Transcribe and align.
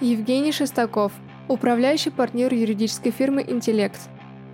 Евгений 0.00 0.50
Шестаков, 0.50 1.12
управляющий 1.46 2.08
партнер 2.08 2.54
юридической 2.54 3.10
фирмы 3.10 3.44
«Интеллект». 3.46 4.00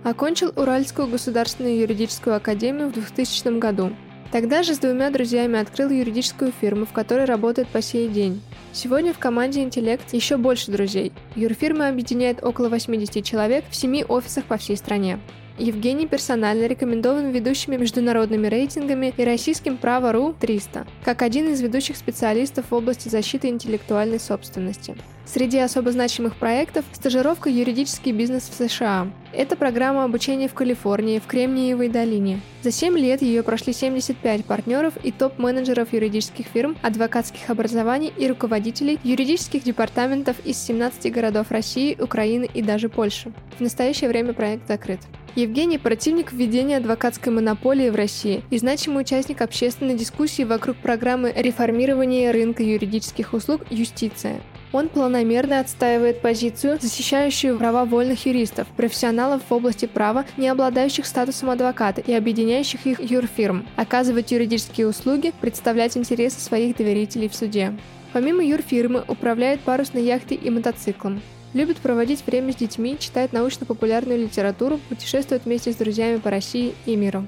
Окончил 0.03 0.51
Уральскую 0.57 1.07
государственную 1.07 1.79
юридическую 1.79 2.35
академию 2.35 2.89
в 2.89 2.93
2000 2.93 3.57
году. 3.57 3.93
Тогда 4.33 4.61
же 4.61 4.75
с 4.75 4.79
двумя 4.79 5.09
друзьями 5.09 5.57
открыл 5.57 5.89
юридическую 5.89 6.51
фирму, 6.51 6.85
в 6.85 6.91
которой 6.91 7.23
работает 7.23 7.69
по 7.69 7.81
сей 7.81 8.09
день. 8.09 8.41
Сегодня 8.73 9.13
в 9.13 9.19
команде 9.19 9.63
«Интеллект» 9.63 10.13
еще 10.13 10.35
больше 10.35 10.69
друзей. 10.69 11.13
Юрфирма 11.37 11.87
объединяет 11.87 12.43
около 12.43 12.67
80 12.67 13.23
человек 13.23 13.63
в 13.69 13.75
семи 13.75 14.03
офисах 14.03 14.43
по 14.43 14.57
всей 14.57 14.75
стране. 14.75 15.17
Евгений 15.57 16.07
персонально 16.07 16.65
рекомендован 16.65 17.31
ведущими 17.31 17.77
международными 17.77 18.47
рейтингами 18.47 19.13
и 19.15 19.23
российским 19.23 19.77
Право.ру 19.77 20.35
300, 20.37 20.85
как 21.05 21.21
один 21.21 21.47
из 21.47 21.61
ведущих 21.61 21.95
специалистов 21.95 22.65
в 22.69 22.75
области 22.75 23.07
защиты 23.07 23.47
интеллектуальной 23.47 24.19
собственности. 24.19 24.97
Среди 25.27 25.57
особо 25.57 25.91
значимых 25.91 26.37
проектов– 26.37 26.85
стажировка 26.93 27.49
«Юридический 27.49 28.13
бизнес 28.13 28.49
в 28.49 28.53
США». 28.53 29.11
Это 29.33 29.57
программа 29.57 30.05
обучения 30.05 30.47
в 30.47 30.53
Калифорнии, 30.53 31.19
в 31.19 31.27
Кремниевой 31.27 31.89
долине. 31.89 32.39
За 32.61 32.71
7 32.71 32.97
лет 32.97 33.21
ее 33.21 33.43
прошли 33.43 33.73
75 33.73 34.45
партнеров 34.45 34.93
и 35.03 35.11
топ-менеджеров 35.11 35.91
юридических 35.91 36.45
фирм, 36.45 36.77
адвокатских 36.81 37.49
образований 37.49 38.13
и 38.15 38.25
руководителей 38.29 38.99
юридических 39.03 39.63
департаментов 39.63 40.37
из 40.45 40.57
17 40.63 41.11
городов 41.11 41.51
России, 41.51 41.97
Украины 41.99 42.49
и 42.53 42.61
даже 42.61 42.87
Польши. 42.87 43.33
В 43.57 43.59
настоящее 43.59 44.09
время 44.09 44.31
проект 44.31 44.65
закрыт. 44.69 45.01
Евгений– 45.35 45.77
противник 45.77 46.31
введения 46.31 46.77
адвокатской 46.77 47.33
монополии 47.33 47.89
в 47.89 47.95
России 47.95 48.43
и 48.49 48.57
значимый 48.57 49.01
участник 49.01 49.41
общественной 49.41 49.97
дискуссии 49.97 50.43
вокруг 50.43 50.77
программы 50.77 51.33
реформирования 51.35 52.31
рынка 52.31 52.63
юридических 52.63 53.33
услуг 53.33 53.63
«Юстиция». 53.69 54.41
Он 54.73 54.89
планомерно 54.89 55.59
отстаивает 55.59 56.21
позицию, 56.21 56.77
защищающую 56.81 57.57
права 57.57 57.85
вольных 57.85 58.25
юристов, 58.25 58.67
профессионалов 58.75 59.41
в 59.47 59.53
области 59.53 59.85
права, 59.85 60.25
не 60.35 60.49
обладающих 60.49 61.05
статусом 61.05 61.49
адвоката 61.49 62.01
и 62.01 62.13
объединяющих 62.13 62.85
их 62.85 62.99
юрфирм, 62.99 63.65
оказывать 63.77 64.31
юридические 64.31 64.87
услуги, 64.87 65.33
представлять 65.39 65.95
интересы 65.95 66.41
своих 66.41 66.75
доверителей 66.75 67.29
в 67.29 67.35
суде. 67.35 67.73
Помимо 68.11 68.43
юрфирмы, 68.43 69.03
управляет 69.07 69.61
парусной 69.61 70.03
яхтой 70.03 70.37
и 70.37 70.49
мотоциклом. 70.49 71.21
Любит 71.53 71.77
проводить 71.77 72.25
время 72.25 72.51
с 72.51 72.57
детьми, 72.57 72.97
читает 72.99 73.31
научно-популярную 73.31 74.19
литературу, 74.19 74.79
путешествует 74.89 75.45
вместе 75.45 75.71
с 75.71 75.75
друзьями 75.75 76.17
по 76.17 76.29
России 76.29 76.73
и 76.85 76.95
миру. 76.95 77.25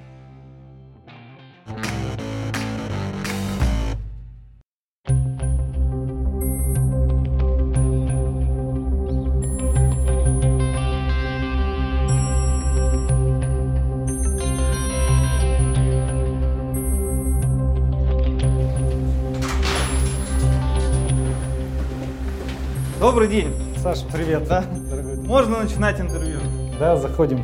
Добрый 23.09 23.27
день. 23.27 23.51
Саша, 23.77 24.05
привет. 24.05 24.47
Да? 24.47 24.63
Дорогой. 24.87 25.15
Можно 25.15 25.63
начинать 25.63 25.99
интервью? 25.99 26.41
Да, 26.79 26.95
заходим. 26.95 27.43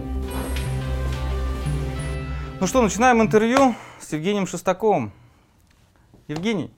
Ну 2.62 2.68
что, 2.68 2.84
начинаем 2.84 3.20
интервью 3.20 3.74
с 4.00 4.14
Евгением 4.14 4.46
Шестаковым. 4.46 5.12
Евгений, 6.28 6.72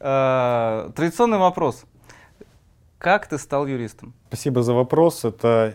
э, 0.00 0.90
традиционный 0.94 1.38
вопрос. 1.38 1.84
Как 2.98 3.26
ты 3.26 3.38
стал 3.38 3.66
юристом? 3.66 4.12
Спасибо 4.28 4.62
за 4.62 4.74
вопрос. 4.74 5.24
Это 5.24 5.74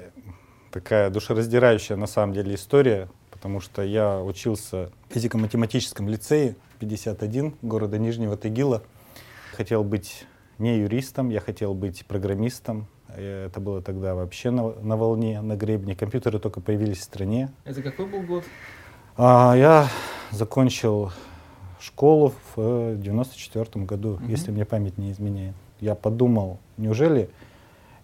такая 0.71 1.09
душераздирающая 1.09 1.95
на 1.95 2.05
самом 2.05 2.31
деле 2.31 2.53
история, 2.53 3.09
потому 3.31 3.59
что 3.59 3.81
я 3.81 4.19
учился 4.19 4.91
в 5.09 5.13
физико-математическом 5.15 6.07
лицее 6.07 6.55
51 6.77 7.55
города 7.63 7.97
Нижнего 7.97 8.37
Тагила. 8.37 8.83
Хотел 9.57 9.83
быть 9.83 10.27
не 10.61 10.77
юристом, 10.77 11.29
я 11.29 11.39
хотел 11.39 11.73
быть 11.73 12.05
программистом. 12.05 12.87
Это 13.17 13.59
было 13.59 13.81
тогда 13.81 14.15
вообще 14.15 14.51
на, 14.51 14.71
на 14.75 14.95
волне, 14.95 15.41
на 15.41 15.57
гребне. 15.57 15.95
Компьютеры 15.95 16.39
только 16.39 16.61
появились 16.61 16.99
в 16.99 17.03
стране. 17.03 17.51
Это 17.65 17.81
какой 17.81 18.05
был 18.05 18.21
год? 18.21 18.45
А, 19.17 19.53
я 19.57 19.89
закончил 20.31 21.11
школу 21.79 22.33
в 22.55 22.95
94 22.95 23.85
году, 23.85 24.13
угу. 24.13 24.25
если 24.27 24.51
мне 24.51 24.63
память 24.63 24.97
не 24.97 25.11
изменяет. 25.11 25.55
Я 25.79 25.95
подумал, 25.95 26.59
неужели 26.77 27.29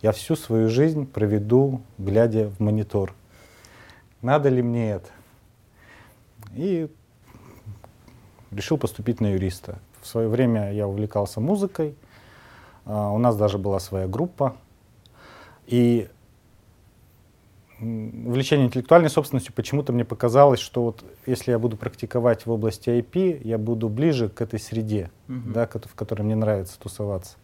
я 0.01 0.12
всю 0.12 0.35
свою 0.35 0.67
жизнь 0.67 1.06
проведу, 1.06 1.81
глядя 1.97 2.50
в 2.50 2.59
монитор? 2.59 3.13
Надо 4.22 4.50
ли 4.50 4.62
мне 4.62 4.91
это? 4.91 5.09
И 6.56 6.90
решил 8.51 8.78
поступить 8.78 9.22
на 9.22 9.34
юриста. 9.34 9.79
В 10.01 10.07
свое 10.07 10.28
время 10.28 10.73
я 10.73 10.88
увлекался 10.88 11.40
музыкой, 11.40 11.96
у 12.87 13.17
нас 13.17 13.35
даже 13.35 13.57
была 13.57 13.79
своя 13.79 14.07
группа. 14.07 14.55
И 15.65 16.09
увлечение 17.79 18.67
интеллектуальной 18.67 19.09
собственностью 19.09 19.53
почему-то 19.53 19.93
мне 19.93 20.05
показалось, 20.05 20.59
что 20.59 20.83
вот 20.83 21.03
если 21.25 21.51
я 21.51 21.59
буду 21.59 21.77
практиковать 21.77 22.45
в 22.45 22.51
области 22.51 22.89
IP, 22.89 23.41
я 23.43 23.57
буду 23.57 23.89
ближе 23.89 24.29
к 24.29 24.41
этой 24.41 24.59
среде, 24.59 25.11
uh-huh. 25.27 25.51
да, 25.51 25.67
в 25.67 25.95
которой 25.95 26.23
мне 26.23 26.35
нравится 26.35 26.79
тусоваться, 26.79 27.37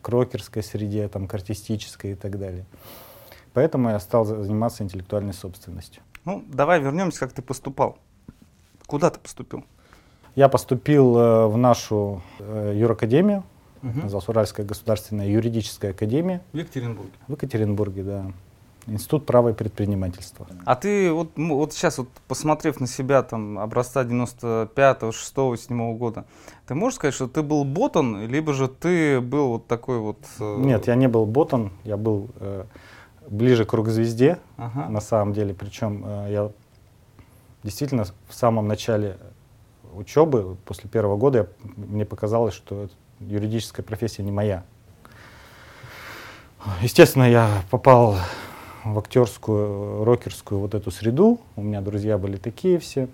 к 0.00 0.08
рокерской 0.08 0.62
среде, 0.62 1.08
там, 1.08 1.26
к 1.26 1.34
артистической 1.34 2.12
и 2.12 2.14
так 2.14 2.38
далее. 2.38 2.64
Поэтому 3.54 3.90
я 3.90 3.98
стал 3.98 4.24
заниматься 4.24 4.82
интеллектуальной 4.82 5.34
собственностью. 5.34 6.02
Ну, 6.24 6.44
давай 6.46 6.80
вернемся, 6.80 7.20
как 7.20 7.32
ты 7.32 7.42
поступал. 7.42 7.98
Куда 8.86 9.10
ты 9.10 9.18
поступил? 9.18 9.64
Я 10.34 10.48
поступил 10.48 11.16
э, 11.18 11.46
в 11.46 11.56
нашу 11.58 12.22
э, 12.38 12.72
юракадемию, 12.74 13.44
Угу. 13.82 14.00
Назывался 14.02 14.30
Уральская 14.30 14.64
государственная 14.64 15.28
юридическая 15.28 15.90
академия. 15.90 16.42
В 16.52 16.58
Екатеринбурге? 16.58 17.12
В 17.26 17.32
Екатеринбурге, 17.32 18.02
да. 18.02 18.32
Институт 18.86 19.26
права 19.26 19.50
и 19.50 19.52
предпринимательства. 19.52 20.46
А 20.64 20.74
ты 20.74 21.12
вот, 21.12 21.30
вот 21.36 21.72
сейчас, 21.72 21.98
вот, 21.98 22.08
посмотрев 22.26 22.80
на 22.80 22.88
себя 22.88 23.22
там, 23.22 23.58
образца 23.58 24.02
95-го, 24.02 25.10
6-го, 25.10 25.56
7 25.56 25.96
года, 25.96 26.24
ты 26.66 26.74
можешь 26.74 26.96
сказать, 26.96 27.14
что 27.14 27.28
ты 27.28 27.42
был 27.42 27.64
ботан, 27.64 28.26
либо 28.26 28.52
же 28.52 28.66
ты 28.66 29.20
был 29.20 29.50
вот 29.50 29.68
такой 29.68 29.98
вот... 29.98 30.18
Э... 30.40 30.56
Нет, 30.58 30.88
я 30.88 30.96
не 30.96 31.06
был 31.06 31.26
ботан, 31.26 31.70
я 31.84 31.96
был 31.96 32.30
э, 32.40 32.64
ближе 33.28 33.64
к 33.64 33.72
рок-звезде, 33.72 34.38
ага. 34.56 34.88
на 34.88 35.00
самом 35.00 35.32
деле. 35.32 35.54
Причем 35.54 36.02
э, 36.04 36.26
я 36.32 36.50
действительно 37.62 38.04
в 38.28 38.34
самом 38.34 38.66
начале 38.66 39.16
учебы, 39.94 40.56
после 40.64 40.90
первого 40.90 41.16
года, 41.16 41.38
я, 41.38 41.46
мне 41.76 42.04
показалось, 42.04 42.54
что 42.54 42.88
юридическая 43.28 43.84
профессия 43.84 44.22
не 44.22 44.32
моя. 44.32 44.64
Естественно, 46.80 47.28
я 47.28 47.62
попал 47.70 48.16
в 48.84 48.98
актерскую, 48.98 50.04
рокерскую 50.04 50.60
вот 50.60 50.74
эту 50.74 50.90
среду. 50.90 51.40
У 51.56 51.62
меня 51.62 51.80
друзья 51.80 52.18
были 52.18 52.36
такие 52.36 52.78
все, 52.78 53.08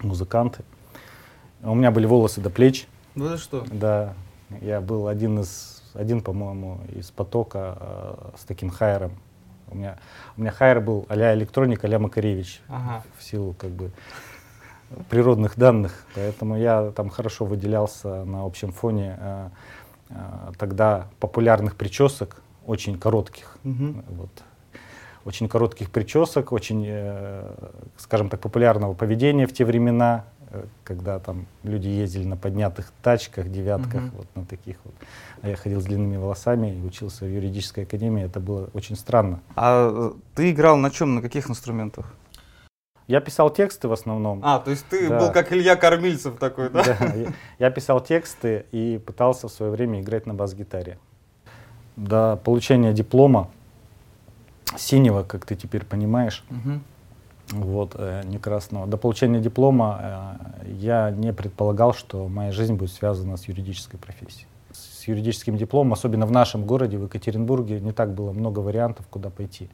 музыканты. 0.00 0.64
У 1.62 1.74
меня 1.74 1.90
были 1.90 2.06
волосы 2.06 2.40
до 2.40 2.50
плеч. 2.50 2.86
Ну 3.14 3.26
это 3.26 3.38
что? 3.38 3.64
Да. 3.70 4.14
Я 4.60 4.80
был 4.80 5.08
один 5.08 5.40
из, 5.40 5.82
один, 5.94 6.20
по-моему, 6.20 6.80
из 6.94 7.10
потока 7.10 7.78
э, 7.80 8.30
с 8.38 8.44
таким 8.44 8.70
хайером. 8.70 9.12
У 9.68 9.76
меня, 9.76 9.98
у 10.36 10.42
меня 10.42 10.50
хайер 10.50 10.80
был 10.80 11.06
а-ля 11.08 11.34
электроник, 11.34 11.84
а-ля 11.84 11.98
Макаревич. 11.98 12.60
Ага. 12.68 13.02
В 13.18 13.22
силу 13.22 13.54
как 13.54 13.70
бы 13.70 13.90
природных 15.10 15.56
данных, 15.56 16.04
поэтому 16.14 16.56
я 16.56 16.90
там 16.90 17.08
хорошо 17.08 17.44
выделялся 17.44 18.24
на 18.24 18.44
общем 18.44 18.72
фоне 18.72 19.16
э, 19.18 19.48
э, 20.10 20.14
тогда 20.58 21.08
популярных 21.20 21.76
причесок, 21.76 22.42
очень 22.66 22.98
коротких. 22.98 23.56
Угу. 23.64 23.94
Вот. 24.10 24.30
Очень 25.24 25.48
коротких 25.48 25.90
причесок, 25.90 26.52
очень, 26.52 26.84
э, 26.86 27.50
скажем 27.96 28.28
так, 28.28 28.40
популярного 28.40 28.94
поведения 28.94 29.46
в 29.46 29.52
те 29.52 29.64
времена, 29.64 30.24
когда 30.84 31.18
там 31.18 31.46
люди 31.64 31.88
ездили 31.88 32.24
на 32.24 32.36
поднятых 32.36 32.92
тачках, 33.02 33.50
девятках, 33.50 34.04
угу. 34.04 34.16
вот 34.18 34.26
на 34.36 34.44
таких 34.44 34.76
вот. 34.84 34.94
А 35.42 35.48
я 35.48 35.56
ходил 35.56 35.80
с 35.80 35.84
длинными 35.84 36.16
волосами 36.16 36.74
и 36.74 36.86
учился 36.86 37.24
в 37.24 37.28
юридической 37.28 37.84
академии. 37.84 38.24
Это 38.24 38.40
было 38.40 38.70
очень 38.72 38.96
странно. 38.96 39.40
А 39.56 40.12
ты 40.34 40.52
играл 40.52 40.76
на 40.76 40.90
чем, 40.90 41.16
на 41.16 41.22
каких 41.22 41.50
инструментах? 41.50 42.14
Я 43.06 43.20
писал 43.20 43.50
тексты 43.50 43.88
в 43.88 43.92
основном. 43.92 44.40
А, 44.42 44.58
то 44.58 44.70
есть 44.70 44.86
ты 44.88 45.08
да. 45.08 45.18
был 45.18 45.32
как 45.32 45.52
Илья 45.52 45.76
Кормильцев 45.76 46.38
такой, 46.38 46.70
да? 46.70 46.82
Да, 46.84 47.14
я, 47.14 47.32
я 47.58 47.70
писал 47.70 48.00
тексты 48.00 48.64
и 48.72 48.98
пытался 49.04 49.48
в 49.48 49.52
свое 49.52 49.70
время 49.70 50.00
играть 50.00 50.26
на 50.26 50.34
бас-гитаре. 50.34 50.98
До 51.96 52.40
получения 52.42 52.92
диплома 52.92 53.50
синего, 54.76 55.22
как 55.22 55.44
ты 55.44 55.54
теперь 55.54 55.84
понимаешь, 55.84 56.44
угу. 56.50 56.80
вот, 57.50 57.92
э, 57.94 58.22
не 58.24 58.38
красного, 58.38 58.86
до 58.86 58.96
получения 58.96 59.40
диплома 59.40 60.38
э, 60.62 60.72
я 60.72 61.10
не 61.10 61.32
предполагал, 61.32 61.92
что 61.92 62.26
моя 62.26 62.52
жизнь 62.52 62.74
будет 62.74 62.90
связана 62.90 63.36
с 63.36 63.46
юридической 63.46 63.98
профессией. 63.98 64.48
С 64.72 64.94
с 65.04 65.08
юридическим 65.08 65.56
дипломом, 65.56 65.92
особенно 65.92 66.24
в 66.24 66.32
нашем 66.32 66.64
городе, 66.64 66.96
в 66.96 67.04
Екатеринбурге, 67.04 67.78
не 67.80 67.92
так 67.92 68.14
было 68.14 68.32
много 68.32 68.60
вариантов, 68.60 69.06
куда 69.10 69.28
пойти. 69.28 69.68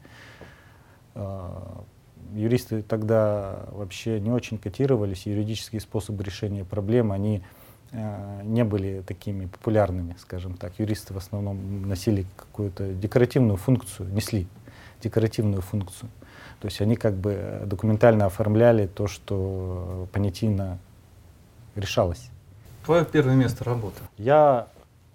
Юристы 2.33 2.81
тогда 2.81 3.65
вообще 3.71 4.19
не 4.19 4.31
очень 4.31 4.57
котировались, 4.57 5.25
юридические 5.25 5.81
способы 5.81 6.23
решения 6.23 6.63
проблем, 6.63 7.11
они 7.11 7.43
э, 7.91 8.41
не 8.43 8.63
были 8.63 9.03
такими 9.05 9.45
популярными, 9.45 10.15
скажем 10.19 10.55
так. 10.55 10.73
Юристы 10.79 11.13
в 11.13 11.17
основном 11.17 11.87
носили 11.87 12.25
какую-то 12.35 12.93
декоративную 12.93 13.57
функцию, 13.57 14.11
несли 14.13 14.47
декоративную 15.01 15.61
функцию. 15.61 16.09
То 16.59 16.67
есть 16.67 16.79
они 16.79 16.95
как 16.95 17.15
бы 17.15 17.63
документально 17.65 18.27
оформляли 18.27 18.85
то, 18.85 19.07
что 19.07 20.07
понятийно 20.11 20.77
решалось. 21.75 22.29
Твое 22.85 23.05
первое 23.05 23.35
место 23.35 23.63
работы? 23.63 23.99
Я 24.17 24.67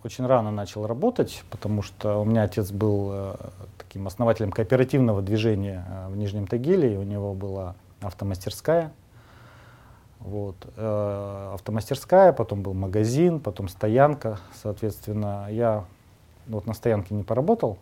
очень 0.03 0.27
рано 0.27 0.51
начал 0.51 0.87
работать, 0.87 1.45
потому 1.51 1.83
что 1.83 2.21
у 2.21 2.25
меня 2.25 2.45
отец 2.45 2.71
был 2.71 3.11
э, 3.13 3.35
таким 3.97 4.09
основателем 4.09 4.53
кооперативного 4.53 5.23
движения 5.23 5.87
э, 5.89 6.09
в 6.11 6.17
Нижнем 6.19 6.47
Тагиле, 6.47 6.93
и 6.93 6.97
у 6.99 7.03
него 7.03 7.33
была 7.33 7.77
автомастерская. 8.03 8.93
Вот. 10.21 10.55
Э, 10.77 11.53
автомастерская, 11.55 12.35
потом 12.35 12.61
был 12.61 12.75
магазин, 12.75 13.41
потом 13.41 13.69
стоянка. 13.69 14.39
Соответственно, 14.63 15.47
я 15.49 15.87
вот 16.47 16.67
на 16.67 16.75
стоянке 16.75 17.15
не 17.15 17.23
поработал, 17.23 17.79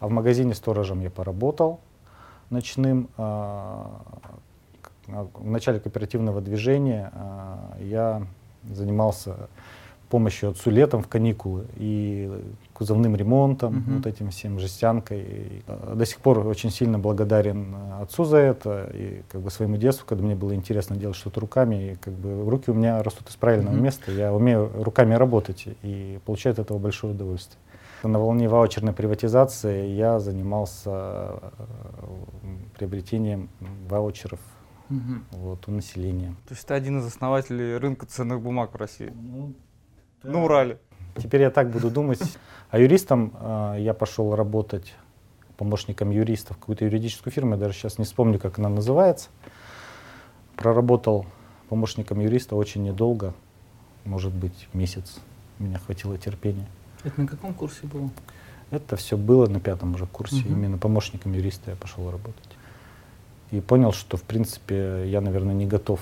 а 0.00 0.08
в 0.08 0.10
магазине 0.10 0.52
сторожем 0.52 1.00
я 1.00 1.08
поработал 1.08 1.80
ночным. 2.50 3.08
Э, 3.16 3.86
в 5.06 5.46
начале 5.50 5.80
кооперативного 5.80 6.42
движения 6.42 7.10
я 7.80 8.26
занимался 8.70 9.48
помощью 10.12 10.50
отцу 10.50 10.70
летом 10.70 11.02
в 11.02 11.08
каникулы 11.08 11.64
и 11.76 12.30
кузовным 12.74 13.16
ремонтом, 13.16 13.78
uh-huh. 13.78 13.96
вот 13.96 14.06
этим 14.06 14.28
всем 14.28 14.58
жестянкой. 14.58 15.20
И, 15.22 15.62
э, 15.66 15.94
до 15.96 16.04
сих 16.04 16.18
пор 16.18 16.46
очень 16.46 16.70
сильно 16.70 16.98
благодарен 16.98 17.74
э, 17.74 18.02
отцу 18.02 18.24
за 18.24 18.36
это 18.36 18.90
и 18.92 19.22
как 19.30 19.40
бы 19.40 19.50
своему 19.50 19.78
детству, 19.78 20.04
когда 20.06 20.22
мне 20.22 20.34
было 20.34 20.54
интересно 20.54 20.96
делать 20.96 21.16
что-то 21.16 21.40
руками, 21.40 21.92
и 21.92 21.94
как 21.94 22.12
бы 22.12 22.50
руки 22.50 22.70
у 22.70 22.74
меня 22.74 23.02
растут 23.02 23.30
из 23.30 23.36
правильного 23.36 23.74
uh-huh. 23.74 23.80
места, 23.80 24.12
я 24.12 24.34
умею 24.34 24.70
руками 24.74 25.14
работать 25.14 25.66
и 25.82 26.18
получаю 26.26 26.52
от 26.52 26.58
этого 26.58 26.78
большое 26.78 27.14
удовольствие. 27.14 27.58
На 28.02 28.18
волне 28.18 28.50
ваучерной 28.50 28.92
приватизации 28.92 29.86
я 29.86 30.20
занимался 30.20 30.90
э, 30.90 31.30
приобретением 32.76 33.48
ваучеров 33.88 34.40
угу. 34.90 35.20
вот, 35.30 35.68
у 35.68 35.70
населения. 35.70 36.34
То 36.48 36.54
есть 36.54 36.66
ты 36.66 36.74
один 36.74 36.98
из 36.98 37.06
основателей 37.06 37.78
рынка 37.78 38.04
ценных 38.04 38.42
бумаг 38.42 38.74
в 38.74 38.76
России? 38.76 39.10
Ну, 39.14 39.54
на 40.22 40.44
Урале. 40.44 40.78
Теперь 41.16 41.42
я 41.42 41.50
так 41.50 41.70
буду 41.70 41.90
думать. 41.90 42.20
А 42.70 42.78
юристом 42.78 43.32
э, 43.38 43.76
я 43.80 43.92
пошел 43.92 44.34
работать 44.34 44.94
помощником 45.58 46.10
юриста 46.10 46.54
в 46.54 46.58
какую-то 46.58 46.84
юридическую 46.86 47.32
фирму, 47.32 47.52
я 47.52 47.56
даже 47.58 47.74
сейчас 47.74 47.98
не 47.98 48.04
вспомню, 48.04 48.38
как 48.38 48.58
она 48.58 48.68
называется. 48.68 49.28
Проработал 50.56 51.26
помощником 51.68 52.20
юриста 52.20 52.56
очень 52.56 52.82
недолго, 52.82 53.34
может 54.04 54.32
быть, 54.32 54.68
месяц. 54.72 55.20
Меня 55.58 55.78
хватило 55.78 56.18
терпения. 56.18 56.66
Это 57.04 57.20
на 57.20 57.26
каком 57.26 57.54
курсе 57.54 57.86
было? 57.86 58.10
Это 58.70 58.96
все 58.96 59.16
было 59.16 59.46
на 59.46 59.60
пятом 59.60 59.94
уже 59.94 60.06
курсе. 60.06 60.40
Угу. 60.40 60.48
Именно 60.48 60.78
помощником 60.78 61.32
юриста 61.32 61.70
я 61.70 61.76
пошел 61.76 62.10
работать. 62.10 62.56
И 63.50 63.60
понял, 63.60 63.92
что, 63.92 64.16
в 64.16 64.22
принципе, 64.22 65.04
я, 65.06 65.20
наверное, 65.20 65.54
не 65.54 65.66
готов 65.66 66.00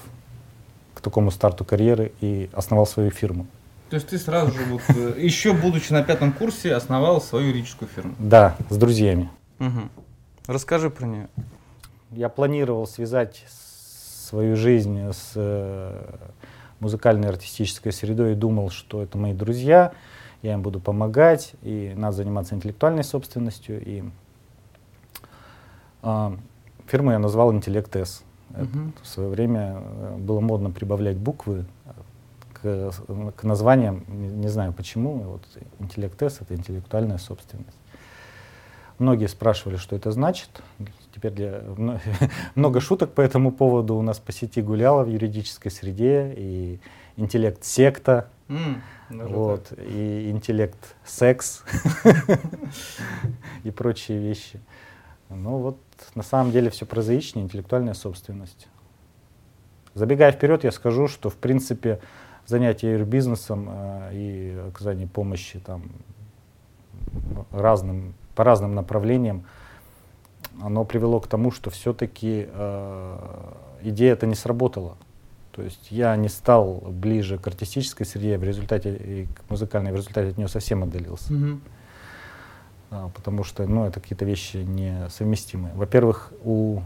к 0.95 1.01
такому 1.01 1.31
старту 1.31 1.65
карьеры 1.65 2.13
и 2.21 2.49
основал 2.53 2.87
свою 2.87 3.11
фирму. 3.11 3.47
То 3.91 3.97
есть 3.97 4.07
ты 4.07 4.19
сразу 4.19 4.53
же, 4.53 4.65
вот, 4.67 4.83
э, 4.89 5.15
еще 5.19 5.53
будучи 5.53 5.93
на 5.93 6.05
пятом 6.05 6.33
курсе, 6.33 6.75
основал 6.75 7.21
свою 7.21 7.49
юридическую 7.49 7.89
фирму? 7.89 8.15
Да, 8.21 8.57
с 8.69 8.77
друзьями. 8.77 9.29
Угу. 9.59 9.89
Расскажи 10.47 10.91
про 10.91 11.07
нее. 11.07 11.29
Я 12.13 12.29
планировал 12.29 12.87
связать 12.87 13.45
свою 13.49 14.55
жизнь 14.55 15.01
с 15.13 15.33
э, 15.35 16.19
музыкальной 16.79 17.29
артистической 17.29 17.93
средой 17.93 18.33
и 18.33 18.35
думал, 18.37 18.71
что 18.71 19.03
это 19.03 19.19
мои 19.19 19.35
друзья, 19.35 19.91
я 20.43 20.53
им 20.53 20.63
буду 20.63 20.79
помогать, 20.79 21.55
и 21.63 21.93
надо 21.97 22.19
заниматься 22.19 22.55
интеллектуальной 22.55 23.03
собственностью. 23.03 23.83
И 23.85 24.05
э, 26.05 26.31
фирму 26.87 27.11
я 27.11 27.19
назвал 27.19 27.53
«Интеллект 27.53 27.95
С». 27.97 28.23
Угу. 28.51 28.93
В 29.03 29.07
свое 29.07 29.29
время 29.29 29.83
э, 29.83 30.17
было 30.19 30.39
модно 30.39 30.71
прибавлять 30.71 31.17
буквы 31.17 31.65
к, 32.63 32.93
к 33.37 33.45
названиям, 33.45 34.05
не, 34.09 34.29
не 34.29 34.49
знаю 34.49 34.73
почему, 34.73 35.19
вот 35.19 35.43
интеллект 35.79 36.21
С 36.23 36.41
это 36.41 36.55
интеллектуальная 36.55 37.19
собственность. 37.19 37.77
Многие 38.99 39.29
спрашивали, 39.29 39.77
что 39.77 39.97
это 39.97 40.13
значит. 40.13 40.51
Теперь 41.15 41.33
для, 41.33 41.63
много 42.55 42.81
шуток 42.81 43.15
по 43.15 43.23
этому 43.23 43.51
поводу 43.51 43.97
у 43.97 44.03
нас 44.03 44.19
по 44.19 44.31
сети 44.31 44.61
гуляло 44.61 45.05
в 45.05 45.09
юридической 45.09 45.71
среде, 45.71 46.35
и 46.37 46.81
интеллект 47.17 47.65
секта, 47.65 48.29
mm, 48.49 48.81
вот, 49.09 49.69
так. 49.69 49.79
и 49.79 50.31
интеллект 50.31 50.97
секс, 51.05 51.65
и 53.65 53.71
прочие 53.71 54.19
вещи. 54.19 54.61
Ну 55.31 55.59
вот, 55.59 55.79
на 56.15 56.23
самом 56.23 56.53
деле 56.53 56.71
все 56.71 56.85
прозаичнее, 56.87 57.45
интеллектуальная 57.45 57.95
собственность. 57.95 58.69
Забегая 59.95 60.33
вперед, 60.33 60.65
я 60.65 60.73
скажу, 60.73 61.09
что 61.09 61.31
в 61.31 61.37
принципе 61.37 62.01
занятие 62.51 62.93
юрбизнесом 62.93 63.69
э, 63.71 64.11
и 64.13 64.69
оказание 64.69 65.07
помощи 65.07 65.59
там, 65.61 65.85
разным, 67.51 68.15
по 68.35 68.45
разным 68.45 68.75
направлениям, 68.75 69.45
оно 70.61 70.85
привело 70.85 71.21
к 71.21 71.27
тому, 71.27 71.51
что 71.51 71.71
все-таки 71.71 72.49
э, 72.51 73.53
идея 73.83 74.13
это 74.13 74.27
не 74.27 74.35
сработала. 74.35 74.97
То 75.53 75.63
есть 75.63 75.91
я 75.91 76.15
не 76.17 76.29
стал 76.29 76.83
ближе 76.87 77.39
к 77.39 77.47
артистической 77.47 78.07
среде, 78.07 78.39
в 78.39 78.45
результате 78.45 78.95
и 78.95 79.27
к 79.27 79.51
музыкальной, 79.51 79.93
в 79.93 79.97
результате 79.97 80.31
от 80.31 80.39
нее 80.39 80.49
совсем 80.49 80.83
отдалился. 80.83 81.33
Mm-hmm. 81.33 81.61
А, 82.91 83.09
потому 83.15 83.45
что 83.45 83.67
ну, 83.67 83.87
это 83.87 84.01
какие-то 84.01 84.25
вещи 84.25 84.59
несовместимые. 84.59 85.75
Во-первых, 85.75 86.33
у 86.45 86.81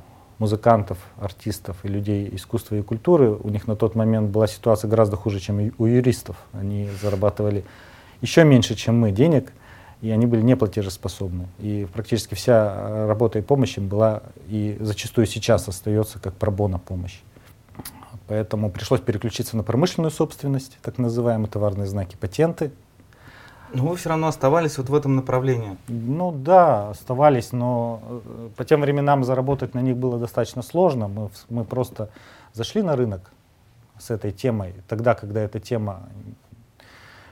музыкантов, 0.44 0.98
артистов 1.16 1.76
и 1.84 1.88
людей 1.88 2.28
искусства 2.32 2.76
и 2.76 2.82
культуры, 2.82 3.30
у 3.30 3.48
них 3.48 3.66
на 3.66 3.76
тот 3.76 3.94
момент 3.94 4.30
была 4.30 4.46
ситуация 4.46 4.90
гораздо 4.90 5.16
хуже, 5.16 5.40
чем 5.40 5.72
у 5.78 5.86
юристов. 5.86 6.36
Они 6.52 6.88
зарабатывали 7.00 7.64
еще 8.20 8.44
меньше, 8.44 8.74
чем 8.74 8.98
мы, 8.98 9.10
денег, 9.10 9.52
и 10.02 10.10
они 10.10 10.26
были 10.26 10.42
неплатежеспособны. 10.42 11.46
И 11.60 11.86
практически 11.94 12.34
вся 12.34 12.74
э, 12.76 13.06
работа 13.06 13.38
и 13.38 13.42
помощь 13.42 13.78
им 13.78 13.88
была, 13.88 14.22
и 14.48 14.76
зачастую 14.80 15.26
сейчас 15.26 15.66
остается 15.68 16.18
как 16.18 16.34
пробона 16.34 16.78
помощь. 16.78 17.20
Поэтому 18.28 18.70
пришлось 18.70 19.00
переключиться 19.00 19.56
на 19.56 19.62
промышленную 19.62 20.10
собственность, 20.10 20.78
так 20.82 20.98
называемые 20.98 21.48
товарные 21.48 21.86
знаки, 21.86 22.16
патенты– 22.20 22.70
но 23.72 23.86
вы 23.86 23.96
все 23.96 24.10
равно 24.10 24.28
оставались 24.28 24.78
вот 24.78 24.88
в 24.88 24.94
этом 24.94 25.16
направлении. 25.16 25.76
Ну 25.88 26.32
да, 26.32 26.90
оставались, 26.90 27.52
но 27.52 28.00
э, 28.02 28.50
по 28.56 28.64
тем 28.64 28.82
временам 28.82 29.24
заработать 29.24 29.74
на 29.74 29.80
них 29.80 29.96
было 29.96 30.18
достаточно 30.18 30.62
сложно. 30.62 31.08
Мы, 31.08 31.30
мы 31.48 31.64
просто 31.64 32.10
зашли 32.52 32.82
на 32.82 32.96
рынок 32.96 33.32
с 33.98 34.10
этой 34.10 34.32
темой. 34.32 34.74
Тогда, 34.88 35.14
когда 35.14 35.40
эта 35.40 35.60
тема 35.60 36.08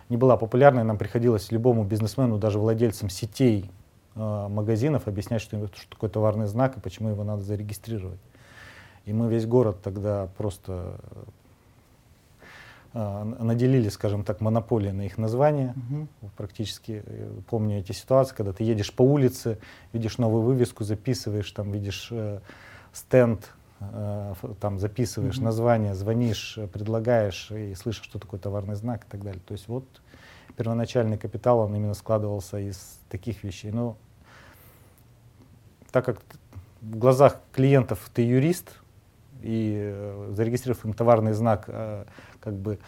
не 0.08 0.16
была 0.16 0.36
популярной, 0.36 0.84
нам 0.84 0.98
приходилось 0.98 1.52
любому 1.52 1.84
бизнесмену, 1.84 2.38
даже 2.38 2.58
владельцам 2.58 3.08
сетей 3.08 3.70
э, 4.14 4.48
магазинов 4.48 5.06
объяснять, 5.06 5.42
что, 5.42 5.68
что 5.68 5.90
такое 5.90 6.10
товарный 6.10 6.46
знак 6.46 6.76
и 6.76 6.80
почему 6.80 7.10
его 7.10 7.24
надо 7.24 7.42
зарегистрировать. 7.42 8.20
И 9.04 9.12
мы 9.12 9.28
весь 9.28 9.46
город 9.46 9.78
тогда 9.82 10.28
просто 10.36 10.96
наделили, 12.94 13.88
скажем 13.88 14.22
так, 14.22 14.40
монополией 14.40 14.92
на 14.92 15.02
их 15.02 15.16
название. 15.16 15.74
Угу. 15.76 16.30
Практически 16.36 17.02
э, 17.04 17.40
помню 17.48 17.78
эти 17.78 17.92
ситуации, 17.92 18.34
когда 18.34 18.52
ты 18.52 18.64
едешь 18.64 18.92
по 18.92 19.02
улице, 19.02 19.58
видишь 19.92 20.18
новую 20.18 20.42
вывеску, 20.42 20.84
записываешь, 20.84 21.50
там 21.52 21.70
видишь 21.70 22.08
э, 22.10 22.40
стенд, 22.92 23.50
э, 23.80 24.34
там 24.60 24.78
записываешь 24.78 25.38
угу. 25.38 25.44
название, 25.44 25.94
звонишь, 25.94 26.58
э, 26.58 26.66
предлагаешь 26.66 27.50
и 27.50 27.74
слышишь, 27.74 28.04
что 28.04 28.18
такое 28.18 28.38
товарный 28.38 28.74
знак 28.74 29.04
и 29.06 29.10
так 29.10 29.22
далее. 29.22 29.40
То 29.46 29.52
есть 29.52 29.68
вот 29.68 29.86
первоначальный 30.56 31.16
капитал, 31.16 31.60
он 31.60 31.74
именно 31.74 31.94
складывался 31.94 32.58
из 32.58 32.98
таких 33.08 33.42
вещей. 33.42 33.70
Но 33.70 33.96
так 35.90 36.04
как 36.04 36.20
в 36.82 36.98
глазах 36.98 37.40
клиентов 37.52 38.10
ты 38.12 38.22
юрист, 38.22 38.81
и 39.42 39.76
э, 39.76 40.32
зарегистрировав 40.32 40.84
им 40.84 40.92
товарный 40.92 41.32
знак, 41.32 41.64
э, 41.68 42.04
как 42.40 42.54
бы 42.54 42.78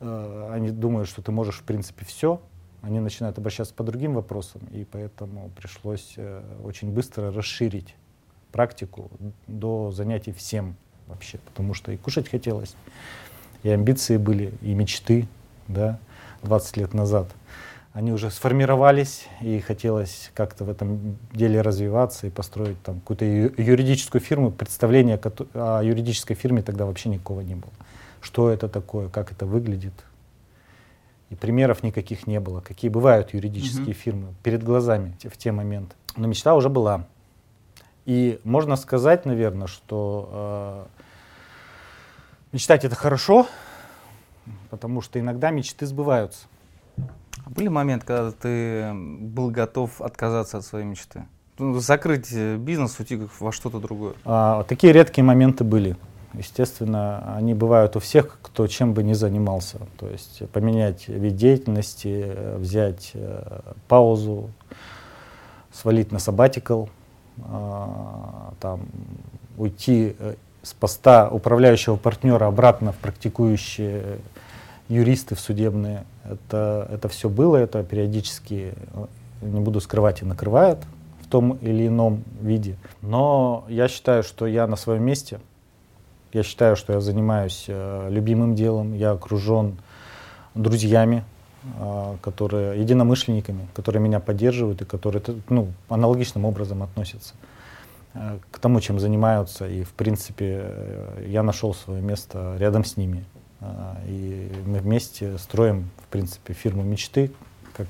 э, 0.00 0.50
они 0.52 0.70
думают, 0.70 1.08
что 1.08 1.22
ты 1.22 1.32
можешь 1.32 1.58
в 1.58 1.64
принципе 1.64 2.04
все, 2.04 2.40
они 2.82 3.00
начинают 3.00 3.38
обращаться 3.38 3.74
по 3.74 3.84
другим 3.84 4.14
вопросам, 4.14 4.62
и 4.70 4.84
поэтому 4.84 5.50
пришлось 5.56 6.16
очень 6.62 6.92
быстро 6.92 7.32
расширить 7.32 7.96
практику 8.52 9.10
до 9.48 9.90
занятий 9.90 10.32
всем 10.32 10.76
вообще, 11.08 11.38
потому 11.38 11.74
что 11.74 11.90
и 11.90 11.96
кушать 11.96 12.28
хотелось, 12.28 12.76
и 13.64 13.68
амбиции 13.68 14.16
были, 14.16 14.52
и 14.62 14.74
мечты, 14.74 15.26
да, 15.66 15.98
20 16.42 16.76
лет 16.76 16.94
назад. 16.94 17.28
Они 17.98 18.12
уже 18.12 18.30
сформировались, 18.30 19.26
и 19.40 19.58
хотелось 19.58 20.30
как-то 20.32 20.64
в 20.64 20.70
этом 20.70 21.18
деле 21.32 21.62
развиваться 21.62 22.28
и 22.28 22.30
построить 22.30 22.80
там 22.84 23.00
какую-то 23.00 23.24
юридическую 23.24 24.20
фирму. 24.20 24.52
Представления 24.52 25.20
о 25.54 25.82
юридической 25.82 26.34
фирме 26.34 26.62
тогда 26.62 26.86
вообще 26.86 27.08
никакого 27.08 27.40
не 27.40 27.56
было. 27.56 27.72
Что 28.20 28.50
это 28.50 28.68
такое, 28.68 29.08
как 29.08 29.32
это 29.32 29.46
выглядит. 29.46 29.94
И 31.30 31.34
примеров 31.34 31.82
никаких 31.82 32.28
не 32.28 32.38
было. 32.38 32.60
Какие 32.60 32.88
бывают 32.88 33.34
юридические 33.34 33.88
mm-hmm. 33.88 33.92
фирмы 33.92 34.34
перед 34.44 34.62
глазами 34.62 35.16
в 35.24 35.36
те 35.36 35.50
моменты. 35.50 35.96
Но 36.14 36.28
мечта 36.28 36.54
уже 36.54 36.68
была. 36.68 37.04
И 38.06 38.38
можно 38.44 38.76
сказать, 38.76 39.24
наверное, 39.24 39.66
что 39.66 40.86
э, 40.92 42.52
мечтать 42.52 42.84
это 42.84 42.94
хорошо, 42.94 43.48
потому 44.70 45.00
что 45.00 45.18
иногда 45.18 45.50
мечты 45.50 45.84
сбываются. 45.84 46.46
А 47.44 47.50
были 47.50 47.68
моменты, 47.68 48.06
когда 48.06 48.30
ты 48.32 48.92
был 48.92 49.50
готов 49.50 50.00
отказаться 50.00 50.58
от 50.58 50.64
своей 50.64 50.84
мечты? 50.84 51.24
Ну, 51.58 51.78
закрыть 51.80 52.28
э, 52.32 52.56
бизнес, 52.56 52.98
уйти 53.00 53.20
во 53.40 53.50
что-то 53.50 53.80
другое? 53.80 54.14
А, 54.24 54.62
такие 54.64 54.92
редкие 54.92 55.24
моменты 55.24 55.64
были. 55.64 55.96
Естественно, 56.34 57.34
они 57.36 57.54
бывают 57.54 57.96
у 57.96 58.00
всех, 58.00 58.38
кто 58.42 58.66
чем 58.66 58.94
бы 58.94 59.02
ни 59.02 59.12
занимался. 59.14 59.78
То 59.98 60.08
есть 60.08 60.48
поменять 60.50 61.08
вид 61.08 61.36
деятельности, 61.36 62.24
э, 62.26 62.56
взять 62.58 63.10
э, 63.14 63.60
паузу, 63.88 64.50
свалить 65.72 66.12
на 66.12 66.18
сабатикл, 66.18 66.86
э, 67.38 67.86
там, 68.60 68.82
уйти 69.56 70.14
э, 70.18 70.34
с 70.62 70.74
поста 70.74 71.28
управляющего 71.28 71.96
партнера 71.96 72.46
обратно 72.46 72.92
в 72.92 72.96
практикующие 72.96 74.18
юристы 74.88 75.34
в 75.34 75.40
судебные. 75.40 76.04
Это, 76.24 76.88
это 76.90 77.08
все 77.08 77.28
было, 77.28 77.56
это 77.56 77.82
периодически, 77.82 78.74
не 79.42 79.60
буду 79.60 79.80
скрывать, 79.80 80.22
и 80.22 80.24
накрывает 80.24 80.78
в 81.22 81.30
том 81.30 81.58
или 81.60 81.86
ином 81.86 82.24
виде. 82.40 82.76
Но 83.02 83.64
я 83.68 83.88
считаю, 83.88 84.22
что 84.22 84.46
я 84.46 84.66
на 84.66 84.76
своем 84.76 85.02
месте. 85.02 85.40
Я 86.32 86.42
считаю, 86.42 86.76
что 86.76 86.92
я 86.92 87.00
занимаюсь 87.00 87.64
э, 87.68 88.08
любимым 88.10 88.54
делом, 88.54 88.94
я 88.94 89.12
окружен 89.12 89.78
друзьями, 90.54 91.24
э, 91.78 92.16
которые 92.20 92.80
единомышленниками, 92.80 93.66
которые 93.74 94.02
меня 94.02 94.20
поддерживают 94.20 94.82
и 94.82 94.84
которые 94.84 95.22
ну, 95.48 95.68
аналогичным 95.88 96.44
образом 96.44 96.82
относятся 96.82 97.34
э, 98.12 98.38
к 98.50 98.58
тому, 98.58 98.80
чем 98.80 99.00
занимаются. 99.00 99.66
И, 99.66 99.84
в 99.84 99.90
принципе, 99.90 100.60
э, 100.62 101.24
я 101.28 101.42
нашел 101.42 101.74
свое 101.74 102.02
место 102.02 102.56
рядом 102.58 102.84
с 102.84 102.98
ними. 102.98 103.24
А, 103.60 104.00
и 104.06 104.52
мы 104.66 104.78
вместе 104.78 105.36
строим, 105.38 105.90
в 105.98 106.06
принципе, 106.06 106.52
фирму 106.54 106.82
мечты, 106.82 107.32
как, 107.74 107.86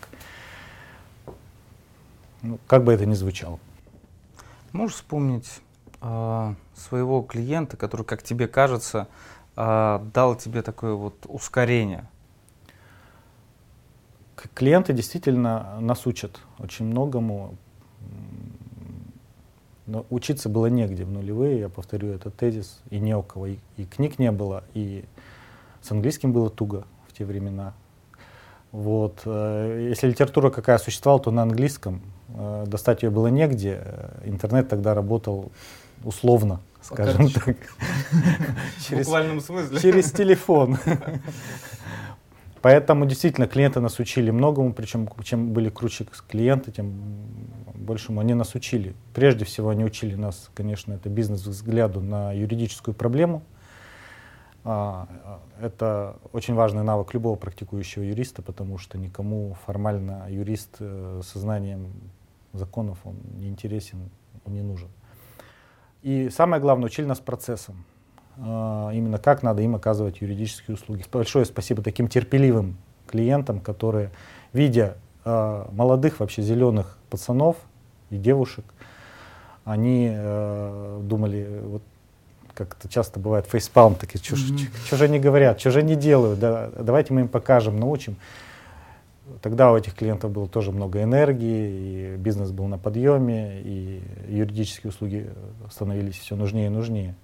ну, 2.42 2.58
как 2.66 2.84
бы 2.84 2.92
это 2.92 3.06
ни 3.06 3.14
звучало. 3.14 3.58
Можешь 4.72 4.96
вспомнить 4.96 5.60
э, 6.00 6.54
своего 6.74 7.22
клиента, 7.22 7.76
который, 7.76 8.04
как 8.04 8.22
тебе 8.22 8.48
кажется, 8.48 9.08
э, 9.56 10.00
дал 10.14 10.36
тебе 10.36 10.62
такое 10.62 10.94
вот 10.94 11.14
ускорение? 11.26 12.04
Клиенты 14.54 14.92
действительно 14.92 15.78
нас 15.80 16.06
учат 16.06 16.38
очень 16.58 16.86
многому. 16.86 17.56
Но 19.86 20.04
учиться 20.10 20.48
было 20.48 20.66
негде 20.66 21.04
в 21.04 21.10
нулевые, 21.10 21.60
я 21.60 21.68
повторю 21.70 22.10
этот 22.10 22.36
тезис, 22.36 22.78
и 22.90 23.00
не 23.00 23.16
у 23.16 23.22
кого. 23.22 23.46
И, 23.46 23.58
и 23.78 23.84
книг 23.86 24.18
не 24.18 24.30
было, 24.30 24.62
и 24.74 25.04
с 25.82 25.90
английским 25.90 26.32
было 26.32 26.50
туго 26.50 26.84
в 27.08 27.12
те 27.16 27.24
времена. 27.24 27.74
Вот. 28.72 29.22
Э, 29.24 29.88
если 29.88 30.08
литература 30.08 30.50
какая 30.50 30.78
существовала, 30.78 31.22
то 31.22 31.30
на 31.30 31.42
английском. 31.42 32.02
Э, 32.28 32.64
достать 32.66 33.02
ее 33.02 33.10
было 33.10 33.28
негде. 33.28 33.82
Интернет 34.24 34.68
тогда 34.68 34.94
работал 34.94 35.50
условно, 36.04 36.60
скажем 36.82 37.30
так. 37.30 37.56
В 38.78 38.92
буквальном 38.92 39.40
смысле. 39.40 39.80
Через 39.80 40.12
телефон. 40.12 40.78
Поэтому 42.60 43.06
действительно 43.06 43.46
клиенты 43.46 43.80
нас 43.80 44.00
учили 44.00 44.30
многому, 44.30 44.72
причем 44.72 45.08
чем 45.22 45.52
были 45.52 45.70
круче 45.70 46.06
клиенты, 46.28 46.72
тем 46.72 46.92
большему 47.74 48.20
они 48.20 48.34
нас 48.34 48.56
учили. 48.56 48.94
Прежде 49.14 49.44
всего 49.44 49.68
они 49.68 49.84
учили 49.84 50.16
нас, 50.16 50.50
конечно, 50.54 50.92
это 50.92 51.08
бизнес-взгляду 51.08 52.00
на 52.00 52.32
юридическую 52.32 52.94
проблему– 52.94 53.42
это 54.64 56.16
очень 56.32 56.54
важный 56.54 56.82
навык 56.82 57.14
любого 57.14 57.36
практикующего 57.36 58.02
юриста, 58.02 58.42
потому 58.42 58.78
что 58.78 58.98
никому 58.98 59.56
формально 59.64 60.26
юрист 60.28 60.76
э, 60.80 61.20
со 61.24 61.38
знанием 61.38 61.92
законов 62.52 62.98
он 63.04 63.16
не 63.38 63.48
интересен 63.48 64.10
и 64.46 64.50
не 64.50 64.62
нужен. 64.62 64.88
И 66.02 66.28
самое 66.30 66.60
главное, 66.60 66.86
учили 66.86 67.06
нас 67.06 67.18
процессом. 67.18 67.84
А, 68.38 68.90
именно 68.92 69.18
как 69.18 69.42
надо 69.42 69.62
им 69.62 69.74
оказывать 69.74 70.20
юридические 70.20 70.74
услуги. 70.74 71.04
Большое 71.10 71.44
спасибо 71.44 71.82
таким 71.82 72.08
терпеливым 72.08 72.76
клиентам, 73.06 73.60
которые, 73.60 74.10
видя 74.52 74.96
а, 75.24 75.68
молодых, 75.72 76.20
вообще 76.20 76.42
зеленых 76.42 76.98
пацанов 77.10 77.56
и 78.10 78.16
девушек, 78.16 78.64
они 79.64 80.08
э, 80.10 81.00
думали, 81.02 81.60
вот 81.62 81.82
как 82.58 82.76
это 82.78 82.88
часто 82.88 83.20
бывает, 83.20 83.46
фейспалм, 83.46 83.94
такие, 83.94 84.22
что 84.22 84.34
mm-hmm. 84.34 84.96
же 84.96 85.04
они 85.04 85.20
говорят, 85.20 85.60
что 85.60 85.70
же 85.70 85.78
они 85.78 85.94
делают, 85.94 86.40
да, 86.40 86.70
давайте 86.76 87.14
мы 87.14 87.22
им 87.22 87.28
покажем, 87.28 87.78
научим. 87.78 88.16
Тогда 89.42 89.70
у 89.70 89.76
этих 89.76 89.94
клиентов 89.94 90.32
было 90.32 90.48
тоже 90.48 90.72
много 90.72 91.02
энергии, 91.02 92.14
и 92.14 92.16
бизнес 92.16 92.50
был 92.50 92.66
на 92.66 92.78
подъеме, 92.78 93.60
и 93.60 94.02
юридические 94.28 94.90
услуги 94.90 95.30
становились 95.70 96.18
все 96.18 96.34
нужнее 96.34 96.66
и 96.66 96.70
нужнее. 96.70 97.14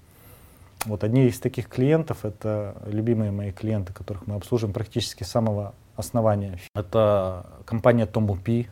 Вот 0.85 1.03
одни 1.03 1.27
из 1.27 1.41
таких 1.41 1.69
клиентов— 1.69 2.19
это 2.25 2.77
любимые 2.87 3.31
мои 3.33 3.51
клиенты, 3.51 3.93
которых 3.93 4.27
мы 4.27 4.37
обслуживаем 4.37 4.75
практически 4.75 5.25
с 5.25 5.29
самого 5.29 5.75
основания. 5.97 6.59
Это 6.75 7.47
компания 7.65 8.07
Tombu 8.07 8.67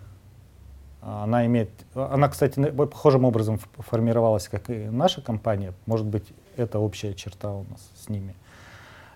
Она 1.00 1.46
имеет, 1.46 1.70
она, 1.94 2.28
кстати, 2.28 2.60
похожим 2.70 3.24
образом 3.24 3.58
формировалась, 3.78 4.46
как 4.48 4.68
и 4.68 4.74
наша 4.90 5.22
компания. 5.22 5.72
Может 5.86 6.06
быть, 6.06 6.32
это 6.56 6.78
общая 6.78 7.14
черта 7.14 7.52
у 7.52 7.64
нас 7.64 7.90
с 7.94 8.08
ними. 8.08 8.34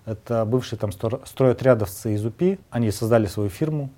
Это 0.05 0.45
бывшие 0.45 0.79
там 0.79 0.93
стройотрядовцы 0.93 2.15
из 2.15 2.25
УПИ. 2.25 2.59
Они 2.71 2.91
создали 2.91 3.27
свою 3.27 3.49
фирму. 3.49 3.91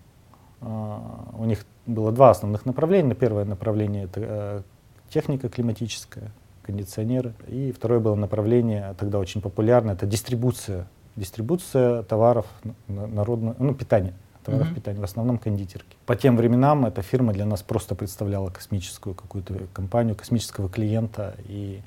А, 0.61 1.30
у 1.37 1.45
них 1.45 1.64
было 1.87 2.12
два 2.12 2.30
основных 2.30 2.64
направления. 2.64 3.14
Первое 3.14 3.45
направление 3.45 4.04
это 4.04 4.21
э, 4.23 4.62
техника 5.11 5.49
климатическая, 5.49 6.30
кондиционеры. 6.62 7.35
И 7.47 7.73
второе 7.73 8.00
было 8.00 8.14
направление, 8.14 8.95
тогда 8.99 9.18
очень 9.18 9.40
популярное, 9.40 9.95
это 9.95 10.07
дистрибуция. 10.07 10.88
Дистрибуция 11.16 12.02
товаров 12.04 12.47
народного, 12.87 13.57
ну, 13.59 13.75
питания 13.75 14.14
товаров 14.49 14.71
mm-hmm. 14.71 14.75
питания, 14.75 15.00
в 15.00 15.04
основном 15.04 15.38
кондитерки. 15.38 15.97
По 16.07 16.16
тем 16.16 16.37
временам 16.37 16.87
эта 16.87 17.02
фирма 17.02 17.33
для 17.33 17.45
нас 17.45 17.62
просто 17.62 17.95
представляла 17.95 18.50
космическую 18.50 19.14
какую-то 19.14 19.54
компанию, 19.73 20.14
космического 20.14 20.68
клиента. 20.71 21.35
И 21.47 21.83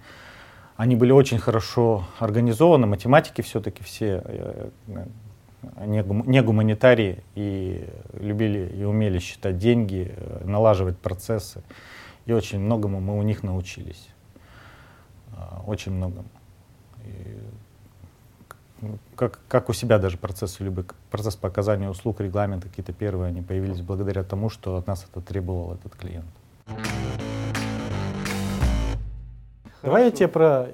они 0.82 0.96
были 0.96 1.12
очень 1.12 1.38
хорошо 1.38 2.06
организованы, 2.18 2.88
математики 2.88 3.42
все-таки 3.44 3.84
все 3.84 4.24
э, 4.26 4.70
не, 5.86 6.04
не 6.28 6.42
гуманитарии 6.42 7.24
и 7.36 7.88
любили 8.14 8.68
и 8.76 8.84
умели 8.84 9.20
считать 9.20 9.60
деньги, 9.60 10.12
э, 10.12 10.42
налаживать 10.44 10.98
процессы. 10.98 11.62
И 12.26 12.34
очень 12.34 12.60
многому 12.60 13.00
мы 13.00 13.16
у 13.20 13.22
них 13.22 13.44
научились. 13.44 14.08
А, 15.34 15.62
очень 15.68 15.92
многому. 15.92 16.26
И 17.06 17.38
ну, 18.82 18.98
как, 19.16 19.40
как 19.48 19.70
у 19.70 19.74
себя 19.74 20.00
даже 20.00 20.18
процессы 20.18 20.64
любые, 20.64 20.88
процесс 21.12 21.36
по 21.36 21.48
оказанию 21.48 21.92
услуг, 21.92 22.22
регламенты 22.22 22.70
какие-то 22.70 22.92
первые, 22.92 23.28
они 23.28 23.44
появились 23.44 23.82
благодаря 23.82 24.24
тому, 24.24 24.50
что 24.50 24.78
от 24.78 24.88
нас 24.88 25.06
это 25.08 25.22
требовал 25.22 25.76
этот 25.76 25.96
клиент. 25.96 26.26
Давай 29.82 30.06
я 30.06 30.12
тебе 30.12 30.28
про 30.28 30.70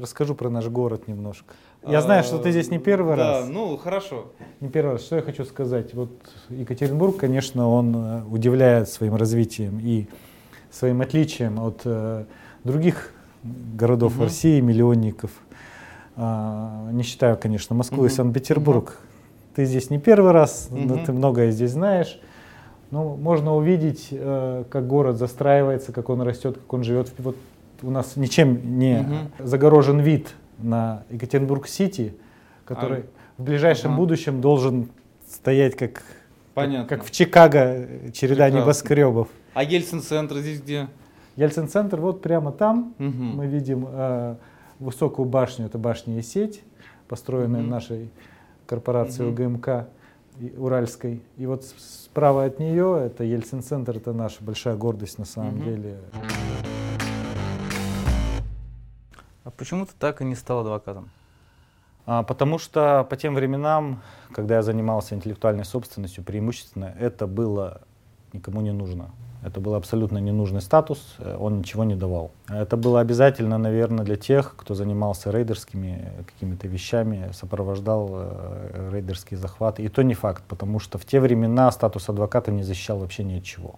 расскажу 0.00 0.34
про 0.34 0.50
наш 0.50 0.66
город 0.66 1.08
немножко. 1.08 1.54
Я 1.86 2.00
знаю, 2.00 2.24
что 2.24 2.38
ты 2.38 2.50
здесь 2.50 2.70
не 2.70 2.78
первый 2.78 3.16
да, 3.16 3.40
раз. 3.40 3.46
Да, 3.46 3.52
ну 3.52 3.76
хорошо. 3.76 4.32
Не 4.60 4.68
первый 4.68 4.92
раз. 4.92 5.02
Что 5.02 5.16
я 5.16 5.22
хочу 5.22 5.44
сказать? 5.44 5.94
Вот 5.94 6.10
Екатеринбург, 6.48 7.16
конечно, 7.16 7.68
он 7.68 7.94
э, 7.96 8.22
удивляет 8.28 8.88
своим 8.88 9.14
развитием 9.14 9.78
и 9.80 10.06
своим 10.70 11.00
отличием 11.00 11.60
от 11.60 11.82
э, 11.84 12.24
других 12.64 13.12
городов 13.44 14.16
угу. 14.16 14.24
России, 14.24 14.60
миллионников. 14.60 15.30
А, 16.16 16.90
не 16.90 17.04
считаю, 17.04 17.36
конечно, 17.36 17.76
Москву 17.76 17.98
угу. 17.98 18.06
и 18.06 18.10
Санкт-Петербург. 18.10 18.88
Угу. 18.88 19.06
Ты 19.54 19.64
здесь 19.64 19.88
не 19.90 19.98
первый 20.00 20.32
раз, 20.32 20.68
угу. 20.70 20.80
но 20.80 21.04
ты 21.04 21.12
многое 21.12 21.52
здесь 21.52 21.70
знаешь. 21.70 22.20
Ну, 22.90 23.16
можно 23.16 23.54
увидеть, 23.54 24.08
э, 24.10 24.64
как 24.68 24.88
город 24.88 25.18
застраивается, 25.18 25.92
как 25.92 26.08
он 26.08 26.22
растет, 26.22 26.56
как 26.56 26.72
он 26.72 26.82
живет. 26.82 27.12
Вот 27.18 27.36
у 27.82 27.90
нас 27.90 28.16
ничем 28.16 28.78
не 28.78 29.00
угу. 29.00 29.46
загорожен 29.46 30.00
вид 30.00 30.34
на 30.58 31.04
Екатеринбург-Сити, 31.10 32.14
который 32.64 33.00
а, 33.00 33.06
в 33.38 33.44
ближайшем 33.44 33.92
ага. 33.92 33.98
будущем 33.98 34.40
должен 34.40 34.88
стоять 35.28 35.76
как 35.76 36.02
Понятно. 36.56 36.88
Как, 36.88 37.04
в 37.04 37.10
Чикаго 37.10 37.86
череда 38.14 38.46
Прекрасно. 38.46 38.56
небоскребов. 38.56 39.28
А 39.52 39.62
Ельцин-центр 39.62 40.38
здесь 40.38 40.62
где? 40.62 40.88
Ельцин-центр 41.36 42.00
вот 42.00 42.22
прямо 42.22 42.50
там. 42.50 42.94
Угу. 42.98 43.08
Мы 43.08 43.46
видим 43.46 43.86
э, 43.86 44.36
высокую 44.78 45.28
башню, 45.28 45.66
это 45.66 45.76
башня 45.76 46.18
и 46.18 46.22
сеть, 46.22 46.62
построенная 47.08 47.60
угу. 47.60 47.68
нашей 47.68 48.08
корпорацией 48.66 49.28
угу. 49.28 49.42
УГМК 49.42 49.68
Уральской. 50.56 51.20
И 51.36 51.44
вот 51.44 51.64
справа 51.76 52.44
от 52.44 52.58
нее 52.58 53.02
это 53.04 53.22
Ельцин-центр, 53.22 53.98
это 53.98 54.14
наша 54.14 54.42
большая 54.42 54.76
гордость 54.76 55.18
на 55.18 55.26
самом 55.26 55.58
угу. 55.58 55.64
деле. 55.64 55.98
А 59.46 59.50
почему 59.50 59.86
ты 59.86 59.92
так 59.96 60.20
и 60.20 60.24
не 60.24 60.34
стал 60.34 60.58
адвокатом? 60.60 61.08
А, 62.04 62.24
потому 62.24 62.58
что 62.58 63.06
по 63.08 63.16
тем 63.16 63.36
временам, 63.36 64.02
когда 64.32 64.56
я 64.56 64.62
занимался 64.62 65.14
интеллектуальной 65.14 65.64
собственностью, 65.64 66.24
преимущественно 66.24 66.92
это 66.98 67.28
было 67.28 67.82
никому 68.32 68.60
не 68.60 68.72
нужно. 68.72 69.10
Это 69.44 69.60
был 69.60 69.76
абсолютно 69.76 70.18
ненужный 70.18 70.60
статус, 70.60 71.14
э, 71.18 71.36
он 71.38 71.58
ничего 71.58 71.84
не 71.84 71.94
давал. 71.94 72.32
Это 72.48 72.76
было 72.76 72.98
обязательно, 72.98 73.56
наверное, 73.56 74.04
для 74.04 74.16
тех, 74.16 74.56
кто 74.56 74.74
занимался 74.74 75.30
рейдерскими 75.30 76.24
какими-то 76.26 76.66
вещами, 76.66 77.30
сопровождал 77.32 78.08
э, 78.14 78.90
рейдерские 78.92 79.38
захваты. 79.38 79.84
И 79.84 79.88
то 79.88 80.02
не 80.02 80.14
факт, 80.14 80.42
потому 80.48 80.80
что 80.80 80.98
в 80.98 81.04
те 81.04 81.20
времена 81.20 81.70
статус 81.70 82.08
адвоката 82.08 82.50
не 82.50 82.64
защищал 82.64 82.98
вообще 82.98 83.22
ни 83.22 83.38
от 83.38 83.44
чего. 83.44 83.76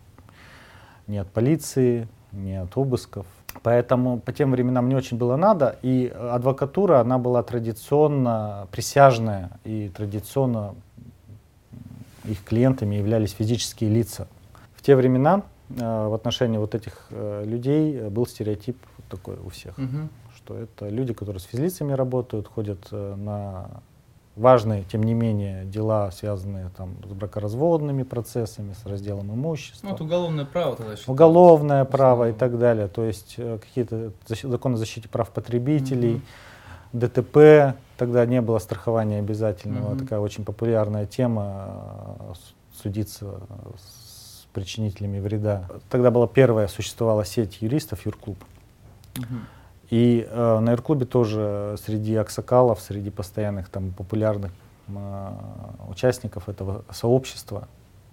Ни 1.07 1.19
от 1.19 1.31
полиции, 1.31 2.09
ни 2.33 2.55
от 2.55 2.75
обысков. 2.75 3.27
Поэтому 3.63 4.21
по 4.21 4.33
тем 4.33 4.51
временам 4.53 4.87
мне 4.87 4.97
очень 4.97 5.17
было 5.17 5.37
надо, 5.37 5.77
и 5.83 6.07
адвокатура, 6.09 7.01
она 7.01 7.19
была 7.19 7.43
традиционно 7.43 8.69
присяжная, 8.71 9.51
и 9.65 9.91
традиционно 9.95 10.75
их 12.25 12.45
клиентами 12.45 12.97
являлись 12.97 13.33
физические 13.33 13.91
лица. 13.91 14.29
В 14.75 14.83
те 14.83 14.97
времена 14.97 15.43
э, 15.71 16.09
в 16.09 16.15
отношении 16.15 16.59
вот 16.59 16.75
этих 16.75 17.07
э, 17.11 17.45
людей 17.45 18.09
был 18.09 18.27
стереотип 18.27 18.77
такой 19.09 19.37
у 19.45 19.49
всех, 19.49 19.77
угу. 19.79 20.09
что 20.37 20.57
это 20.57 20.89
люди, 20.89 21.13
которые 21.15 21.41
с 21.41 21.45
физлицами 21.45 21.93
работают, 21.93 22.49
ходят 22.49 22.87
э, 22.91 23.15
на 23.17 23.83
важные, 24.39 24.85
тем 24.85 25.03
не 25.03 25.15
менее, 25.15 25.65
дела, 25.65 26.11
связанные 26.11 26.71
там, 26.77 26.97
с 27.09 27.13
бракоразводными 27.13 28.05
процессами, 28.05 28.73
с 28.73 28.87
разделом 28.87 29.33
имущества. 29.35 29.89
Ну, 29.89 29.95
это 29.95 30.05
уголовное 30.05 30.45
право 30.45 30.77
тогда 30.77 30.93
считается. 30.93 31.11
Уголовное 31.11 31.85
право 31.85 32.31
и 32.31 32.33
так 32.33 32.59
далее. 32.59 32.89
То 32.89 33.05
есть 33.05 33.35
э, 33.37 33.59
какие-то 33.59 34.13
законы 34.29 34.75
о 34.75 34.79
защите 34.79 35.09
прав 35.09 35.31
потребителей, 35.31 36.15
угу. 36.15 36.23
ДТП, 36.93 37.77
тогда 37.97 38.25
не 38.27 38.41
было 38.41 38.59
страхования 38.59 39.19
обязательного. 39.19 39.93
Угу. 39.93 40.01
Такая 40.01 40.21
очень 40.21 40.45
популярная 40.45 41.07
тема 41.07 42.17
э, 42.21 42.33
судиться 42.81 43.41
с 43.77 44.47
причинителями 44.53 45.19
вреда. 45.19 45.69
Тогда 45.91 46.11
была 46.11 46.27
первая, 46.27 46.69
существовала 46.69 47.25
сеть 47.25 47.61
юристов, 47.61 48.07
юрклуб. 48.07 48.39
Угу. 49.19 49.27
И 49.91 50.27
э, 50.29 50.59
на 50.59 50.73
Ирклубе 50.73 51.07
тоже 51.07 51.77
среди 51.83 52.15
аксакалов, 52.17 52.81
среди 52.81 53.11
постоянных 53.11 53.69
там 53.71 53.93
популярных 53.93 54.53
э, 54.89 55.33
участников 55.89 56.49
этого 56.49 56.85
сообщества, 56.91 57.69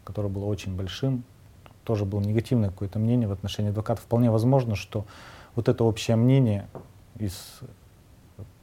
которое 0.06 0.30
было 0.30 0.46
очень 0.46 0.76
большим, 0.76 1.24
тоже 1.84 2.06
было 2.06 2.22
негативное 2.22 2.70
какое-то 2.70 2.98
мнение 2.98 3.28
в 3.28 3.32
отношении 3.32 3.70
адвокатов. 3.70 4.06
Вполне 4.06 4.32
возможно, 4.32 4.76
что 4.76 5.06
вот 5.56 5.68
это 5.68 5.84
общее 5.84 6.16
мнение 6.16 6.68
из 7.18 7.60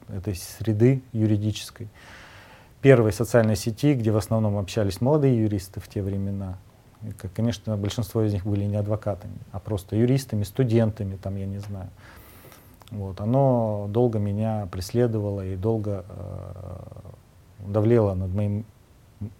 этой 0.09 0.35
среды 0.35 1.01
юридической, 1.11 1.89
первой 2.81 3.13
социальной 3.13 3.55
сети, 3.55 3.93
где 3.93 4.11
в 4.11 4.17
основном 4.17 4.57
общались 4.57 5.01
молодые 5.01 5.39
юристы 5.39 5.79
в 5.79 5.87
те 5.87 6.01
времена, 6.01 6.57
и, 7.03 7.11
конечно, 7.33 7.77
большинство 7.77 8.23
из 8.23 8.33
них 8.33 8.45
были 8.45 8.65
не 8.65 8.75
адвокатами, 8.75 9.37
а 9.51 9.59
просто 9.59 9.95
юристами, 9.95 10.43
студентами, 10.43 11.15
там, 11.15 11.35
я 11.35 11.45
не 11.45 11.59
знаю, 11.59 11.89
вот, 12.93 13.21
оно 13.21 13.87
долго 13.89 14.19
меня 14.19 14.67
преследовало 14.71 15.45
и 15.45 15.55
долго 15.55 16.05
э, 16.07 16.79
давлело 17.67 18.13
над 18.13 18.33
моим 18.33 18.65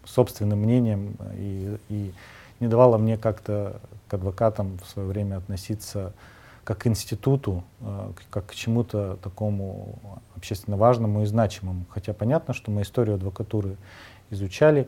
собственным 0.06 0.60
мнением 0.60 1.16
и, 1.36 1.78
и 1.90 2.14
не 2.60 2.68
давало 2.68 2.98
мне 2.98 3.18
как-то 3.18 3.80
к 4.08 4.14
адвокатам 4.14 4.80
в 4.84 4.90
свое 4.90 5.08
время 5.08 5.38
относиться 5.38 6.14
как 6.64 6.80
к 6.80 6.88
институту, 6.88 7.64
э, 7.82 8.12
как 8.30 8.48
к 8.48 8.56
чему-то 8.56 9.18
такому 9.22 10.00
общественно 10.36 10.78
важному 10.78 11.24
и 11.24 11.26
значимому. 11.26 11.86
Хотя 11.90 12.14
понятно, 12.14 12.54
что 12.54 12.72
мы 12.72 12.82
историю 12.82 13.16
адвокатуры 13.16 13.78
изучали, 14.30 14.88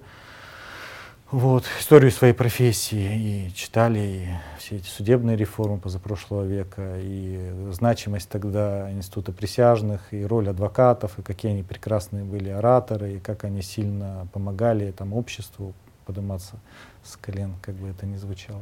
вот, 1.32 1.66
историю 1.80 2.12
своей 2.12 2.34
профессии 2.34 3.48
и 3.48 3.54
читали 3.54 4.00
и 4.00 4.28
все 4.60 4.76
эти 4.78 4.88
судебные 4.88 5.36
реформы 5.36 5.80
позапрошлого 5.80 6.44
века, 6.44 6.98
и 7.00 7.52
значимость 7.72 8.30
тогда 8.30 8.92
института 8.92 9.32
присяжных, 9.32 10.14
и 10.14 10.24
роль 10.24 10.50
адвокатов, 10.50 11.18
и 11.18 11.24
какие 11.24 11.52
они 11.52 11.64
прекрасные 11.64 12.24
были 12.24 12.50
ораторы, 12.50 13.16
и 13.16 13.20
как 13.20 13.44
они 13.44 13.64
сильно 13.64 14.28
помогали 14.34 14.92
там, 14.92 15.14
обществу 15.14 15.74
подниматься 16.06 16.58
с 17.04 17.18
колен, 17.18 17.56
как 17.62 17.74
бы 17.76 17.90
это 17.90 18.06
ни 18.06 18.18
звучало. 18.18 18.62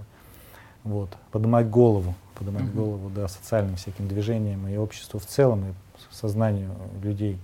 Вот, 0.86 1.10
поднимать 1.32 1.70
голову, 1.70 2.16
поднимать 2.36 2.64
mm-hmm. 2.64 2.76
голову, 2.76 3.10
да, 3.10 3.28
социальным 3.28 3.76
всяким 3.76 4.08
движениям 4.08 4.68
и 4.68 4.78
обществу 4.78 5.20
в 5.20 5.26
целом, 5.26 5.66
и 5.70 5.74
сознанию 6.12 6.72
людей. 7.02 7.38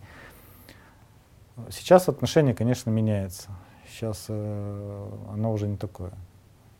Сейчас 1.71 2.08
отношение, 2.08 2.55
конечно, 2.55 2.89
меняется. 2.89 3.49
Сейчас 3.89 4.25
э, 4.30 5.10
оно 5.32 5.52
уже 5.52 5.67
не 5.67 5.78
такое. 5.78 6.12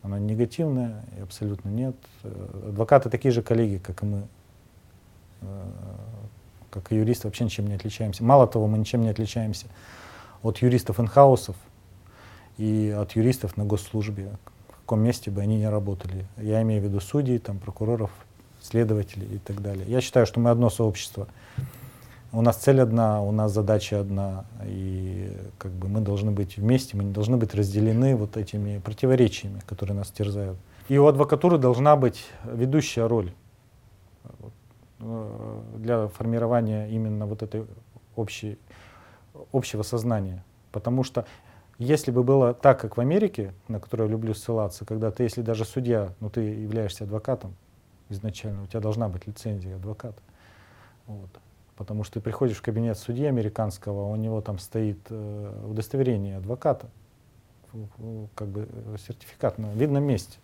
Оно 0.02 0.18
негативное 0.18 1.04
и 1.18 1.20
абсолютно 1.20 1.68
нет. 1.68 1.96
Э, 2.22 2.68
адвокаты 2.68 3.10
такие 3.10 3.32
же 3.32 3.42
коллеги, 3.42 3.78
как 3.78 4.02
и 4.02 4.06
мы. 4.06 4.22
Э, 5.42 5.70
как 6.70 6.92
и 6.92 6.96
юристы 6.96 7.26
вообще 7.26 7.44
ничем 7.44 7.66
не 7.66 7.74
отличаемся. 7.74 8.24
Мало 8.24 8.46
того, 8.46 8.66
мы 8.66 8.78
ничем 8.78 9.02
не 9.02 9.08
отличаемся 9.08 9.66
от 10.42 10.58
юристов 10.58 11.00
инхаусов 11.00 11.56
и 12.56 12.94
от 12.96 13.12
юристов 13.12 13.56
на 13.56 13.64
госслужбе, 13.64 14.30
в 14.68 14.76
каком 14.82 15.00
месте 15.00 15.30
бы 15.30 15.40
они 15.40 15.58
ни 15.58 15.64
работали. 15.64 16.26
Я 16.36 16.62
имею 16.62 16.80
в 16.80 16.84
виду 16.84 17.00
судей, 17.00 17.38
там, 17.38 17.58
прокуроров, 17.58 18.10
следователей 18.60 19.26
и 19.34 19.38
так 19.38 19.60
далее. 19.60 19.84
Я 19.88 20.00
считаю, 20.00 20.26
что 20.26 20.40
мы 20.40 20.50
одно 20.50 20.70
сообщество. 20.70 21.26
У 22.32 22.42
нас 22.42 22.58
цель 22.58 22.80
одна, 22.80 23.20
у 23.22 23.32
нас 23.32 23.52
задача 23.52 23.98
одна, 23.98 24.44
и 24.64 25.36
как 25.58 25.72
бы 25.72 25.88
мы 25.88 26.00
должны 26.00 26.30
быть 26.30 26.58
вместе, 26.58 26.96
мы 26.96 27.02
не 27.02 27.12
должны 27.12 27.36
быть 27.36 27.54
разделены 27.54 28.14
вот 28.14 28.36
этими 28.36 28.78
противоречиями, 28.78 29.60
которые 29.66 29.96
нас 29.96 30.12
терзают. 30.12 30.56
И 30.88 30.96
у 30.96 31.06
адвокатуры 31.06 31.58
должна 31.58 31.96
быть 31.96 32.24
ведущая 32.44 33.08
роль 33.08 33.32
э, 35.00 35.60
для 35.78 36.06
формирования 36.06 36.88
именно 36.88 37.26
вот 37.26 37.42
этой 37.42 37.66
общей, 38.14 38.58
общего 39.52 39.82
сознания. 39.82 40.44
Потому 40.70 41.02
что 41.02 41.26
если 41.78 42.12
бы 42.12 42.22
было 42.22 42.54
так, 42.54 42.80
как 42.80 42.96
в 42.96 43.00
Америке, 43.00 43.54
на 43.66 43.80
которую 43.80 44.06
я 44.06 44.12
люблю 44.12 44.34
ссылаться, 44.34 44.84
когда 44.84 45.10
ты, 45.10 45.24
если 45.24 45.42
даже 45.42 45.64
судья, 45.64 46.14
но 46.20 46.26
ну, 46.26 46.30
ты 46.30 46.42
являешься 46.42 47.02
адвокатом 47.02 47.56
изначально, 48.08 48.62
у 48.62 48.66
тебя 48.68 48.80
должна 48.80 49.08
быть 49.08 49.26
лицензия 49.26 49.74
адвоката. 49.74 50.22
Вот 51.08 51.30
потому 51.80 52.04
что 52.04 52.14
ты 52.14 52.20
приходишь 52.20 52.58
в 52.58 52.60
кабинет 52.60 52.98
судьи 52.98 53.24
американского, 53.24 54.04
у 54.04 54.14
него 54.14 54.42
там 54.42 54.58
стоит 54.58 54.98
э, 55.08 55.64
удостоверение 55.66 56.36
адвоката, 56.36 56.90
как 58.34 58.48
бы 58.48 58.68
э, 58.70 58.96
сертификат 58.98 59.56
на 59.56 59.72
видном 59.72 60.04
месте. 60.04 60.40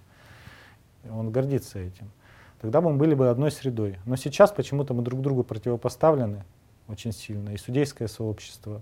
Он 1.11 1.31
гордится 1.31 1.79
этим. 1.79 2.11
Тогда 2.59 2.81
мы 2.81 2.95
были 2.95 3.13
бы 3.13 3.29
одной 3.29 3.51
средой. 3.51 3.99
Но 4.07 4.17
сейчас 4.17 4.51
почему-то 4.51 4.95
мы 4.95 5.03
друг 5.03 5.21
другу 5.21 5.45
противопоставлены 5.45 6.47
очень 6.89 7.13
сильно. 7.13 7.51
И 7.51 7.59
судейское 7.59 8.09
сообщество, 8.09 8.81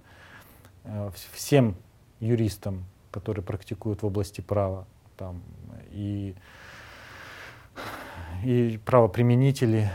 э, 0.84 1.10
всем 1.32 1.74
юристам, 2.20 2.84
которые 3.10 3.44
практикуют 3.44 4.02
в 4.02 4.06
области 4.06 4.42
права, 4.42 4.86
там, 5.16 5.42
и, 5.90 6.36
и 8.44 8.78
правоприменители 8.84 9.90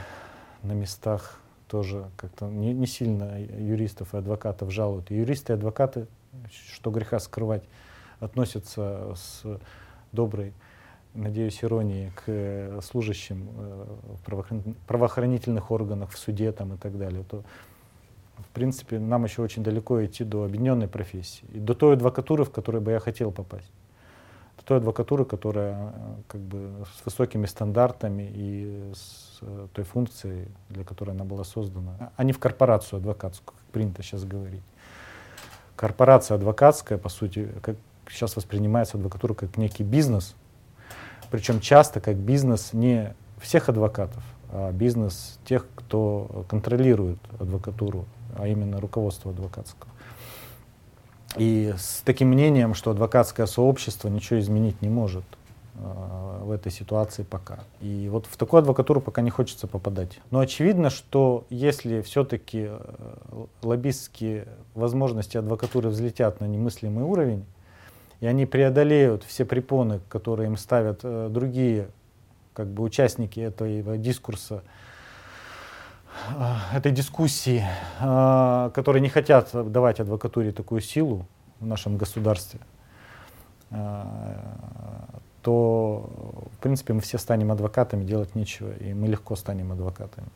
на 0.62 0.74
местах 0.74 1.39
тоже 1.69 2.10
как-то 2.17 2.47
не, 2.47 2.73
не 2.73 2.88
сильно 2.88 3.39
юристов 3.39 4.13
и 4.13 4.17
адвокатов 4.17 4.71
жалуют. 4.71 5.12
И 5.12 5.15
юристы 5.15 5.53
и 5.53 5.55
адвокаты, 5.55 6.08
что 6.73 6.91
греха 6.91 7.19
скрывать, 7.19 7.63
относятся 8.19 9.13
с 9.15 9.43
доброй, 10.12 10.53
надеюсь, 11.13 11.63
иронией 11.63 12.12
к 12.15 12.23
э, 12.27 12.79
служащим 12.84 13.49
э, 13.58 13.86
в 14.25 14.75
правоохранительных 14.88 15.71
органах, 15.71 16.12
в 16.12 16.17
суде 16.17 16.51
там, 16.51 16.73
и 16.73 16.77
так 16.77 16.97
далее. 16.97 17.23
То, 17.23 17.43
в 18.38 18.49
принципе, 18.53 18.99
нам 18.99 19.23
еще 19.23 19.41
очень 19.41 19.63
далеко 19.63 20.03
идти 20.03 20.23
до 20.23 20.43
объединенной 20.43 20.88
профессии, 20.88 21.45
и 21.53 21.60
до 21.60 21.75
той 21.75 21.93
адвокатуры, 21.93 22.43
в 22.43 22.51
которой 22.51 22.82
бы 22.82 22.91
я 22.91 22.99
хотел 22.99 23.32
попасть 23.32 23.71
той 24.63 24.78
адвокатуры, 24.78 25.26
которая 25.26 25.74
э, 25.74 25.91
как 26.28 26.41
бы 26.41 26.86
с 27.00 27.06
высокими 27.06 27.45
стандартами 27.45 28.30
и 28.34 28.91
с 28.93 29.39
э, 29.41 29.67
той 29.74 29.84
функцией, 29.84 30.48
для 30.69 30.84
которой 30.84 31.12
она 31.12 31.24
была 31.24 31.43
создана, 31.43 32.12
а 32.15 32.24
не 32.24 32.34
в 32.34 32.39
корпорацию 32.39 32.98
адвокатскую, 32.98 33.56
как 33.58 33.65
принято 33.72 34.04
сейчас 34.04 34.24
говорить. 34.26 34.63
Корпорация 35.76 36.36
адвокатская, 36.36 36.98
по 36.98 37.10
сути, 37.10 37.50
как 37.62 37.76
сейчас 38.10 38.36
воспринимается 38.36 38.98
адвокатура 38.98 39.34
как 39.34 39.58
некий 39.58 39.84
бизнес, 39.84 40.36
причем 41.32 41.60
часто 41.60 42.02
как 42.02 42.17
бизнес 42.17 42.74
не 42.74 43.13
всех 43.39 43.69
адвокатов, 43.69 44.24
а 44.52 44.72
бизнес 44.72 45.39
тех, 45.45 45.65
кто 45.76 46.45
контролирует 46.50 47.19
адвокатуру, 47.39 48.06
а 48.38 48.48
именно 48.48 48.82
руководство 48.82 49.32
адвокатского. 49.32 49.91
И 51.37 51.73
с 51.77 52.01
таким 52.03 52.29
мнением, 52.29 52.73
что 52.73 52.91
адвокатское 52.91 53.45
сообщество 53.45 54.07
ничего 54.07 54.39
изменить 54.39 54.81
не 54.81 54.89
может 54.89 55.23
э, 55.75 56.39
в 56.41 56.51
этой 56.51 56.71
ситуации 56.71 57.23
пока. 57.23 57.59
И 57.81 58.09
вот 58.11 58.25
в 58.25 58.35
такую 58.35 58.59
адвокатуру 58.59 58.99
пока 58.99 59.21
не 59.21 59.29
хочется 59.29 59.67
попадать. 59.67 60.19
Но 60.31 60.39
очевидно, 60.39 60.89
что 60.89 61.45
если 61.49 62.01
все-таки 62.01 62.67
э, 62.69 62.79
лоббистские 63.61 64.47
возможности 64.73 65.37
адвокатуры 65.37 65.89
взлетят 65.89 66.39
на 66.39 66.45
немыслимый 66.45 67.03
уровень, 67.03 67.45
и 68.21 68.27
они 68.27 68.45
преодолеют 68.45 69.23
все 69.23 69.45
препоны, 69.45 70.01
которые 70.09 70.47
им 70.47 70.57
ставят 70.57 71.01
э, 71.03 71.29
другие 71.29 71.89
как 72.53 72.67
бы, 72.67 72.83
участники 72.83 73.39
этого 73.39 73.97
дискурса, 73.97 74.63
этой 76.73 76.91
дискуссии, 76.91 77.65
э, 77.99 78.71
которые 78.73 79.01
не 79.01 79.10
хотят 79.10 79.49
давать 79.71 79.99
адвокатуре 79.99 80.51
такую 80.51 80.82
силу 80.82 81.25
в 81.60 81.65
нашем 81.65 81.97
государстве, 81.97 82.60
э, 83.71 84.03
то, 85.41 86.10
в 86.53 86.58
принципе, 86.62 86.93
мы 86.93 87.01
все 87.01 87.17
станем 87.17 87.51
адвокатами, 87.51 88.03
делать 88.03 88.36
нечего, 88.36 88.71
и 88.73 88.93
мы 88.93 89.08
легко 89.08 89.36
станем 89.36 89.71
адвокатами. 89.71 90.27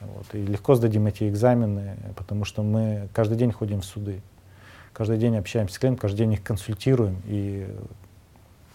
Вот, 0.00 0.26
и 0.34 0.44
легко 0.44 0.74
сдадим 0.74 1.06
эти 1.06 1.28
экзамены, 1.28 1.96
потому 2.16 2.44
что 2.44 2.62
мы 2.62 3.08
каждый 3.12 3.36
день 3.36 3.52
ходим 3.52 3.82
в 3.82 3.84
суды 3.84 4.22
каждый 4.92 5.18
день 5.18 5.36
общаемся 5.36 5.74
с 5.74 5.78
клиентами, 5.78 6.00
каждый 6.00 6.18
день 6.18 6.32
их 6.34 6.42
консультируем, 6.42 7.22
и 7.24 7.68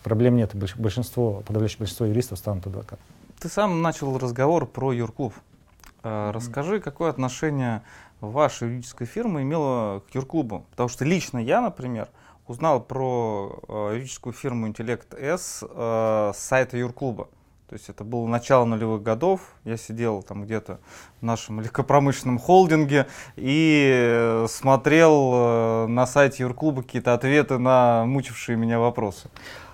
проблем 0.04 0.36
нет. 0.36 0.56
Большинство, 0.56 1.44
подавляющее 1.46 1.80
большинство 1.80 2.06
юристов 2.06 2.40
станут 2.40 2.66
адвокатами. 2.68 3.08
Ты 3.40 3.50
сам 3.50 3.82
начал 3.82 4.18
разговор 4.18 4.66
про 4.66 4.94
юрклуб. 4.94 5.34
Mm-hmm. 6.06 6.32
Расскажи, 6.32 6.80
какое 6.80 7.10
отношение 7.10 7.82
ваша 8.22 8.66
юридическая 8.66 9.08
фирма 9.08 9.42
имела 9.42 10.02
к 10.02 10.14
юрклубу? 10.14 10.66
Потому 10.72 10.88
что 10.88 11.04
лично 11.04 11.40
я, 11.40 11.62
например, 11.62 12.10
узнал 12.48 12.80
про 12.80 13.60
э, 13.68 13.92
юридическую 13.96 14.34
фирму 14.34 14.68
Интеллект 14.68 15.14
С 15.14 15.64
э, 15.68 16.32
с 16.34 16.38
сайта 16.38 16.78
юрклуба. 16.78 17.28
То 17.68 17.74
есть 17.74 17.90
это 17.90 18.04
было 18.04 18.28
начало 18.28 18.66
нулевых 18.66 19.02
годов, 19.02 19.42
я 19.64 19.76
сидел 19.76 20.22
там 20.22 20.44
где-то 20.44 20.80
в 21.20 21.24
нашем 21.26 21.60
легкопромышленном 21.62 22.38
холдинге 22.38 23.08
и 23.36 24.46
смотрел 24.48 25.88
на 25.88 26.06
сайте 26.06 26.44
Юрклуба 26.44 26.84
какие-то 26.84 27.16
ответы 27.16 27.58
на 27.58 28.06
мучившие 28.06 28.56
меня 28.56 28.78
вопросы. 28.80 29.32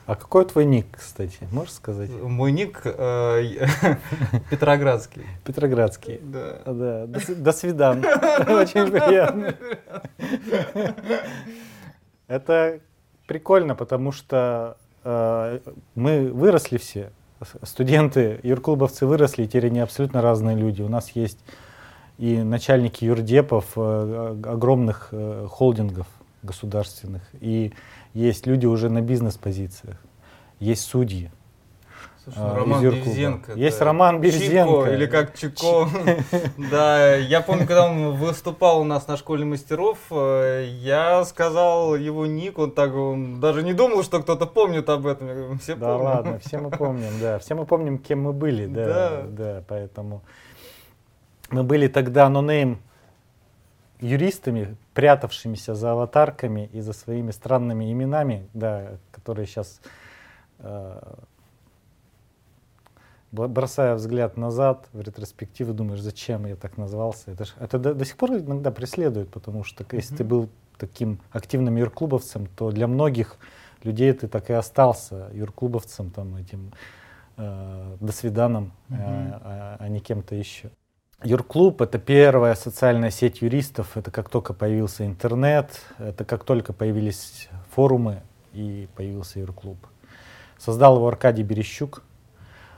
А 0.08 0.16
какой 0.16 0.46
твой 0.46 0.66
ник, 0.66 0.88
кстати, 0.92 1.38
можешь 1.52 1.74
сказать? 1.74 2.10
Мой 2.10 2.52
ник 2.52 2.82
э, 2.84 3.68
Петроградский. 4.50 5.24
Петроградский. 5.46 6.20
Да. 6.24 6.62
да. 6.66 7.06
До, 7.06 7.52
свидания. 7.52 8.08
Очень 8.62 8.92
приятно. 8.92 9.56
Это 12.28 12.80
прикольно, 13.28 13.76
потому 13.76 14.12
что 14.12 14.78
э, 15.04 15.60
мы 15.96 16.32
выросли 16.32 16.78
все 16.78 17.12
студенты, 17.64 18.40
юрклубовцы 18.44 19.06
выросли, 19.06 19.44
и 19.44 19.48
теперь 19.48 19.68
они 19.68 19.80
абсолютно 19.80 20.22
разные 20.22 20.56
люди. 20.56 20.82
У 20.82 20.90
нас 20.90 21.12
есть 21.12 21.40
и 22.18 22.38
начальники 22.38 23.06
юрдепов, 23.06 23.66
э, 23.76 24.36
огромных 24.44 25.14
холдингов 25.50 26.08
государственных, 26.44 27.22
и 27.40 27.74
есть 28.14 28.48
люди 28.48 28.66
уже 28.66 28.90
на 28.90 29.02
бизнес-позициях, 29.02 29.98
есть 30.60 30.84
судьи. 30.84 31.32
Слушай, 32.24 32.38
ну, 32.38 32.56
Роман 32.56 32.82
Березенко. 32.84 33.54
Есть 33.54 33.80
да. 33.80 33.86
Роман 33.86 34.22
Березенко. 34.22 34.84
Чико, 34.84 34.94
или 34.94 35.06
как 35.08 35.36
Чико. 35.36 35.90
Да, 36.70 37.16
я 37.16 37.42
помню, 37.42 37.66
когда 37.66 37.88
он 37.88 38.16
выступал 38.16 38.82
у 38.82 38.84
нас 38.84 39.08
на 39.08 39.18
школе 39.18 39.44
мастеров, 39.44 39.98
э, 40.12 40.68
я 40.70 41.26
сказал 41.26 41.96
его 41.96 42.28
ник, 42.28 42.60
он 42.60 42.72
так, 42.72 42.94
он 42.94 43.40
даже 43.40 43.64
не 43.64 43.74
думал, 43.74 44.04
что 44.04 44.22
кто-то 44.22 44.46
помнит 44.46 44.88
об 44.90 45.08
этом. 45.08 45.58
Все 45.58 45.76
да 45.76 45.98
ладно, 45.98 46.38
все 46.46 46.60
мы 46.60 46.70
помним, 46.70 47.12
да. 47.20 47.40
Все 47.40 47.56
мы 47.56 47.66
помним, 47.66 47.98
кем 47.98 48.22
мы 48.22 48.34
были, 48.34 48.68
да. 48.68 48.86
Да, 48.86 49.24
да 49.28 49.64
поэтому 49.68 50.22
мы 51.50 51.64
были 51.64 51.88
тогда 51.88 52.30
нонейм 52.30 52.82
юристами, 54.02 54.76
прятавшимися 54.94 55.76
за 55.76 55.92
аватарками 55.92 56.70
и 56.74 56.82
за 56.82 56.94
своими 56.94 57.32
странными 57.32 57.92
именами, 57.92 58.48
да, 58.54 58.98
которые 59.12 59.46
сейчас 59.46 59.82
э, 60.60 61.14
бросая 63.32 63.96
взгляд 63.96 64.38
назад 64.38 64.88
в 64.94 65.02
ретроспективу, 65.02 65.74
думаешь, 65.74 66.02
зачем 66.02 66.46
я 66.46 66.56
так 66.56 66.78
назвался. 66.78 67.32
Это, 67.32 67.46
ж, 67.46 67.54
это 67.60 67.80
до, 67.80 67.94
до 67.94 68.06
сих 68.06 68.18
пор 68.18 68.32
иногда 68.32 68.72
преследует, 68.72 69.30
потому 69.30 69.64
что 69.64 69.86
если 69.92 70.14
mm-hmm. 70.14 70.18
ты 70.18 70.24
был 70.24 70.50
таким 70.78 71.20
активным 71.32 71.78
юрклубовцем, 71.78 72.48
то 72.48 72.72
для 72.72 72.88
многих 72.88 73.38
людей 73.84 74.12
ты 74.14 74.28
так 74.28 74.50
и 74.50 74.54
остался 74.54 75.30
юрклубовцем, 75.34 76.10
там, 76.10 76.36
этим 76.36 76.74
э, 77.38 77.98
до 78.00 78.12
свиданом, 78.12 78.72
mm-hmm. 78.90 78.96
э, 78.98 79.40
а, 79.44 79.78
а 79.80 79.88
не 79.88 80.00
кем-то 80.00 80.36
еще. 80.36 80.72
Юрклуб— 81.24 81.82
это 81.84 82.00
первая 82.00 82.56
социальная 82.56 83.12
сеть 83.12 83.42
юристов. 83.42 83.96
Это 83.96 84.10
как 84.10 84.30
только 84.30 84.54
появился 84.54 85.06
интернет, 85.06 85.70
это 86.00 86.26
как 86.26 86.44
только 86.44 86.74
появились 86.74 87.48
форумы 87.76 88.22
и 88.54 88.88
появился 88.96 89.40
Юрклуб. 89.40 89.78
Создал 90.58 90.96
его 90.96 91.08
Аркадий 91.08 91.44
Берещук, 91.44 92.04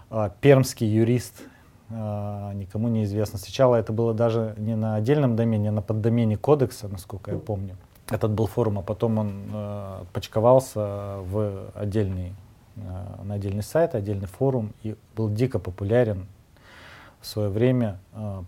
а, 0.09 0.29
пермский 0.41 0.87
юрист, 0.87 1.41
а, 1.89 2.53
никому 2.53 2.89
не 2.89 3.05
известно. 3.05 3.39
Сначала 3.39 3.77
это 3.77 3.93
было 3.93 4.13
даже 4.13 4.55
не 4.57 4.75
на 4.75 4.95
отдельном 4.95 5.37
домене, 5.37 5.69
а 5.69 5.71
на 5.71 5.81
поддомене 5.81 6.37
кодекса, 6.37 6.89
насколько 6.89 7.31
я 7.31 7.37
помню. 7.39 7.77
Этот 8.09 8.31
был 8.31 8.47
форум, 8.47 8.79
а 8.79 8.81
потом 8.81 9.17
он 9.17 9.43
э, 9.53 10.03
почковался 10.11 11.19
в 11.21 11.71
отдельный, 11.73 12.35
на 12.75 13.35
отдельный 13.35 13.63
сайт, 13.63 13.95
отдельный 13.95 14.27
форум 14.27 14.73
и 14.83 14.97
был 15.15 15.29
дико 15.29 15.57
популярен 15.57 16.27
в 17.23 17.27
свое 17.27 17.49
время. 17.49 17.99
Э, 18.13 18.43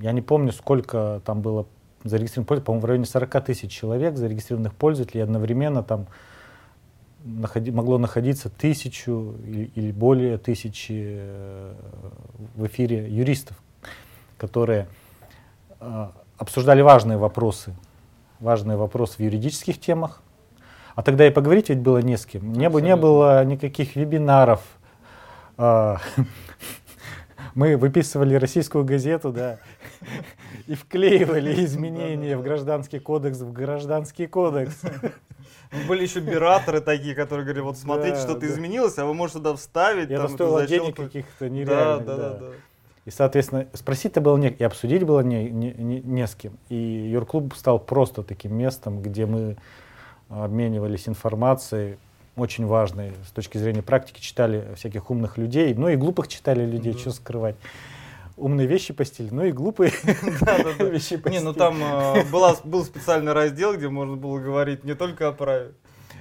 я 0.00 0.12
не 0.12 0.20
помню, 0.20 0.52
сколько 0.52 1.20
там 1.24 1.40
было 1.40 1.66
зарегистрированных 2.04 2.46
пользователей, 2.46 2.66
по-моему, 2.66 2.82
в 2.82 2.84
районе 2.84 3.06
40 3.06 3.44
тысяч 3.44 3.72
человек 3.72 4.16
зарегистрированных 4.16 4.74
пользователей, 4.74 5.22
одновременно 5.22 5.82
там 5.82 6.06
находи, 7.24 7.70
могло 7.70 7.98
находиться 7.98 8.50
тысячу 8.50 9.34
или, 9.44 9.70
или 9.74 9.90
более 9.90 10.36
тысячи 10.36 11.16
э, 11.18 11.74
в 12.54 12.66
эфире 12.66 13.08
юристов, 13.08 13.56
которые 14.36 14.86
э, 15.80 16.08
обсуждали 16.36 16.82
важные 16.82 17.16
вопросы, 17.16 17.74
важные 18.38 18.76
вопросы 18.76 19.16
в 19.16 19.20
юридических 19.20 19.80
темах. 19.80 20.22
А 20.94 21.02
тогда 21.02 21.26
и 21.26 21.30
поговорить 21.30 21.70
ведь 21.70 21.80
было 21.80 21.98
не 21.98 22.18
с 22.18 22.26
кем. 22.26 22.52
Не, 22.52 22.68
не 22.82 22.96
было 22.96 23.44
никаких 23.44 23.96
вебинаров. 23.96 24.62
Мы 27.58 27.76
выписывали 27.76 28.36
российскую 28.36 28.84
газету, 28.84 29.32
да, 29.32 29.58
и 30.68 30.76
вклеивали 30.76 31.64
изменения 31.64 32.36
в 32.36 32.42
гражданский 32.44 33.00
кодекс 33.00 33.40
в 33.40 33.52
гражданский 33.52 34.28
кодекс. 34.28 34.80
Были 35.88 36.04
еще 36.04 36.20
бираторы 36.20 36.80
такие, 36.80 37.16
которые 37.16 37.44
говорили, 37.44 37.64
вот 37.64 37.76
смотрите, 37.76 38.14
да, 38.14 38.22
что-то 38.22 38.42
да. 38.42 38.46
изменилось, 38.46 38.96
а 38.98 39.06
вы 39.06 39.12
можете 39.12 39.38
туда 39.38 39.56
вставить. 39.56 40.08
Это 40.08 40.22
там, 40.22 40.34
стоило 40.34 40.66
денег 40.68 40.94
каких-то 40.94 41.48
нереальных. 41.48 42.06
Да, 42.06 42.16
да, 42.16 42.28
да. 42.28 42.38
да. 42.38 42.46
И, 43.06 43.10
соответственно, 43.10 43.66
спросить-то 43.72 44.20
было 44.20 44.36
не, 44.36 44.50
и 44.50 44.62
обсудить 44.62 45.02
было 45.02 45.22
не, 45.22 45.50
не, 45.50 45.72
не, 45.72 46.00
не 46.00 46.26
с 46.28 46.36
кем. 46.36 46.52
И 46.68 46.76
Юрклуб 46.76 47.54
стал 47.56 47.80
просто 47.80 48.22
таким 48.22 48.54
местом, 48.54 49.02
где 49.02 49.26
мы 49.26 49.56
обменивались 50.28 51.08
информацией, 51.08 51.98
очень 52.38 52.66
важной 52.66 53.12
с 53.26 53.30
точки 53.32 53.58
зрения 53.58 53.82
практики, 53.82 54.20
читали 54.20 54.68
всяких 54.76 55.10
умных 55.10 55.38
людей, 55.38 55.74
ну 55.74 55.88
и 55.88 55.96
глупых 55.96 56.28
читали 56.28 56.64
людей, 56.64 56.92
mm-hmm. 56.92 57.00
что 57.00 57.10
скрывать 57.10 57.56
умные 58.38 58.66
вещи 58.66 58.92
постели, 58.94 59.28
ну 59.30 59.44
и 59.44 59.52
глупые 59.52 59.90
вещи 60.78 61.16
постели. 61.16 61.38
Не, 61.38 61.40
ну 61.40 61.52
там 61.52 61.82
э, 61.82 62.24
был 62.64 62.84
специальный 62.84 63.32
раздел, 63.32 63.76
где 63.76 63.88
можно 63.88 64.16
было 64.16 64.38
говорить 64.38 64.84
не 64.84 64.94
только 64.94 65.28
о 65.28 65.32
праве. 65.32 65.72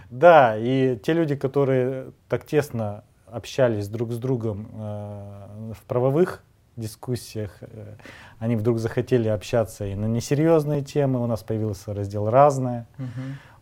Да, 0.09 0.55
и 0.57 0.97
те 0.97 1.13
люди, 1.13 1.35
которые 1.35 2.11
так 2.29 2.45
тесно 2.45 3.03
общались 3.27 3.87
друг 3.87 4.11
с 4.11 4.17
другом 4.17 4.69
э, 4.73 5.73
в 5.73 5.83
правовых 5.83 6.43
дискуссиях, 6.77 7.57
э, 7.61 7.95
они 8.39 8.55
вдруг 8.55 8.79
захотели 8.79 9.27
общаться 9.27 9.85
и 9.85 9.95
на 9.95 10.05
несерьезные 10.05 10.81
темы. 10.81 11.21
У 11.21 11.27
нас 11.27 11.43
появился 11.43 11.93
раздел 11.93 12.29
«Разное». 12.29 12.87
Угу. 12.97 13.07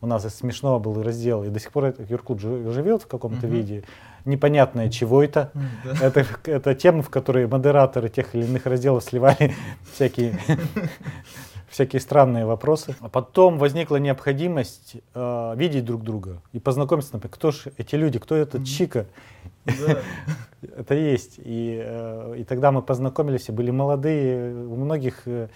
У 0.01 0.08
нас 0.08 0.25
и 0.25 0.29
смешного 0.29 0.79
был 0.79 1.01
раздел, 1.01 1.43
и 1.43 1.49
до 1.49 1.60
сих 1.60 1.71
пор 1.71 1.93
юрклуб 2.10 2.39
живет 2.39 3.03
в 3.03 3.08
каком-то 3.08 3.47
угу. 3.47 3.55
виде 3.55 3.84
непонятное, 4.25 4.89
чего 4.89 5.23
это. 5.23 5.51
Да. 5.84 5.93
это. 6.08 6.25
Это 6.45 6.75
тема, 6.75 7.01
в 7.01 7.10
которой 7.10 7.47
модераторы 7.47 8.10
тех 8.10 8.36
или 8.36 8.45
иных 8.45 8.65
разделов 8.65 9.03
сливали 9.03 9.53
всякие 9.93 10.39
всякие 11.67 11.99
странные 11.99 12.45
вопросы. 12.45 12.95
А 13.01 13.10
потом 13.10 13.58
возникла 13.58 13.97
необходимость 13.97 14.95
э, 15.13 15.53
видеть 15.58 15.86
друг 15.86 16.03
друга 16.03 16.41
и 16.53 16.60
познакомиться, 16.60 17.13
например, 17.13 17.34
кто 17.34 17.51
же 17.51 17.73
эти 17.77 17.95
люди, 17.95 18.17
кто 18.17 18.36
этот 18.36 18.62
mm-hmm. 18.62 18.65
Чика. 18.65 19.05
Это 20.62 20.95
есть. 20.95 21.36
И, 21.38 21.81
э, 21.86 22.36
и 22.39 22.43
тогда 22.43 22.71
мы 22.71 22.81
познакомились, 22.81 23.49
и 23.49 23.51
были 23.51 23.71
молодые, 23.71 24.55
у 24.55 24.75
многих 24.75 25.23
э, 25.25 25.49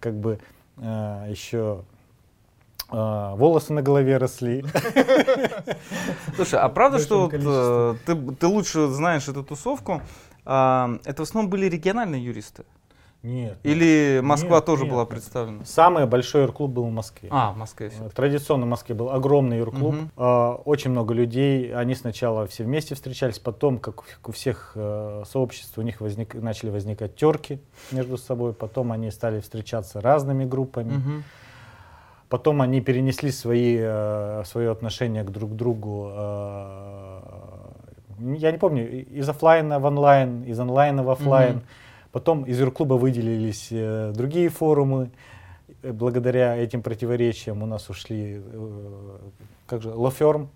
как 0.00 0.14
бы 0.14 0.40
э, 0.78 1.26
еще 1.30 1.84
а, 2.90 3.34
волосы 3.36 3.72
на 3.72 3.82
голове 3.82 4.16
росли. 4.16 4.64
Слушай, 6.36 6.60
а 6.60 6.68
правда, 6.68 6.98
что 6.98 7.28
вот, 7.28 7.34
э, 7.34 7.94
ты, 8.06 8.16
ты 8.34 8.46
лучше 8.46 8.88
знаешь 8.88 9.28
эту 9.28 9.44
тусовку? 9.44 10.02
А, 10.44 10.98
это 11.04 11.24
в 11.24 11.28
основном 11.28 11.50
были 11.50 11.66
региональные 11.66 12.24
юристы? 12.24 12.64
Нет. 13.22 13.58
Или 13.64 14.20
Москва 14.22 14.56
нет, 14.56 14.64
тоже 14.64 14.84
нет, 14.84 14.92
была 14.92 15.04
представлена? 15.04 15.64
Самый 15.66 16.06
большой 16.06 16.42
юрклуб 16.42 16.70
был 16.70 16.86
в 16.86 16.90
Москве. 16.90 17.28
А, 17.30 17.52
в 17.52 17.56
Москве. 17.58 17.90
Все. 17.90 18.08
Традиционно 18.08 18.64
в 18.64 18.68
Москве 18.70 18.94
был 18.94 19.10
огромный 19.10 19.58
юрклуб. 19.58 19.94
Угу. 19.94 20.08
Э, 20.16 20.52
очень 20.64 20.90
много 20.90 21.12
людей. 21.12 21.74
Они 21.74 21.94
сначала 21.94 22.46
все 22.46 22.64
вместе 22.64 22.94
встречались, 22.94 23.38
потом, 23.38 23.78
как 23.78 24.02
у 24.26 24.32
всех 24.32 24.72
э, 24.74 25.24
сообществ, 25.30 25.76
у 25.76 25.82
них 25.82 26.00
возник, 26.00 26.34
начали 26.34 26.70
возникать 26.70 27.14
терки 27.14 27.60
между 27.92 28.16
собой. 28.16 28.54
Потом 28.54 28.90
они 28.90 29.10
стали 29.10 29.40
встречаться 29.40 30.00
разными 30.00 30.46
группами. 30.46 30.96
Угу. 30.96 31.22
Потом 32.30 32.62
они 32.62 32.80
перенесли 32.80 33.32
свои, 33.32 33.76
э, 33.80 34.44
свое 34.46 34.70
отношение 34.70 35.24
к 35.24 35.30
друг 35.30 35.56
другу. 35.56 36.12
Э, 36.14 37.20
я 38.20 38.52
не 38.52 38.58
помню, 38.58 39.04
из 39.18 39.28
офлайна 39.28 39.80
в 39.80 39.84
онлайн, 39.84 40.44
из 40.44 40.60
онлайна 40.60 41.02
в 41.02 41.10
офлайн. 41.10 41.56
Угу. 41.56 41.64
Потом 42.12 42.44
из 42.44 42.60
юрклуба 42.60 42.94
выделились 42.94 43.68
э, 43.72 44.12
другие 44.14 44.48
форумы. 44.48 45.10
Благодаря 45.82 46.56
этим 46.56 46.82
противоречиям 46.82 47.64
у 47.64 47.66
нас 47.66 47.90
ушли, 47.90 48.40
э, 48.40 49.18
как 49.66 49.82
же, 49.82 49.92
Лоферм. 49.92 50.50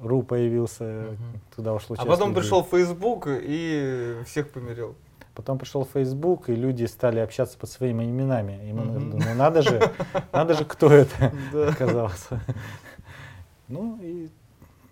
Ру 0.00 0.24
появился, 0.24 1.10
угу. 1.10 1.40
туда 1.54 1.72
ушло 1.72 1.94
А 2.00 2.04
потом 2.04 2.30
людей. 2.30 2.42
пришел 2.42 2.64
Facebook 2.64 3.28
и 3.28 4.16
всех 4.26 4.50
помирил. 4.50 4.96
Потом 5.34 5.58
пришел 5.58 5.84
Facebook, 5.84 6.50
и 6.50 6.54
люди 6.54 6.84
стали 6.84 7.18
общаться 7.18 7.58
под 7.58 7.70
своими 7.70 8.04
именами. 8.04 8.68
И 8.68 8.72
мы 8.72 8.82
mm 8.82 9.24
ну 9.24 9.34
надо 9.34 9.62
же, 9.62 9.90
надо 10.32 10.54
же, 10.54 10.64
кто 10.64 10.92
это 10.92 11.32
оказался. 11.68 12.40
Ну 13.68 13.98
и 14.02 14.28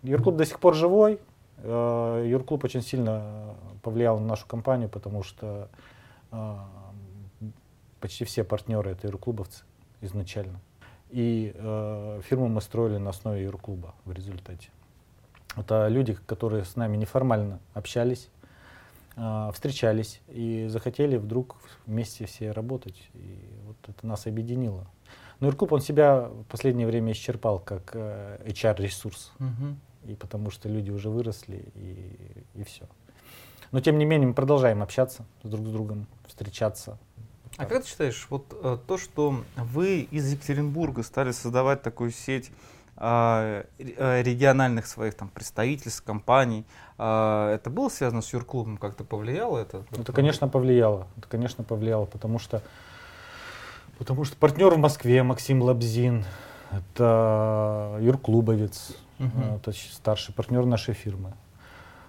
Юрклуб 0.02 0.36
до 0.36 0.46
сих 0.46 0.58
пор 0.60 0.74
живой. 0.74 1.20
Юрклуб 1.62 2.64
очень 2.64 2.82
сильно 2.82 3.54
повлиял 3.82 4.18
на 4.18 4.26
нашу 4.26 4.46
компанию, 4.46 4.88
потому 4.88 5.22
что 5.22 5.68
э, 6.32 6.56
почти 8.00 8.24
все 8.24 8.44
партнеры 8.44 8.92
это 8.92 9.08
юрклубовцы 9.08 9.64
изначально. 10.00 10.60
И 11.10 11.52
э, 11.54 12.20
фирму 12.24 12.48
мы 12.48 12.60
строили 12.60 12.98
на 12.98 13.10
основе 13.10 13.42
юрклуба 13.42 13.94
в 14.04 14.12
результате. 14.12 14.70
Это 15.56 15.88
люди, 15.88 16.14
которые 16.14 16.64
с 16.64 16.76
нами 16.76 16.96
неформально 16.96 17.58
общались, 17.74 18.30
э, 18.39 18.39
встречались 19.52 20.20
и 20.28 20.66
захотели 20.68 21.16
вдруг 21.16 21.56
вместе 21.86 22.26
все 22.26 22.52
работать. 22.52 23.08
И 23.14 23.38
вот 23.66 23.76
это 23.86 24.06
нас 24.06 24.26
объединило. 24.26 24.86
Но 25.40 25.46
Юрклуб, 25.46 25.72
он 25.72 25.80
себя 25.80 26.28
в 26.28 26.44
последнее 26.44 26.86
время 26.86 27.12
исчерпал 27.12 27.58
как 27.58 27.90
э, 27.94 28.40
HR-ресурс. 28.46 29.32
Угу. 29.38 30.10
И 30.10 30.14
потому 30.14 30.50
что 30.50 30.68
люди 30.68 30.90
уже 30.90 31.08
выросли, 31.10 31.64
и, 31.74 32.60
и 32.60 32.64
все. 32.64 32.86
Но 33.72 33.80
тем 33.80 33.98
не 33.98 34.04
менее 34.04 34.28
мы 34.28 34.34
продолжаем 34.34 34.82
общаться 34.82 35.24
друг 35.42 35.66
с 35.66 35.70
другом, 35.70 36.06
встречаться. 36.26 36.98
А 37.56 37.66
как 37.66 37.82
ты 37.82 37.88
считаешь, 37.88 38.26
вот 38.30 38.46
э, 38.62 38.78
то, 38.86 38.98
что 38.98 39.44
вы 39.56 40.00
из 40.02 40.30
Екатеринбурга 40.32 41.02
стали 41.02 41.32
создавать 41.32 41.82
такую 41.82 42.10
сеть 42.10 42.50
э, 42.50 42.50
э 42.50 42.79
региональных 43.00 44.86
своих 44.86 45.14
там 45.14 45.28
представительств, 45.28 46.04
компаний, 46.04 46.66
э, 46.98 47.52
это 47.54 47.70
было 47.70 47.88
связано 47.88 48.20
с 48.20 48.30
Юрклубом? 48.32 48.76
Как-то 48.76 49.04
повлияло 49.04 49.58
это? 49.58 49.84
Это, 49.92 50.12
конечно, 50.12 50.48
повлияло. 50.48 51.06
Это, 51.16 51.26
конечно, 51.28 51.64
повлияло, 51.64 52.04
потому 52.04 52.38
что, 52.38 52.62
потому 53.98 54.24
что 54.24 54.36
партнер 54.36 54.74
в 54.74 54.78
Москве 54.78 55.22
Максим 55.22 55.62
Лабзин, 55.62 56.26
это 56.70 57.96
юрклубовец, 58.00 58.94
угу. 59.18 59.56
это 59.56 59.72
старший 59.72 60.34
партнер 60.34 60.66
нашей 60.66 60.92
фирмы. 60.92 61.32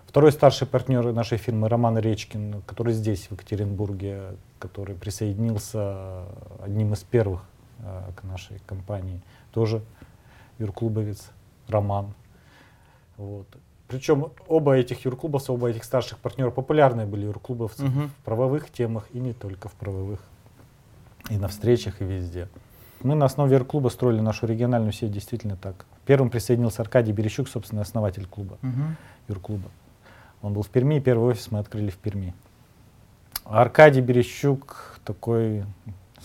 Второй 0.07 0.33
старший 0.33 0.67
партнер 0.67 1.13
нашей 1.13 1.37
фирмы 1.37 1.69
Роман 1.69 1.97
Речкин, 1.97 2.63
который 2.63 2.93
здесь, 2.93 3.27
в 3.27 3.31
Екатеринбурге, 3.31 4.35
который 4.59 4.93
присоединился 4.93 6.25
одним 6.61 6.91
из 6.91 6.99
первых 6.99 7.45
к 7.79 8.23
нашей 8.23 8.59
компании, 8.67 9.21
тоже 9.53 9.81
юрклубовец 10.61 11.29
Роман. 11.67 12.13
Вот. 13.17 13.47
Причем 13.87 14.31
оба 14.47 14.77
этих 14.77 15.03
юрклубовца, 15.03 15.51
оба 15.51 15.69
этих 15.69 15.83
старших 15.83 16.17
партнеров 16.19 16.53
популярные 16.53 17.05
были 17.05 17.25
юрклубовцы 17.25 17.83
угу. 17.83 18.07
в 18.07 18.23
правовых 18.23 18.71
темах 18.71 19.07
и 19.11 19.19
не 19.19 19.33
только 19.33 19.67
в 19.67 19.73
правовых, 19.73 20.19
и 21.29 21.37
на 21.37 21.49
встречах, 21.49 22.01
и 22.01 22.05
везде. 22.05 22.47
Мы 23.03 23.15
на 23.15 23.25
основе 23.25 23.57
юрклуба 23.57 23.89
строили 23.89 24.21
нашу 24.21 24.45
региональную 24.45 24.93
сеть 24.93 25.11
действительно 25.11 25.57
так. 25.57 25.85
Первым 26.05 26.29
присоединился 26.29 26.81
Аркадий 26.81 27.11
Берещук, 27.11 27.49
собственно, 27.49 27.81
основатель 27.81 28.25
клуба, 28.25 28.57
угу. 28.61 28.95
юрклуба. 29.27 29.69
Он 30.41 30.53
был 30.53 30.61
в 30.61 30.69
Перми, 30.69 30.99
первый 30.99 31.31
офис 31.31 31.51
мы 31.51 31.59
открыли 31.59 31.89
в 31.89 31.97
Перми. 31.97 32.33
Аркадий 33.43 34.01
Берещук, 34.01 34.99
такой 35.03 35.65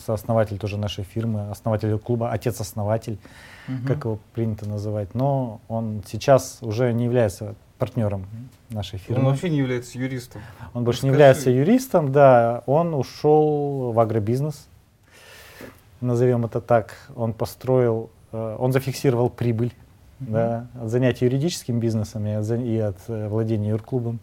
сооснователь 0.04 0.59
тоже 0.59 0.76
нашей 0.76 1.04
фирмы, 1.04 1.50
основатель 1.50 1.96
клуба, 1.98 2.30
отец-основатель, 2.30 3.18
угу. 3.68 3.87
как 3.87 4.04
его 4.04 4.18
принято 4.35 4.68
называть. 4.68 5.14
Но 5.14 5.61
он 5.68 6.02
сейчас 6.06 6.59
уже 6.61 6.92
не 6.92 7.04
является 7.04 7.54
партнером 7.78 8.26
нашей 8.70 8.98
фирмы. 8.98 9.24
Он 9.24 9.30
вообще 9.30 9.50
не 9.50 9.59
является 9.59 9.98
юристом. 9.98 10.40
Он 10.74 10.85
больше 10.85 10.98
Расскажи. 10.98 11.06
не 11.06 11.12
является 11.12 11.50
юристом, 11.50 12.12
да. 12.12 12.62
Он 12.66 12.94
ушел 12.94 13.92
в 13.92 14.00
агробизнес, 14.00 14.66
назовем 16.00 16.44
это 16.44 16.61
так. 16.61 16.94
Он 17.14 17.32
построил, 17.32 18.11
э, 18.32 18.56
он 18.59 18.72
зафиксировал 18.72 19.28
прибыль 19.28 19.74
mm-hmm. 20.20 20.30
да, 20.30 20.66
от 20.80 20.88
занятий 20.88 21.26
юридическим 21.26 21.78
бизнесом 21.80 22.26
и 22.26 22.30
от, 22.30 22.50
и 22.50 22.78
от 22.78 22.98
э, 23.09 23.28
владения 23.28 23.70
юрклубом. 23.70 24.20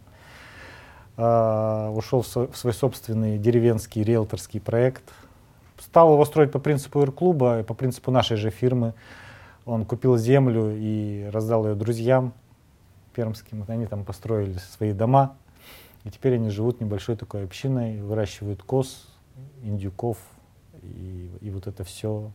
А, 1.16 1.90
ушел 1.90 2.22
в, 2.22 2.56
свой 2.56 2.74
собственный 2.74 3.38
деревенский 3.38 4.02
риэлторский 4.02 4.60
проект. 4.60 5.04
Стал 5.86 6.12
его 6.12 6.24
строить 6.24 6.52
по 6.52 6.58
принципу 6.58 7.00
юрклуба 7.00 7.60
и 7.60 7.62
по 7.62 7.74
принципу 7.74 8.10
нашей 8.10 8.36
же 8.36 8.50
фирмы. 8.50 8.94
Он 9.64 9.84
купил 9.84 10.16
землю 10.16 10.74
и 10.76 11.28
раздал 11.32 11.66
ее 11.66 11.74
друзьям 11.74 12.32
пермским. 13.14 13.64
Они 13.68 13.86
там 13.86 14.04
построили 14.04 14.58
свои 14.58 14.92
дома. 14.92 15.36
И 16.04 16.10
теперь 16.10 16.34
они 16.34 16.50
живут 16.50 16.80
небольшой 16.80 17.16
такой 17.16 17.44
общиной, 17.44 18.02
выращивают 18.02 18.62
коз, 18.62 19.06
индюков 19.62 20.18
и, 20.82 21.30
и 21.40 21.50
вот 21.50 21.66
это 21.66 21.82
все 21.84 22.30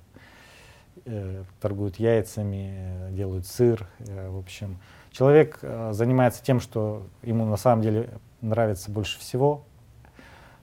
Э, 1.05 1.43
торгуют 1.61 1.97
яйцами, 1.97 2.73
э, 2.75 3.11
делают 3.11 3.45
сыр. 3.45 3.87
Э, 3.99 4.29
в 4.29 4.37
общем, 4.37 4.77
человек 5.11 5.59
занимается 5.91 6.43
тем, 6.43 6.59
что 6.59 7.03
ему 7.23 7.45
на 7.45 7.57
самом 7.57 7.81
деле 7.81 8.09
нравится 8.41 8.91
больше 8.91 9.19
всего. 9.19 9.63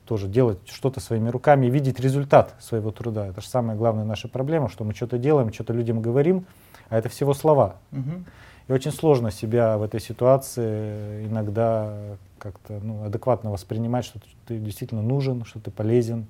Тоже 0.06 0.28
делать 0.28 0.58
что-то 0.66 1.00
своими 1.00 1.28
руками 1.28 1.66
и 1.66 1.70
видеть 1.70 2.00
результат 2.00 2.54
своего 2.60 2.90
труда. 2.90 3.26
Это 3.26 3.40
же 3.40 3.48
самая 3.48 3.76
главная 3.76 4.04
наша 4.04 4.28
проблема, 4.28 4.68
что 4.68 4.84
мы 4.84 4.94
что-то 4.94 5.18
делаем, 5.18 5.52
что-то 5.52 5.72
людям 5.72 6.00
говорим, 6.00 6.46
а 6.88 6.98
это 6.98 7.08
всего 7.08 7.34
слова. 7.34 7.76
Угу. 7.92 8.24
И 8.68 8.72
очень 8.72 8.92
сложно 8.92 9.30
себя 9.30 9.78
в 9.78 9.82
этой 9.82 10.00
ситуации 10.00 11.26
иногда 11.26 12.16
как-то 12.38 12.80
ну, 12.82 13.04
адекватно 13.04 13.50
воспринимать, 13.50 14.04
что 14.04 14.20
ты 14.46 14.58
действительно 14.58 15.02
нужен, 15.02 15.44
что 15.44 15.60
ты 15.60 15.70
полезен, 15.70 16.26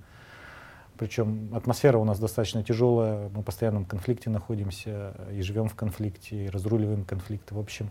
причем 0.98 1.50
атмосфера 1.54 1.98
у 1.98 2.04
нас 2.04 2.18
достаточно 2.18 2.62
тяжелая, 2.62 3.28
мы 3.34 3.42
в 3.42 3.44
постоянном 3.44 3.84
конфликте 3.84 4.30
находимся 4.30 5.12
и 5.32 5.42
живем 5.42 5.68
в 5.68 5.74
конфликте, 5.74 6.46
и 6.46 6.48
разруливаем 6.48 7.04
конфликты. 7.04 7.54
В 7.54 7.58
общем, 7.58 7.90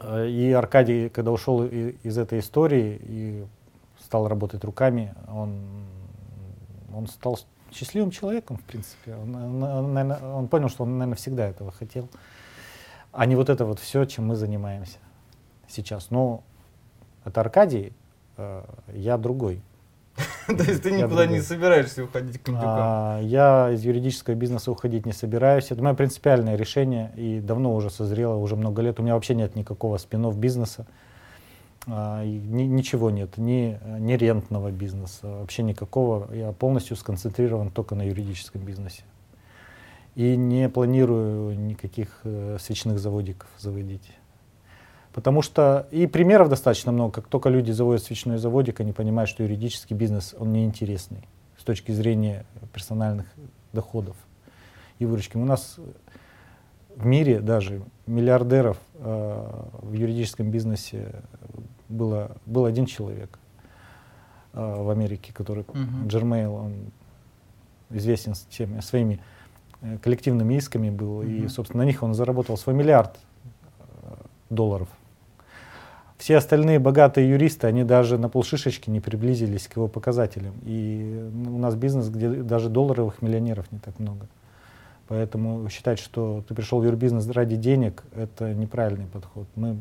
э, 0.00 0.28
и 0.28 0.52
Аркадий, 0.52 1.08
когда 1.10 1.30
ушел 1.30 1.64
из 1.64 2.16
этой 2.16 2.38
истории 2.38 2.98
и 3.02 3.44
стал 4.08 4.26
работать 4.26 4.64
руками, 4.64 5.14
он, 5.28 5.60
он 6.94 7.06
стал 7.08 7.38
счастливым 7.70 8.10
человеком, 8.10 8.56
в 8.56 8.62
принципе. 8.62 9.14
Он, 9.14 9.62
он, 9.62 9.92
наверное, 9.92 10.32
он 10.32 10.48
понял, 10.48 10.70
что 10.70 10.84
он, 10.84 10.96
наверное, 10.96 11.16
всегда 11.16 11.46
этого 11.46 11.72
хотел. 11.72 12.08
А 13.12 13.26
не 13.26 13.36
вот 13.36 13.50
это 13.50 13.66
вот 13.66 13.78
все, 13.78 14.06
чем 14.06 14.28
мы 14.28 14.34
занимаемся 14.34 14.96
сейчас. 15.68 16.10
Но 16.10 16.42
это 17.26 17.42
Аркадий, 17.42 17.92
э, 18.38 18.64
я 18.94 19.18
другой. 19.18 19.60
То 20.46 20.64
есть 20.64 20.82
ты 20.82 20.90
никуда 20.90 21.26
не 21.26 21.42
собираешься 21.42 22.04
уходить 22.04 22.42
к? 22.42 22.48
А, 22.54 23.20
я 23.20 23.70
из 23.72 23.84
юридического 23.84 24.34
бизнеса 24.34 24.72
уходить 24.72 25.04
не 25.04 25.12
собираюсь. 25.12 25.70
Это 25.70 25.82
мое 25.82 25.92
принципиальное 25.92 26.56
решение 26.56 27.12
и 27.14 27.40
давно 27.40 27.74
уже 27.74 27.90
созрело, 27.90 28.36
уже 28.36 28.56
много 28.56 28.80
лет. 28.80 28.98
У 29.00 29.02
меня 29.02 29.16
вообще 29.16 29.34
нет 29.34 29.54
никакого 29.54 29.98
спинов 29.98 30.38
бизнеса. 30.38 30.86
А, 30.86 30.86
ни, 30.86 31.06
ничего 31.88 33.10
нет, 33.10 33.38
ни, 33.38 33.78
ни 33.98 34.12
рентного 34.12 34.70
бизнеса, 34.70 35.26
вообще 35.26 35.62
никакого. 35.62 36.32
Я 36.34 36.52
полностью 36.52 36.96
сконцентрирован 36.96 37.70
только 37.70 37.94
на 37.94 38.02
юридическом 38.02 38.60
бизнесе. 38.60 39.02
И 40.14 40.36
не 40.36 40.68
планирую 40.68 41.58
никаких 41.58 42.20
э, 42.24 42.58
свечных 42.60 42.98
заводиков 42.98 43.48
заводить. 43.58 44.10
Потому 45.12 45.42
что 45.42 45.86
и 45.90 46.06
примеров 46.06 46.48
достаточно 46.48 46.92
много. 46.92 47.12
Как 47.12 47.28
только 47.28 47.48
люди 47.48 47.70
заводят 47.70 48.02
свечной 48.02 48.38
заводик, 48.38 48.80
они 48.80 48.92
понимают, 48.92 49.30
что 49.30 49.42
юридический 49.42 49.96
бизнес, 49.96 50.34
он 50.38 50.52
неинтересный 50.52 51.26
с 51.56 51.64
точки 51.64 51.92
зрения 51.92 52.44
персональных 52.72 53.26
доходов 53.72 54.16
и 54.98 55.06
выручки. 55.06 55.36
У 55.36 55.44
нас 55.44 55.78
в 56.94 57.06
мире 57.06 57.40
даже 57.40 57.82
миллиардеров 58.06 58.78
э, 58.94 59.62
в 59.82 59.92
юридическом 59.92 60.50
бизнесе 60.50 61.22
было, 61.88 62.36
был 62.46 62.64
один 62.64 62.86
человек 62.86 63.38
э, 64.52 64.82
в 64.82 64.90
Америке, 64.90 65.32
который 65.32 65.64
uh-huh. 65.64 66.06
Джермейл, 66.06 66.54
он 66.54 66.74
известен 67.90 68.34
с 68.34 68.40
теми, 68.42 68.80
своими 68.80 69.20
э, 69.80 69.98
коллективными 69.98 70.54
исками 70.54 70.90
был, 70.90 71.22
uh-huh. 71.22 71.46
и, 71.46 71.48
собственно, 71.48 71.84
на 71.84 71.86
них 71.86 72.02
он 72.02 72.14
заработал 72.14 72.56
свой 72.56 72.74
миллиард 72.74 73.16
э, 73.80 74.14
долларов. 74.50 74.88
Все 76.18 76.36
остальные 76.36 76.80
богатые 76.80 77.30
юристы, 77.30 77.68
они 77.68 77.84
даже 77.84 78.18
на 78.18 78.28
полшишечки 78.28 78.90
не 78.90 79.00
приблизились 79.00 79.68
к 79.68 79.76
его 79.76 79.86
показателям. 79.86 80.54
И 80.64 81.30
у 81.32 81.58
нас 81.58 81.76
бизнес, 81.76 82.08
где 82.08 82.28
даже 82.28 82.68
долларовых 82.68 83.22
миллионеров 83.22 83.70
не 83.70 83.78
так 83.78 84.00
много. 84.00 84.26
Поэтому 85.06 85.68
считать, 85.70 86.00
что 86.00 86.44
ты 86.46 86.54
пришел 86.54 86.80
в 86.80 86.84
юрбизнес 86.84 87.26
ради 87.28 87.54
денег, 87.54 88.02
это 88.16 88.52
неправильный 88.52 89.06
подход. 89.06 89.46
Мы, 89.54 89.76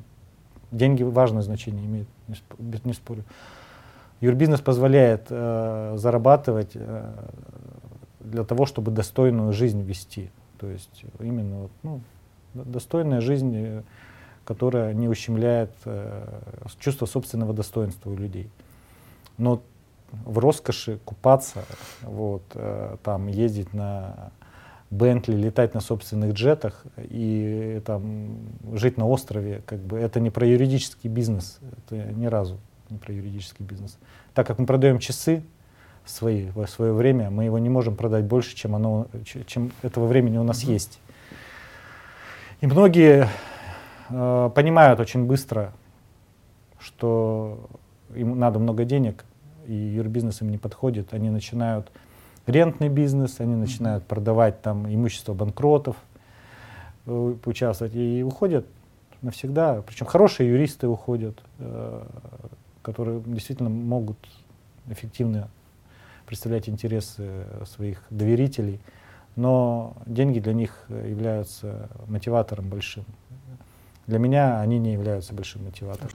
деньги 0.72 1.04
важное 1.04 1.42
значение 1.42 1.86
имеют, 1.86 2.10
не, 2.58 2.94
спорю. 2.94 3.24
Юрбизнес 4.20 4.62
позволяет 4.62 5.28
э, 5.30 5.94
зарабатывать 5.98 6.72
э, 6.74 7.14
для 8.20 8.44
того, 8.44 8.66
чтобы 8.66 8.92
достойную 8.92 9.54
жизнь 9.54 9.82
вести. 9.82 10.32
То 10.60 10.68
есть 10.68 11.06
именно 11.20 11.64
вот, 11.64 11.72
ну, 11.84 12.02
достойная 12.54 13.22
жизнь 13.22 13.54
э, 13.56 13.84
которая 14.48 14.94
не 14.94 15.10
ущемляет 15.10 15.72
э, 15.84 16.40
чувство 16.80 17.06
собственного 17.06 17.54
достоинства 17.54 18.10
у 18.10 18.16
людей. 18.16 18.50
Но 19.38 19.62
в 20.10 20.40
роскоши 20.40 21.00
купаться, 21.04 21.66
вот, 22.02 22.44
э, 22.54 22.96
там 23.04 23.28
ездить 23.28 23.74
на 23.74 24.32
Бентли, 24.90 25.36
летать 25.36 25.74
на 25.74 25.82
собственных 25.82 26.34
джетах 26.34 26.86
и 26.98 27.82
там 27.86 28.38
жить 28.74 28.98
на 28.98 29.06
острове, 29.06 29.62
как 29.66 29.80
бы 29.80 29.98
это 29.98 30.20
не 30.20 30.30
про 30.30 30.48
юридический 30.48 31.10
бизнес, 31.10 31.60
это 31.78 32.14
ни 32.14 32.26
разу 32.26 32.58
не 32.90 32.98
про 32.98 33.14
юридический 33.14 33.66
бизнес. 33.66 33.98
Так 34.34 34.48
как 34.48 34.60
мы 34.60 34.66
продаем 34.66 35.00
часы 35.00 35.44
свои 36.06 36.50
в 36.52 36.66
свое 36.68 36.94
время, 36.94 37.30
мы 37.30 37.44
его 37.44 37.60
не 37.60 37.70
можем 37.70 37.96
продать 37.96 38.24
больше, 38.24 38.56
чем 38.56 38.76
оно, 38.76 39.08
чем 39.46 39.72
этого 39.82 40.06
времени 40.08 40.38
у 40.38 40.44
нас 40.44 40.64
mm-hmm. 40.64 40.72
есть. 40.72 41.00
И 42.62 42.68
многие 42.68 43.28
э, 44.10 44.52
понимают 44.56 45.00
очень 45.00 45.26
быстро, 45.26 45.74
что 46.80 47.68
им 48.16 48.40
надо 48.40 48.60
много 48.60 48.86
денег, 48.86 49.26
и 49.68 49.74
юрбизнес 49.74 50.42
им 50.42 50.50
не 50.50 50.58
подходит. 50.58 51.14
Они 51.14 51.30
начинают 51.30 51.92
рентный 52.48 52.90
бизнес, 52.90 53.40
они 53.40 53.56
начинают 53.56 54.06
продавать 54.06 54.62
там 54.62 54.88
имущество 54.88 55.34
банкротов, 55.34 55.96
э, 57.06 57.36
участвовать 57.46 57.96
и 57.96 58.24
уходят 58.24 58.66
навсегда. 59.22 59.82
Причем 59.86 60.06
хорошие 60.06 60.50
юристы 60.50 60.88
уходят, 60.88 61.40
э, 61.60 62.04
которые 62.82 63.22
действительно 63.26 63.70
могут 63.70 64.18
эффективно 64.88 65.50
представлять 66.26 66.68
интересы 66.68 67.46
своих 67.66 68.02
доверителей, 68.10 68.80
но 69.36 69.96
деньги 70.06 70.40
для 70.40 70.54
них 70.54 70.86
являются 70.90 71.90
мотиватором 72.08 72.68
большим. 72.70 73.06
Для 74.08 74.20
меня 74.20 74.62
они 74.62 74.80
не 74.80 74.94
являются 74.94 75.34
большим 75.34 75.66
мотиватором. 75.66 76.10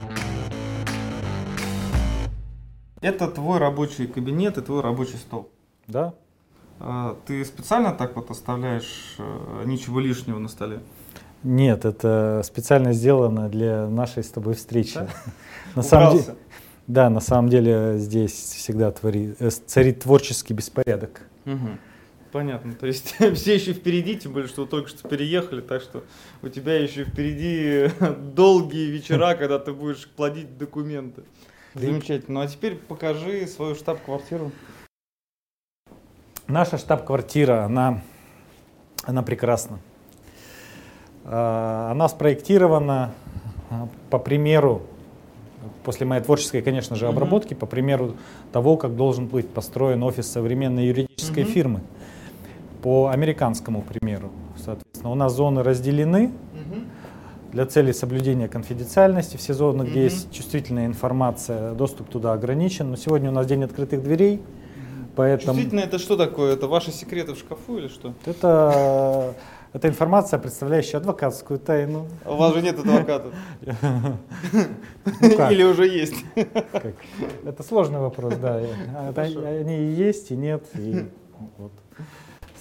Это 3.01 3.27
твой 3.27 3.59
рабочий 3.59 4.07
кабинет 4.07 4.57
и 4.57 4.61
твой 4.61 4.81
рабочий 4.81 5.17
стол. 5.17 5.49
Да. 5.87 6.13
А, 6.79 7.17
ты 7.25 7.43
специально 7.45 7.91
так 7.93 8.15
вот 8.15 8.29
оставляешь 8.29 9.15
э, 9.17 9.63
ничего 9.65 9.99
лишнего 9.99 10.39
на 10.39 10.47
столе? 10.47 10.79
Нет, 11.43 11.85
это 11.85 12.41
специально 12.43 12.93
сделано 12.93 13.49
для 13.49 13.87
нашей 13.87 14.23
с 14.23 14.29
тобой 14.29 14.55
встречи. 14.55 14.95
Да? 14.95 15.09
На 15.75 15.81
самом 15.81 16.17
деле, 16.17 16.35
да, 16.87 17.09
на 17.09 17.21
самом 17.21 17.49
деле 17.49 17.97
здесь 17.97 18.33
всегда 18.33 18.91
твори, 18.91 19.35
э, 19.39 19.49
царит 19.49 20.01
творческий 20.01 20.53
беспорядок. 20.53 21.21
Угу. 21.45 21.77
Понятно. 22.33 22.73
То 22.73 22.87
есть 22.87 23.15
все 23.35 23.55
еще 23.55 23.73
впереди, 23.73 24.17
тем 24.17 24.33
более, 24.33 24.49
что 24.49 24.65
только 24.65 24.89
что 24.89 25.07
переехали, 25.07 25.61
так 25.61 25.81
что 25.81 26.03
у 26.41 26.49
тебя 26.49 26.77
еще 26.77 27.05
впереди 27.05 27.89
долгие 28.35 28.89
вечера, 28.89 29.35
когда 29.35 29.59
ты 29.59 29.71
будешь 29.71 30.07
плодить 30.07 30.57
документы. 30.57 31.23
Замечательно. 31.73 32.39
Ну 32.39 32.45
а 32.45 32.47
теперь 32.47 32.75
покажи 32.75 33.47
свою 33.47 33.75
штаб-квартиру. 33.75 34.51
Наша 36.53 36.77
штаб-квартира, 36.77 37.65
она, 37.65 38.01
она 39.05 39.23
прекрасна. 39.23 39.79
А, 41.25 41.89
она 41.91 42.07
спроектирована 42.07 43.11
а, 43.71 43.87
по 44.11 44.19
примеру, 44.19 44.83
после 45.83 46.05
моей 46.05 46.21
творческой, 46.21 46.61
конечно 46.61 46.95
же, 46.95 47.07
обработки, 47.07 47.53
mm-hmm. 47.53 47.57
по 47.57 47.65
примеру 47.65 48.13
того, 48.51 48.77
как 48.77 48.95
должен 48.95 49.25
быть 49.25 49.49
построен 49.49 50.03
офис 50.03 50.31
современной 50.31 50.85
юридической 50.85 51.41
mm-hmm. 51.41 51.51
фирмы 51.51 51.81
по 52.83 53.07
американскому 53.07 53.81
примеру. 53.81 54.29
Соответственно, 54.55 55.11
у 55.11 55.15
нас 55.15 55.33
зоны 55.33 55.63
разделены 55.63 56.31
для 57.51 57.65
целей 57.65 57.93
соблюдения 57.93 58.47
конфиденциальности. 58.47 59.37
Все 59.37 59.55
зоны, 59.55 59.89
где 59.89 60.03
есть 60.03 60.31
чувствительная 60.31 60.85
информация, 60.85 61.73
доступ 61.73 62.09
туда 62.09 62.31
ограничен. 62.31 62.91
Но 62.91 62.95
сегодня 62.95 63.31
у 63.31 63.33
нас 63.33 63.47
день 63.47 63.63
открытых 63.63 64.03
дверей. 64.03 64.39
Поэтому... 65.15 65.53
Чувствительно 65.53 65.81
это 65.81 65.99
что 65.99 66.17
такое? 66.17 66.53
Это 66.53 66.67
ваши 66.67 66.91
секреты 66.91 67.33
в 67.33 67.37
шкафу 67.37 67.77
или 67.77 67.87
что? 67.87 68.13
Это, 68.25 69.35
это 69.71 69.87
информация, 69.87 70.39
представляющая 70.39 70.99
адвокатскую 70.99 71.59
тайну. 71.59 72.07
А 72.25 72.33
у 72.33 72.37
вас 72.37 72.53
же 72.53 72.61
нет 72.61 72.79
адвоката. 72.79 73.31
Ну 73.61 75.51
или 75.51 75.63
уже 75.63 75.87
есть? 75.87 76.15
Это 76.35 77.63
сложный 77.63 77.99
вопрос, 77.99 78.33
да. 78.35 78.61
Они 79.15 79.77
и 79.77 79.91
есть, 79.91 80.31
и 80.31 80.35
нет. 80.35 80.63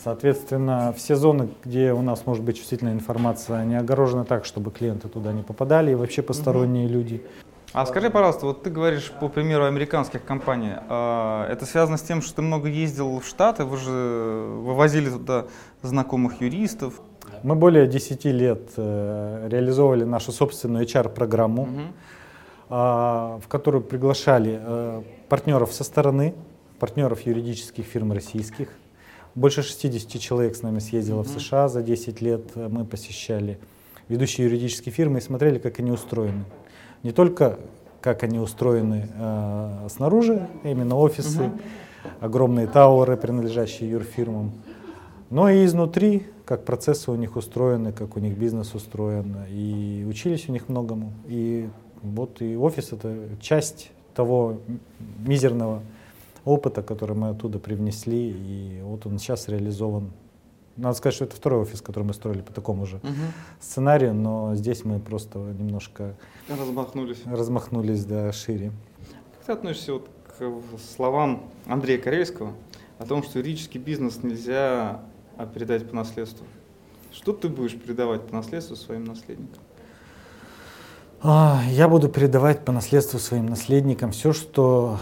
Соответственно, 0.05 0.93
все 0.97 1.15
зоны, 1.15 1.49
где 1.65 1.93
у 1.93 2.03
нас 2.03 2.27
может 2.27 2.43
быть 2.43 2.57
чувствительная 2.59 2.93
информация, 2.93 3.59
они 3.59 3.77
огорожены 3.77 4.25
так, 4.25 4.45
чтобы 4.45 4.73
клиенты 4.73 5.09
туда 5.09 5.33
не 5.33 5.43
попадали 5.43 5.93
и 5.93 5.95
вообще 5.95 6.23
посторонние 6.23 6.88
люди. 6.88 7.23
А 7.73 7.87
скажи, 7.87 8.11
пожалуйста, 8.11 8.45
вот 8.45 8.63
ты 8.63 8.71
говоришь 8.71 9.11
по 9.19 9.29
примеру 9.29 9.65
американских 9.65 10.25
компаний, 10.25 10.73
а 10.89 11.49
это 11.51 11.65
связано 11.65 11.97
с 11.97 12.03
тем, 12.03 12.21
что 12.21 12.37
ты 12.37 12.43
много 12.43 12.69
ездил 12.69 13.19
в 13.19 13.27
Штаты, 13.27 13.65
вы 13.65 13.79
же 13.79 13.91
вывозили 13.91 15.09
туда 15.09 15.47
знакомых 15.81 16.43
юристов? 16.43 17.01
Мы 17.43 17.55
более 17.55 17.87
10 17.87 18.25
лет 18.27 18.73
э, 18.77 19.49
реализовывали 19.51 20.05
нашу 20.05 20.33
собственную 20.33 20.85
HR-программу, 20.85 21.63
угу. 21.63 21.81
э, 22.69 22.75
в 22.75 23.45
которую 23.49 23.83
приглашали 23.83 24.61
э, 24.61 25.03
партнеров 25.31 25.73
со 25.73 25.83
стороны, 25.83 26.35
партнеров 26.79 27.23
юридических 27.23 27.87
фирм 27.87 28.13
российских, 28.13 28.69
больше 29.35 29.63
60 29.63 30.21
человек 30.21 30.57
с 30.57 30.63
нами 30.63 30.79
съездило 30.79 31.23
mm-hmm. 31.23 31.39
в 31.39 31.41
США 31.41 31.69
за 31.69 31.83
10 31.83 32.21
лет. 32.21 32.55
Мы 32.55 32.85
посещали 32.85 33.59
ведущие 34.09 34.47
юридические 34.47 34.93
фирмы 34.93 35.21
и 35.21 35.23
смотрели, 35.23 35.59
как 35.59 35.79
они 35.79 35.91
устроены. 35.91 36.45
Не 37.03 37.12
только 37.12 37.59
как 38.01 38.25
они 38.25 38.38
устроены 38.38 39.09
э, 39.15 39.88
снаружи, 39.88 40.49
именно 40.65 40.97
офисы, 40.97 41.51
огромные 42.20 42.66
тауры, 42.66 43.16
принадлежащие 43.16 43.91
юрфирмам, 43.91 44.53
но 45.31 45.49
и 45.49 45.64
изнутри, 45.64 46.26
как 46.45 46.64
процессы 46.64 47.11
у 47.11 47.14
них 47.14 47.37
устроены, 47.37 47.93
как 47.93 48.16
у 48.16 48.20
них 48.20 48.37
бизнес 48.37 48.74
устроен. 48.74 49.37
И 49.49 50.05
учились 50.07 50.49
у 50.49 50.53
них 50.53 50.68
многому. 50.68 51.12
И 51.26 51.68
вот 52.03 52.43
и 52.43 52.57
офис 52.57 52.93
это 52.93 53.16
часть 53.41 53.93
того 54.14 54.59
мизерного 55.24 55.81
опыта, 56.45 56.83
который 56.83 57.16
мы 57.16 57.31
оттуда 57.31 57.59
привнесли, 57.59 58.31
и 58.31 58.81
вот 58.83 59.07
он 59.07 59.18
сейчас 59.18 59.49
реализован. 59.49 60.11
Надо 60.77 60.97
сказать, 60.97 61.14
что 61.14 61.25
это 61.25 61.37
второй 61.37 61.62
офис, 61.62 61.83
который 61.83 62.05
мы 62.05 62.14
строили 62.14 62.41
по 62.41 62.53
такому 62.53 62.87
же 62.87 62.97
угу. 62.97 63.12
сценарию, 63.61 64.14
но 64.14 64.55
здесь 64.55 64.85
мы 64.85 65.01
просто 65.01 65.39
немножко 65.39 66.16
размахнулись, 66.49 67.23
размахнулись 67.27 68.05
да, 68.05 68.33
шире. 68.33 68.73
Как 69.37 69.47
ты 69.47 69.53
относишься 69.53 69.93
вот 69.95 70.09
к 70.39 70.51
словам 70.97 71.45
Андрея 71.66 71.99
Карельского 71.99 72.53
о 72.99 73.05
том, 73.05 73.23
что 73.23 73.39
юридический 73.39 73.81
бизнес 73.81 74.23
нельзя 74.23 75.03
передать 75.55 75.89
по 75.89 75.95
наследству? 75.95 76.47
Что 77.12 77.35
ты 77.35 77.49
будешь 77.51 77.77
передавать 77.77 78.27
по 78.27 78.35
наследству 78.35 78.75
своим 78.75 79.05
наследникам? 79.05 79.62
А, 81.23 81.62
я 81.68 81.87
буду 81.87 82.09
передавать 82.09 82.64
по 82.64 82.73
наследству 82.73 83.18
своим 83.18 83.47
наследникам 83.47 84.11
все, 84.11 84.33
что, 84.33 84.99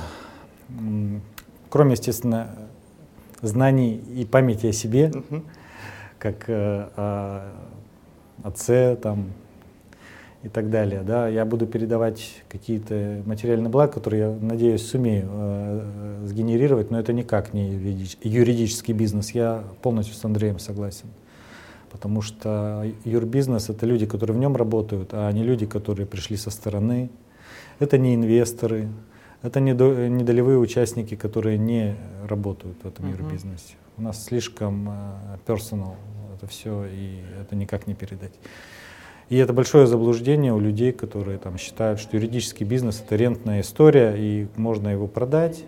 кроме, 1.70 1.92
естественно, 1.92 2.68
знаний 3.40 3.94
и 3.96 4.26
памяти 4.26 4.66
о 4.66 4.72
себе, 4.72 5.12
угу. 5.14 5.42
Как 6.20 6.48
э, 6.48 6.88
о 6.96 7.50
отце 8.44 8.94
там, 8.96 9.32
и 10.42 10.48
так 10.48 10.70
далее. 10.70 11.02
Да? 11.02 11.28
Я 11.28 11.44
буду 11.44 11.66
передавать 11.66 12.42
какие-то 12.48 13.22
материальные 13.26 13.70
блага, 13.70 13.92
которые 13.92 14.20
я, 14.20 14.30
надеюсь, 14.30 14.86
сумею 14.86 15.28
э, 15.30 16.24
сгенерировать, 16.26 16.90
но 16.90 17.00
это 17.00 17.12
никак 17.12 17.52
не 17.52 17.70
юридический 18.22 18.94
бизнес. 18.94 19.30
Я 19.30 19.64
полностью 19.82 20.14
с 20.14 20.24
Андреем 20.24 20.58
согласен. 20.58 21.08
Потому 21.90 22.22
что 22.22 22.86
юрбизнес— 23.04 23.68
это 23.70 23.84
люди, 23.84 24.06
которые 24.06 24.36
в 24.36 24.40
нем 24.40 24.54
работают, 24.54 25.10
а 25.12 25.30
не 25.32 25.42
люди, 25.42 25.66
которые 25.66 26.06
пришли 26.06 26.36
со 26.36 26.50
стороны. 26.50 27.10
Это 27.80 27.98
не 27.98 28.14
инвесторы, 28.14 28.88
это 29.42 29.58
не, 29.58 29.74
до, 29.74 30.08
не 30.08 30.22
долевые 30.22 30.58
участники, 30.58 31.16
которые 31.16 31.58
не 31.58 31.96
работают 32.28 32.76
в 32.84 32.86
этом 32.86 33.06
uh-huh. 33.06 33.10
юрбизнесе. 33.10 33.74
У 33.96 34.02
нас 34.02 34.24
слишком 34.24 34.92
персонал 35.46 35.96
uh, 35.96 36.34
это 36.36 36.46
все, 36.46 36.86
и 36.86 37.20
это 37.40 37.54
никак 37.54 37.86
не 37.86 37.94
передать. 37.94 38.32
И 39.28 39.36
это 39.36 39.52
большое 39.52 39.86
заблуждение 39.86 40.52
у 40.52 40.58
людей, 40.58 40.92
которые 40.92 41.38
там 41.38 41.56
считают, 41.56 42.00
что 42.00 42.16
юридический 42.16 42.66
бизнес 42.66 43.00
это 43.04 43.14
рентная 43.14 43.60
история, 43.60 44.16
и 44.16 44.48
можно 44.56 44.88
его 44.88 45.06
продать, 45.06 45.64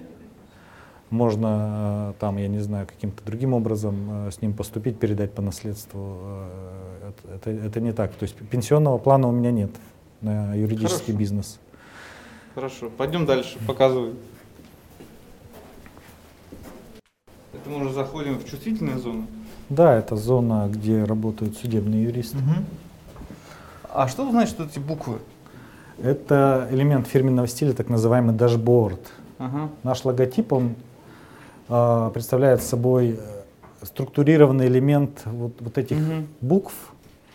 можно 1.10 2.12
э, 2.12 2.20
там, 2.20 2.38
я 2.38 2.48
не 2.48 2.58
знаю, 2.58 2.86
каким-то 2.86 3.22
другим 3.22 3.52
образом 3.52 4.28
э, 4.28 4.30
с 4.30 4.40
ним 4.40 4.54
поступить, 4.54 4.98
передать 4.98 5.32
по 5.32 5.42
наследству. 5.42 6.18
Э, 6.22 7.10
это, 7.10 7.34
это, 7.34 7.66
это 7.66 7.80
не 7.80 7.92
так. 7.92 8.12
То 8.14 8.22
есть 8.24 8.34
пенсионного 8.34 8.98
плана 8.98 9.28
у 9.28 9.32
меня 9.32 9.52
нет 9.52 9.70
на 10.22 10.54
юридический 10.54 11.12
Хорошо. 11.12 11.18
бизнес. 11.18 11.60
Хорошо, 12.54 12.90
пойдем 12.90 13.26
дальше, 13.26 13.58
показывай. 13.66 14.14
Это 17.62 17.70
мы 17.70 17.84
уже 17.84 17.94
заходим 17.94 18.38
в 18.38 18.44
чувствительную 18.44 18.98
зону? 18.98 19.26
Да, 19.68 19.94
это 19.94 20.16
зона, 20.16 20.68
где 20.68 21.04
работают 21.04 21.56
судебные 21.56 22.02
юристы. 22.02 22.38
Угу. 22.38 22.64
А 23.94 24.08
что 24.08 24.28
значит 24.28 24.58
эти 24.58 24.80
буквы? 24.80 25.18
Это 26.02 26.66
элемент 26.72 27.06
фирменного 27.06 27.46
стиля, 27.46 27.72
так 27.72 27.88
называемый 27.88 28.34
дашборд. 28.34 29.12
Ага. 29.38 29.68
Наш 29.84 30.04
логотип, 30.04 30.52
он 30.52 30.74
а, 31.68 32.10
представляет 32.10 32.62
собой 32.62 33.20
э, 33.20 33.86
структурированный 33.86 34.66
элемент 34.66 35.22
вот, 35.24 35.52
вот 35.60 35.78
этих 35.78 35.98
угу. 35.98 36.26
букв, 36.40 36.74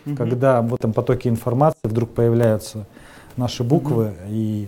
угу. 0.06 0.18
когда 0.18 0.62
в 0.62 0.76
этом 0.76 0.92
потоке 0.92 1.30
информации 1.30 1.80
вдруг 1.84 2.10
появляются 2.10 2.86
наши 3.38 3.64
буквы 3.64 4.08
угу. 4.08 4.16
и, 4.30 4.68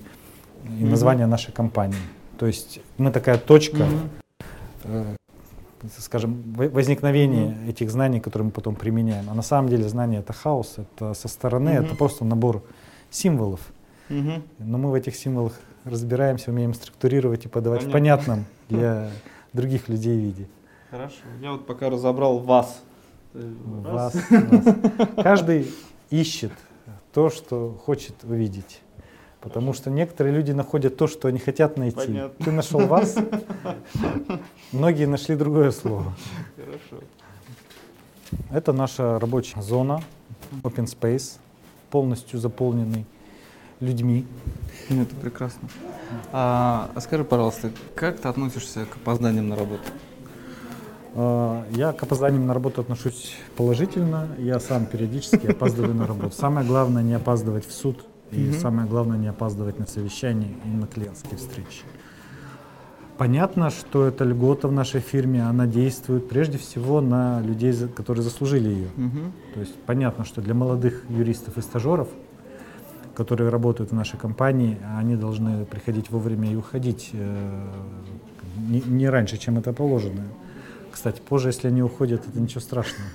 и 0.79 0.83
угу. 0.83 0.91
название 0.91 1.25
нашей 1.27 1.51
компании. 1.51 1.99
То 2.37 2.45
есть 2.45 2.79
мы 2.97 3.11
такая 3.11 3.37
точка, 3.37 3.81
угу. 3.81 4.45
э, 4.85 5.15
скажем, 5.97 6.43
возникновения 6.55 7.47
угу. 7.47 7.69
этих 7.69 7.89
знаний, 7.89 8.19
которые 8.19 8.47
мы 8.47 8.51
потом 8.51 8.75
применяем. 8.75 9.29
А 9.29 9.33
на 9.33 9.41
самом 9.41 9.69
деле 9.69 9.87
знание 9.87 10.19
это 10.19 10.33
хаос, 10.33 10.75
это 10.77 11.13
со 11.13 11.27
стороны, 11.27 11.79
угу. 11.79 11.85
это 11.85 11.95
просто 11.95 12.25
набор 12.25 12.63
символов. 13.09 13.61
Угу. 14.09 14.41
Но 14.59 14.77
мы 14.77 14.91
в 14.91 14.93
этих 14.93 15.15
символах 15.15 15.59
разбираемся, 15.85 16.51
умеем 16.51 16.73
структурировать 16.73 17.45
и 17.45 17.47
подавать 17.47 17.89
Понятно. 17.91 17.91
в 17.91 17.93
понятном 17.93 18.45
для 18.69 19.09
других 19.53 19.89
людей 19.89 20.19
виде. 20.19 20.47
Хорошо. 20.89 21.15
Я 21.41 21.51
вот 21.51 21.65
пока 21.65 21.89
разобрал 21.89 22.39
вас. 22.39 22.81
Вас, 23.33 24.15
вас. 24.15 24.75
Каждый 25.23 25.67
ищет 26.09 26.51
то, 27.13 27.29
что 27.29 27.79
хочет 27.85 28.23
увидеть. 28.23 28.81
Потому 29.41 29.73
что 29.73 29.89
некоторые 29.89 30.35
люди 30.35 30.51
находят 30.51 30.97
то, 30.97 31.07
что 31.07 31.27
они 31.29 31.39
хотят 31.39 31.77
найти. 31.77 31.95
Понятно. 31.95 32.45
Ты 32.45 32.51
нашел 32.51 32.79
вас, 32.79 33.15
многие 34.73 35.05
нашли 35.05 35.35
другое 35.35 35.71
слово. 35.71 36.13
Хорошо. 36.57 37.03
Это 38.51 38.73
наша 38.73 39.17
рабочая 39.17 39.61
зона, 39.61 40.01
open 40.63 40.85
space, 40.85 41.37
полностью 41.89 42.39
заполненный 42.39 43.05
людьми. 43.79 44.25
Ну, 44.89 45.03
это 45.03 45.15
прекрасно. 45.15 45.69
А, 46.31 46.91
скажи, 46.99 47.23
пожалуйста, 47.23 47.71
как 47.95 48.19
ты 48.19 48.27
относишься 48.27 48.85
к 48.85 48.97
опозданиям 48.97 49.47
на 49.47 49.55
работу? 49.55 49.83
А, 51.15 51.65
я 51.71 51.93
к 51.93 52.03
опозданиям 52.03 52.45
на 52.45 52.53
работу 52.53 52.81
отношусь 52.81 53.35
положительно. 53.55 54.27
Я 54.37 54.59
сам 54.59 54.85
периодически 54.85 55.47
опаздываю 55.47 55.95
на 55.95 56.07
работу. 56.07 56.35
Самое 56.35 56.67
главное 56.67 57.03
не 57.03 57.13
опаздывать 57.13 57.65
в 57.65 57.71
суд. 57.71 58.05
И 58.31 58.51
самое 58.53 58.87
главное 58.87 59.17
не 59.17 59.27
опаздывать 59.27 59.79
на 59.79 59.87
совещания 59.87 60.55
и 60.65 60.67
на 60.67 60.87
клиентские 60.87 61.37
встречи. 61.37 61.83
Понятно, 63.17 63.69
что 63.69 64.05
эта 64.05 64.23
льгота 64.23 64.69
в 64.69 64.71
нашей 64.71 65.01
фирме, 65.01 65.43
она 65.43 65.67
действует 65.67 66.29
прежде 66.29 66.57
всего 66.57 67.01
на 67.01 67.41
людей, 67.41 67.73
которые 67.93 68.23
заслужили 68.23 68.69
ее. 68.69 68.87
Угу. 68.95 69.19
То 69.55 69.59
есть 69.59 69.75
понятно, 69.85 70.23
что 70.23 70.41
для 70.41 70.53
молодых 70.53 71.03
юристов 71.09 71.57
и 71.57 71.61
стажеров 71.61 72.07
которые 73.19 73.49
работают 73.49 73.91
в 73.91 73.93
нашей 73.93 74.17
компании, 74.17 74.77
они 74.97 75.17
должны 75.17 75.65
приходить 75.65 76.09
вовремя 76.09 76.53
и 76.53 76.55
уходить 76.55 77.09
э, 77.11 77.67
не, 78.55 78.79
не 78.79 79.09
раньше, 79.09 79.37
чем 79.37 79.57
это 79.57 79.73
положено. 79.73 80.23
Кстати, 80.89 81.21
позже, 81.27 81.49
если 81.49 81.67
они 81.67 81.83
уходят, 81.83 82.25
это 82.25 82.39
ничего 82.39 82.61
страшного. 82.61 83.09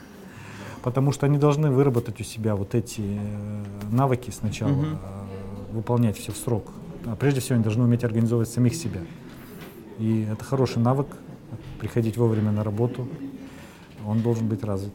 Потому 0.85 1.13
что 1.13 1.25
они 1.25 1.39
должны 1.39 1.71
выработать 1.71 2.21
у 2.21 2.25
себя 2.25 2.55
вот 2.55 2.75
эти 2.75 3.01
э, 3.01 3.65
навыки 3.91 4.31
сначала, 4.31 4.71
угу. 4.71 4.87
выполнять 5.73 6.19
все 6.19 6.31
в 6.31 6.37
срок. 6.37 6.67
А 7.07 7.17
прежде 7.17 7.41
всего, 7.41 7.55
они 7.55 7.65
должны 7.65 7.85
уметь 7.85 8.05
организовывать 8.05 8.51
самих 8.51 8.75
себя. 8.75 9.01
И 9.99 10.29
это 10.31 10.45
хороший 10.45 10.83
навык, 10.83 11.07
приходить 11.81 12.19
вовремя 12.19 12.53
на 12.53 12.63
работу, 12.63 13.09
он 14.07 14.21
должен 14.21 14.47
быть 14.47 14.63
развит. 14.63 14.93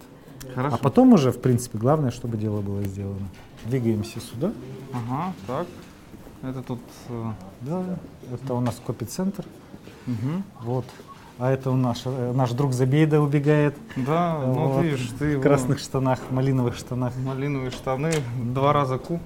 Хорошо. 0.54 0.76
А 0.76 0.78
потом 0.78 1.14
уже, 1.14 1.32
в 1.32 1.42
принципе, 1.42 1.80
главное, 1.80 2.12
чтобы 2.12 2.38
дело 2.38 2.62
было 2.62 2.84
сделано. 2.84 3.28
Двигаемся 3.66 4.20
сюда. 4.20 4.54
Ага, 4.94 5.34
так. 5.48 5.68
Это 6.44 6.62
тут... 6.62 6.82
Э... 7.10 7.32
Да, 7.62 8.00
это 8.32 8.54
у 8.54 8.60
нас 8.60 8.80
копи-центр. 8.86 9.44
Угу. 10.06 10.44
Вот. 10.62 10.86
А 11.40 11.52
это 11.52 11.72
у 11.72 11.76
наш, 11.76 12.02
э, 12.06 12.32
наш 12.34 12.52
друг 12.52 12.74
Забейда 12.74 13.22
убегает. 13.22 13.76
Да, 13.96 14.40
ну 14.46 14.68
вот. 14.68 14.84
видишь, 14.84 15.10
ты 15.18 15.38
В 15.38 15.42
красных 15.42 15.80
штанах, 15.80 16.20
малиновых 16.30 16.76
штанах. 16.76 17.16
Малиновые 17.16 17.72
штаны, 17.72 18.12
два 18.44 18.74
раза 18.74 18.98
куб. 18.98 19.22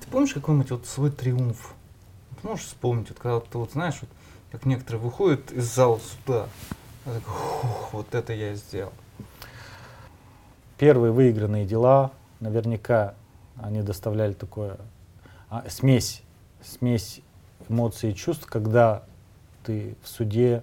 Ты 0.00 0.08
помнишь 0.10 0.32
какой-нибудь 0.32 0.70
вот 0.70 0.86
свой 0.86 1.10
триумф? 1.10 1.74
Ты 2.40 2.48
можешь 2.48 2.64
вспомнить, 2.64 3.10
вот, 3.10 3.18
когда 3.18 3.40
ты 3.40 3.58
вот 3.58 3.72
знаешь, 3.72 3.98
вот, 4.00 4.10
как 4.50 4.64
некоторые 4.64 5.02
выходят 5.02 5.52
из 5.52 5.72
зала 5.72 5.98
суда, 5.98 6.46
я 7.04 7.12
такой, 7.12 7.34
вот 7.92 8.14
это 8.14 8.32
я 8.32 8.54
сделал 8.54 8.92
первые 10.80 11.12
выигранные 11.12 11.66
дела, 11.66 12.10
наверняка 12.40 13.12
они 13.58 13.82
доставляли 13.82 14.32
такое 14.32 14.78
а, 15.50 15.66
смесь, 15.68 16.22
смесь 16.62 17.20
эмоций 17.70 18.10
и 18.10 18.14
чувств, 18.14 18.46
когда 18.46 19.04
ты 19.64 19.96
в 20.02 20.08
суде, 20.08 20.62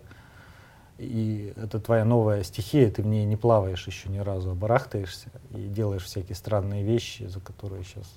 и 0.98 1.54
это 1.56 1.80
твоя 1.80 2.06
новая 2.06 2.44
стихия, 2.44 2.90
ты 2.90 3.04
в 3.04 3.08
ней 3.08 3.26
не 3.26 3.36
плаваешь 3.36 3.86
еще 3.88 4.10
ни 4.10 4.18
разу, 4.18 4.52
а 4.52 4.56
барахтаешься 4.56 5.30
и 5.52 5.68
делаешь 5.68 6.04
всякие 6.04 6.36
странные 6.36 6.84
вещи, 6.84 7.24
за 7.24 7.40
которые 7.40 7.84
сейчас 7.84 8.12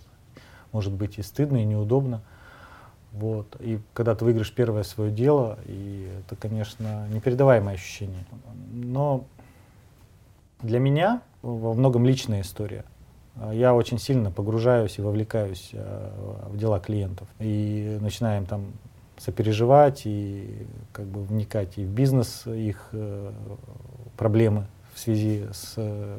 может 0.73 0.93
быть 0.93 1.19
и 1.19 1.23
стыдно, 1.23 1.59
и 1.59 1.65
неудобно. 1.65 2.23
Вот. 3.13 3.57
И 3.61 3.81
когда 3.93 4.15
ты 4.15 4.25
выиграешь 4.25 4.53
первое 4.53 4.83
свое 4.83 5.11
дело, 5.11 5.59
и 5.67 6.09
это, 6.21 6.37
конечно, 6.37 7.09
непередаваемое 7.09 7.75
ощущение. 7.75 8.25
Но 8.73 9.25
для 10.63 10.79
меня 10.79 11.23
во 11.43 11.75
многом 11.75 12.07
личная 12.07 12.43
история. 12.43 12.85
Я 13.53 13.75
очень 13.75 13.99
сильно 13.99 14.31
погружаюсь 14.31 14.99
и 14.99 15.03
вовлекаюсь 15.03 15.71
э, 15.73 16.11
в 16.49 16.57
дела 16.57 16.81
клиентов. 16.81 17.29
И 17.39 17.99
начинаем 18.01 18.45
там 18.45 18.73
сопереживать 19.19 20.03
и 20.05 20.67
как 20.93 21.07
бы 21.07 21.23
вникать 21.23 21.79
и 21.79 21.85
в 21.85 21.91
бизнес 21.91 22.47
их 22.47 22.89
э, 22.93 23.33
проблемы 24.17 24.67
в 24.95 24.99
связи 24.99 25.47
с 25.53 25.75
э, 25.77 26.19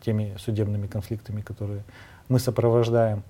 теми 0.00 0.34
судебными 0.38 0.86
конфликтами, 0.86 1.40
которые 1.40 1.84
мы 2.28 2.38
сопровождаем. 2.38 3.22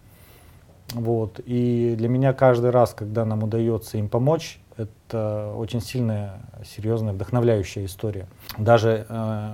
Вот. 0.95 1.41
И 1.45 1.95
для 1.97 2.09
меня 2.09 2.33
каждый 2.33 2.71
раз, 2.71 2.95
когда 2.95 3.25
нам 3.25 3.43
удается 3.43 3.99
им 3.99 4.09
помочь, 4.09 4.61
это 4.77 5.53
очень 5.57 5.81
сильная, 5.81 6.41
серьезная, 6.65 7.13
вдохновляющая 7.13 7.85
история. 7.85 8.27
Даже 8.59 9.07
э, 9.09 9.53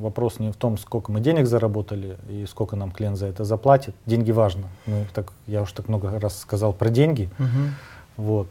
вопрос 0.00 0.38
не 0.38 0.50
в 0.50 0.56
том, 0.56 0.78
сколько 0.78 1.12
мы 1.12 1.20
денег 1.20 1.46
заработали 1.46 2.16
и 2.28 2.46
сколько 2.46 2.76
нам 2.76 2.90
клиент 2.90 3.16
за 3.16 3.26
это 3.26 3.44
заплатит. 3.44 3.94
Деньги 4.06 4.30
важно. 4.30 4.68
Ну, 4.86 5.04
так, 5.14 5.32
я 5.46 5.62
уже 5.62 5.74
так 5.74 5.88
много 5.88 6.18
раз 6.18 6.38
сказал 6.38 6.72
про 6.72 6.90
деньги. 6.90 7.30
Угу. 7.38 8.26
Вот. 8.28 8.48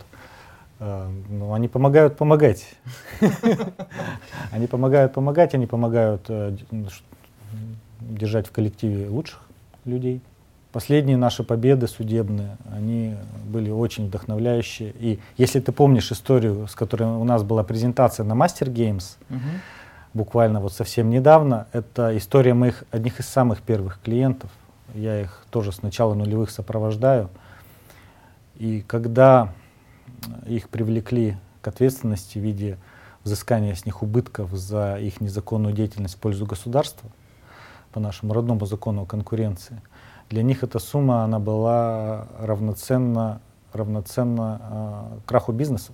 Э, 0.79 1.09
ну, 1.29 1.53
они 1.53 1.67
помогают 1.67 2.17
помогать. 2.17 2.75
Они 4.51 4.67
помогают 4.67 5.13
помогать, 5.13 5.55
они 5.55 5.65
помогают 5.65 6.29
держать 8.01 8.47
в 8.47 8.51
коллективе 8.51 9.07
лучших 9.07 9.39
людей. 9.85 10.21
Последние 10.71 11.17
наши 11.17 11.43
победы 11.43 11.87
судебные, 11.87 12.57
они 12.71 13.15
были 13.45 13.69
очень 13.69 14.07
вдохновляющие. 14.07 14.93
И 14.99 15.19
если 15.37 15.59
ты 15.59 15.71
помнишь 15.71 16.11
историю, 16.11 16.67
с 16.67 16.73
которой 16.73 17.03
у 17.03 17.23
нас 17.23 17.43
была 17.43 17.63
презентация 17.63 18.23
на 18.23 18.33
Master 18.33 18.73
Games, 18.73 19.17
угу. 19.29 19.39
Буквально 20.13 20.59
вот 20.59 20.73
совсем 20.73 21.09
недавно, 21.09 21.67
это 21.71 22.15
история 22.17 22.53
моих 22.53 22.83
одних 22.91 23.19
из 23.19 23.27
самых 23.27 23.61
первых 23.61 23.99
клиентов. 24.01 24.51
Я 24.93 25.21
их 25.21 25.45
тоже 25.49 25.71
с 25.71 25.81
начала 25.81 26.13
нулевых 26.13 26.51
сопровождаю. 26.51 27.29
И 28.55 28.81
когда 28.81 29.53
их 30.45 30.69
привлекли 30.69 31.37
к 31.61 31.67
ответственности 31.67 32.37
в 32.37 32.41
виде 32.41 32.77
взыскания 33.23 33.73
с 33.73 33.85
них 33.85 34.03
убытков 34.03 34.51
за 34.51 34.97
их 34.97 35.21
незаконную 35.21 35.73
деятельность 35.73 36.15
в 36.15 36.19
пользу 36.19 36.45
государства, 36.45 37.09
по 37.91 37.99
нашему 37.99 38.33
родному 38.33 38.65
закону 38.65 39.03
о 39.03 39.05
конкуренции– 39.05 39.81
для 40.29 40.41
них 40.41 40.63
эта 40.63 40.79
сумма 40.79 41.23
она 41.23 41.37
была 41.37 42.27
равноценна, 42.39 43.39
равноценна 43.71 44.61
э, 44.61 45.19
краху 45.27 45.51
бизнеса, 45.51 45.93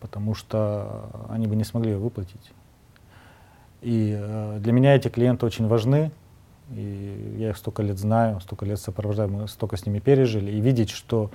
потому 0.00 0.34
что 0.34 1.10
они 1.28 1.46
бы 1.46 1.54
не 1.54 1.64
смогли 1.64 1.92
ее 1.92 1.98
выплатить. 1.98 2.52
И 3.80 4.16
э, 4.18 4.58
для 4.60 4.72
меня 4.72 4.94
эти 4.96 5.08
клиенты 5.08 5.46
очень 5.46 5.68
важны, 5.68 6.10
и 6.70 7.36
я 7.38 7.50
их 7.50 7.56
столько 7.56 7.82
лет 7.82 7.98
знаю, 7.98 8.40
столько 8.40 8.66
лет 8.66 8.80
сопровождаю, 8.80 9.30
мы 9.30 9.48
столько 9.48 9.76
с 9.76 9.86
ними 9.86 10.00
пережили, 10.00 10.50
и 10.50 10.60
видеть, 10.60 10.90
что 10.90 11.30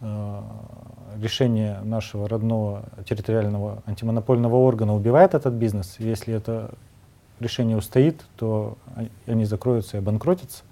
э, 0.00 0.42
решение 1.20 1.80
нашего 1.82 2.28
родного 2.28 2.84
территориального 3.08 3.82
антимонопольного 3.86 4.56
органа 4.56 4.94
убивает 4.94 5.34
этот 5.34 5.54
бизнес, 5.54 5.96
если 5.98 6.34
это 6.34 6.70
решение 7.40 7.76
устоит, 7.76 8.24
то 8.36 8.78
они 9.26 9.44
закроются 9.44 9.98
и 9.98 10.00
обанкротятся. 10.00 10.64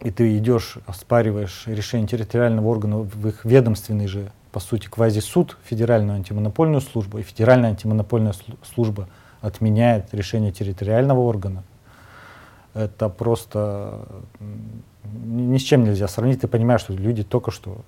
И 0.00 0.10
ты 0.10 0.36
идешь, 0.36 0.78
оспариваешь 0.86 1.64
решение 1.66 2.06
территориального 2.06 2.66
органа 2.66 2.98
в 2.98 3.28
их 3.28 3.44
ведомственный 3.44 4.06
же, 4.06 4.30
по 4.54 4.60
сути, 4.60 4.86
квазисуд, 4.86 5.58
Федеральную 5.64 6.14
антимонопольную 6.14 6.80
службу, 6.80 7.18
и 7.18 7.22
Федеральная 7.22 7.70
антимонопольная 7.70 8.32
служба 8.62 9.08
отменяет 9.40 10.14
решение 10.14 10.52
территориального 10.52 11.18
органа, 11.18 11.64
это 12.72 13.08
просто 13.08 14.06
ни 15.12 15.58
с 15.58 15.62
чем 15.62 15.82
нельзя 15.82 16.06
сравнить. 16.06 16.40
Ты 16.40 16.46
понимаешь, 16.46 16.82
что 16.82 16.92
люди 16.92 17.24
только 17.24 17.50
что 17.50 17.78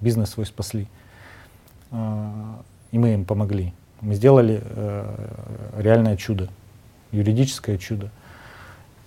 бизнес 0.00 0.30
свой 0.30 0.46
спасли. 0.46 0.88
А, 1.90 2.62
и 2.90 2.98
мы 2.98 3.12
им 3.12 3.26
помогли. 3.26 3.74
Мы 4.00 4.14
сделали 4.14 4.62
э, 4.64 5.76
реальное 5.76 6.16
чудо, 6.16 6.48
юридическое 7.12 7.76
чудо. 7.76 8.10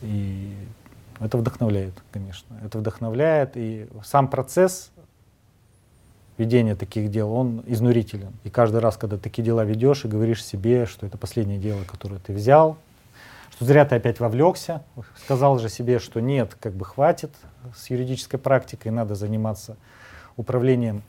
И 0.03 0.53
это 1.19 1.39
вдохновляет, 1.39 1.95
конечно. 2.11 2.55
Это 2.63 2.77
вдохновляет, 2.77 3.53
и 3.55 3.87
сам 4.03 4.27
процесс 4.27 4.91
ведения 6.37 6.75
таких 6.75 7.09
дел, 7.09 7.31
он 7.31 7.63
изнурителен. 7.65 8.33
И 8.43 8.49
каждый 8.49 8.79
раз, 8.79 8.97
когда 8.97 9.17
такие 9.17 9.43
дела 9.43 9.63
ведешь 9.63 10.05
и 10.05 10.07
говоришь 10.07 10.43
себе, 10.43 10.85
что 10.85 11.05
это 11.05 11.17
последнее 11.17 11.57
дело, 11.57 11.83
которое 11.83 12.19
ты 12.19 12.33
взял, 12.33 12.77
что 13.51 13.65
зря 13.65 13.85
ты 13.85 13.95
опять 13.95 14.19
вовлекся, 14.19 14.83
сказал 15.23 15.57
же 15.59 15.69
себе, 15.69 15.99
что 15.99 16.19
нет, 16.19 16.55
как 16.59 16.73
бы 16.73 16.85
хватит 16.85 17.31
с 17.75 17.89
юридической 17.89 18.37
практикой, 18.37 18.91
надо 18.91 19.15
заниматься 19.15 19.77
управлением 20.35 21.01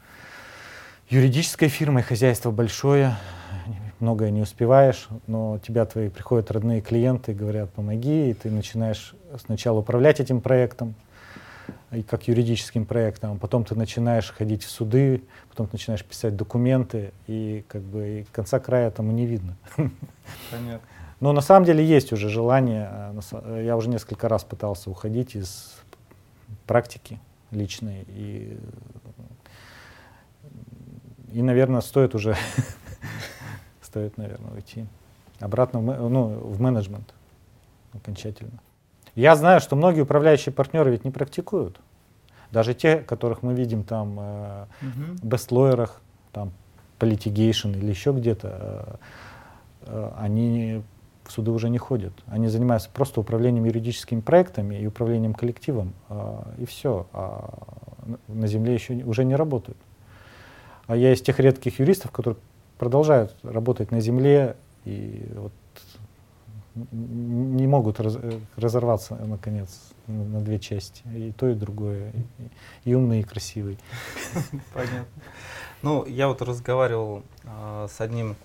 юридической 1.11 1.69
фирмой, 1.69 2.03
хозяйство 2.03 2.51
большое, 2.51 3.17
многое 4.01 4.31
не 4.31 4.41
успеваешь, 4.41 5.09
но 5.27 5.59
тебя 5.59 5.85
твои 5.85 6.09
приходят 6.09 6.51
родные 6.51 6.81
клиенты 6.81 7.35
говорят, 7.35 7.71
помоги, 7.73 8.31
и 8.31 8.35
ты 8.35 8.51
начинаешь 8.51 9.15
сначала 9.45 9.81
управлять 9.81 10.21
этим 10.21 10.41
проектом, 10.41 10.95
как 12.09 12.29
юридическим 12.29 12.85
проектом, 12.85 13.33
а 13.33 13.37
потом 13.37 13.65
ты 13.65 13.75
начинаешь 13.75 14.31
ходить 14.31 14.63
в 14.63 14.71
суды, 14.71 15.23
потом 15.49 15.67
ты 15.67 15.73
начинаешь 15.75 16.05
писать 16.05 16.37
документы, 16.37 17.13
и 17.27 17.65
как 17.69 17.83
бы 17.83 18.21
и 18.21 18.25
конца 18.33 18.61
края 18.61 18.89
этому 18.89 19.13
не 19.13 19.27
видно. 19.27 19.57
Понятно. 20.51 20.81
Но 21.21 21.33
на 21.33 21.41
самом 21.41 21.65
деле 21.65 21.85
есть 21.85 22.13
уже 22.13 22.29
желание, 22.29 23.13
э, 23.33 23.63
я 23.65 23.77
уже 23.77 23.89
несколько 23.89 24.29
раз 24.29 24.45
пытался 24.45 24.91
уходить 24.91 25.35
из 25.35 25.77
практики 26.67 27.19
личной, 27.51 28.05
и, 28.09 28.59
и 31.33 31.43
наверное, 31.43 31.81
стоит 31.81 32.15
уже 32.15 32.37
стоит, 33.83 34.17
наверное, 34.17 34.53
уйти. 34.53 34.87
Обратно 35.41 35.81
в, 35.81 36.09
ну, 36.09 36.29
в 36.29 36.61
менеджмент 36.61 37.15
окончательно. 37.95 38.61
Я 39.19 39.35
знаю, 39.35 39.59
что 39.61 39.75
многие 39.75 40.03
управляющие 40.03 40.53
партнеры 40.53 40.93
ведь 40.93 41.05
не 41.05 41.11
практикуют. 41.11 41.81
Даже 42.53 42.73
те, 42.73 42.99
которых 42.99 43.43
мы 43.43 43.53
видим 43.53 43.83
там 43.83 44.17
э, 44.21 44.67
в 44.81 45.27
бестлоерах, 45.27 46.01
там 46.31 46.53
политигейшн 47.01 47.71
или 47.71 47.91
еще 47.91 48.13
где-то, 48.13 48.49
э, 48.49 49.87
э, 49.87 50.11
они 50.19 50.83
в 51.25 51.33
суды 51.33 51.51
уже 51.51 51.69
не 51.69 51.79
ходят. 51.79 52.13
Они 52.29 52.47
занимаются 52.47 52.91
просто 52.91 53.19
управлением 53.19 53.65
юридическими 53.65 54.21
проектами 54.21 54.77
и 54.77 54.87
управлением 54.87 55.35
коллективом, 55.35 55.95
э, 56.11 56.43
и 56.59 56.65
все. 56.65 57.09
А 57.13 57.59
на 58.29 58.47
земле 58.47 58.75
еще 58.75 58.95
уже 59.03 59.25
не 59.25 59.35
работают. 59.35 59.79
А 60.87 60.95
я 60.95 61.13
из 61.13 61.21
тех 61.23 61.41
редких 61.41 61.81
юристов, 61.81 62.13
которые 62.13 62.39
продолжают 62.79 63.35
работать 63.43 63.91
на 63.91 63.99
земле 63.99 64.55
и 64.85 65.29
вот 65.35 65.53
не 66.93 67.67
могут 67.67 68.01
раз, 68.01 68.17
разорваться, 68.57 69.15
наконец, 69.15 69.93
на, 70.07 70.41
две 70.41 70.59
части. 70.59 71.03
И 71.15 71.33
то, 71.33 71.49
и 71.49 71.55
другое. 71.55 72.13
И, 72.85 72.91
и 72.91 72.95
умный, 72.95 73.21
и 73.21 73.23
красивый. 73.23 73.79
Понятно. 74.75 75.07
Ну, 75.83 76.05
я 76.07 76.29
вот 76.29 76.43
разговаривал 76.43 77.23
э, 77.45 77.89
с 77.91 78.01
одним 78.01 78.37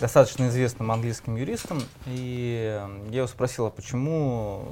достаточно 0.00 0.48
известным 0.48 0.92
английским 0.92 1.36
юристом, 1.36 1.80
и 2.06 2.80
я 3.10 3.18
его 3.18 3.26
спросил, 3.26 3.66
а 3.66 3.70
почему 3.70 4.64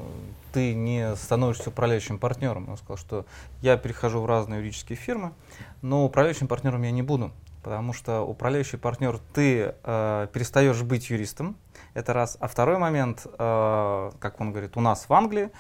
ты 0.53 0.75
не 0.75 1.17
становишься 1.17 1.71
управляющим 1.71 2.19
партнером? 2.19 2.69
Он 2.69 2.77
сказал, 2.77 2.99
что 2.99 3.27
я 3.63 3.77
перехожу 3.77 4.21
в 4.21 4.27
разные 4.27 4.61
юридические 4.61 4.97
фирмы, 4.97 5.33
но 5.81 6.05
управляющим 6.05 6.47
партнером 6.47 6.83
я 6.83 6.91
не 6.91 7.03
буду 7.03 7.33
потому 7.65 7.95
что 7.95 8.21
управляющий 8.21 8.77
партнер, 8.77 9.19
ты 9.33 9.75
э, 9.83 10.29
перестаешь 10.33 10.83
быть 10.83 11.09
юристом, 11.09 11.57
это 11.95 12.13
раз. 12.13 12.37
А 12.41 12.49
второй 12.49 12.79
момент, 12.79 13.27
э, 13.27 14.11
как 14.19 14.41
он 14.41 14.51
говорит, 14.51 14.77
у 14.77 14.81
нас 14.81 15.09
в 15.09 15.13
Англии, 15.13 15.51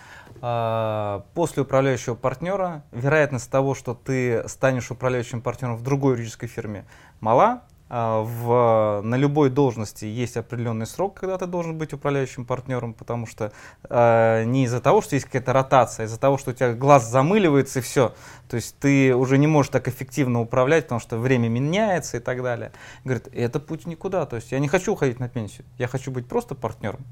э, 0.43 1.21
после 1.35 1.63
управляющего 1.63 2.15
партнера 2.15 2.83
вероятность 2.93 3.51
того, 3.51 3.75
что 3.75 3.95
ты 3.95 4.47
станешь 4.49 4.91
управляющим 4.91 5.41
партнером 5.41 5.77
в 5.77 5.83
другой 5.83 6.15
юридической 6.15 6.49
фирме, 6.49 6.85
мала, 7.21 7.63
в, 7.95 9.03
на 9.05 9.15
любой 9.15 9.51
должности 9.51 10.05
есть 10.05 10.37
определенный 10.37 10.87
срок, 10.87 11.15
когда 11.15 11.39
ты 11.39 11.47
должен 11.47 11.79
быть 11.79 11.93
управляющим 11.93 12.45
партнером, 12.45 12.93
потому 12.93 13.25
что 13.25 13.53
э, 13.89 14.45
не 14.47 14.65
из-за 14.65 14.81
того, 14.81 15.01
что 15.01 15.15
есть 15.15 15.27
какая-то 15.27 15.53
ротация, 15.53 16.03
а 16.03 16.07
из-за 16.07 16.19
того, 16.19 16.37
что 16.37 16.51
у 16.51 16.55
тебя 16.55 16.73
глаз 16.73 17.09
замыливается 17.09 17.79
и 17.79 17.83
все. 17.83 18.13
То 18.49 18.57
есть 18.57 18.77
ты 18.81 19.15
уже 19.15 19.39
не 19.39 19.47
можешь 19.47 19.71
так 19.71 19.87
эффективно 19.87 20.41
управлять, 20.41 20.85
потому 20.85 21.01
что 21.01 21.19
время 21.19 21.49
меняется 21.49 22.17
и 22.17 22.21
так 22.21 22.43
далее. 22.43 22.73
Говорит, 23.05 23.29
это 23.33 23.61
путь 23.61 23.87
никуда. 23.87 24.27
То 24.27 24.37
есть 24.37 24.51
я 24.51 24.59
не 24.59 24.67
хочу 24.67 24.93
уходить 24.93 25.21
на 25.21 25.29
пенсию, 25.29 25.65
я 25.79 25.87
хочу 25.87 26.11
быть 26.11 26.27
просто 26.27 26.57
партнером. 26.57 27.05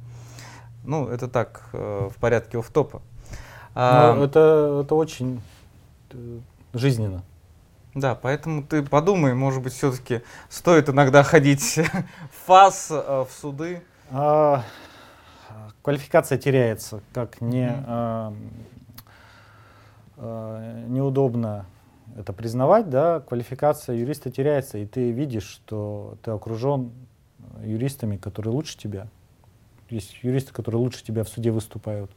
Ну, 0.83 1.07
это 1.07 1.29
так, 1.29 1.69
э, 1.75 2.09
в 2.13 2.19
порядке 2.21 2.59
оф-топа. 2.59 3.03
А, 3.77 4.21
это, 4.21 4.83
это 4.85 4.95
очень 4.97 5.41
э, 6.11 6.39
жизненно. 6.75 7.23
Да, 7.95 8.15
поэтому 8.15 8.63
ты 8.63 8.83
подумай, 8.83 9.35
может 9.35 9.63
быть, 9.63 9.75
все-таки 9.75 10.23
стоит 10.49 10.89
иногда 10.89 11.23
ходить 11.23 11.79
в 11.79 12.47
ФАС, 12.47 12.89
э, 12.91 13.25
в 13.29 13.33
суды. 13.33 13.83
А, 14.11 14.65
квалификация 15.83 16.39
теряется, 16.39 17.03
как 17.13 17.43
не 17.43 17.69
а, 17.69 18.33
а, 20.17 20.87
неудобно 20.87 21.67
это 22.17 22.33
признавать, 22.33 22.89
да, 22.89 23.21
квалификация 23.21 23.97
юриста 23.97 24.31
теряется, 24.31 24.79
и 24.79 24.87
ты 24.87 25.11
видишь, 25.11 25.45
что 25.47 26.17
ты 26.23 26.31
окружен 26.31 26.93
юристами, 27.63 28.17
которые 28.17 28.55
лучше 28.55 28.79
тебя. 28.79 29.09
Есть 29.91 30.19
юристы, 30.23 30.53
которые 30.53 30.81
лучше 30.81 31.05
тебя 31.05 31.25
в 31.25 31.29
суде 31.29 31.51
выступают, 31.51 32.11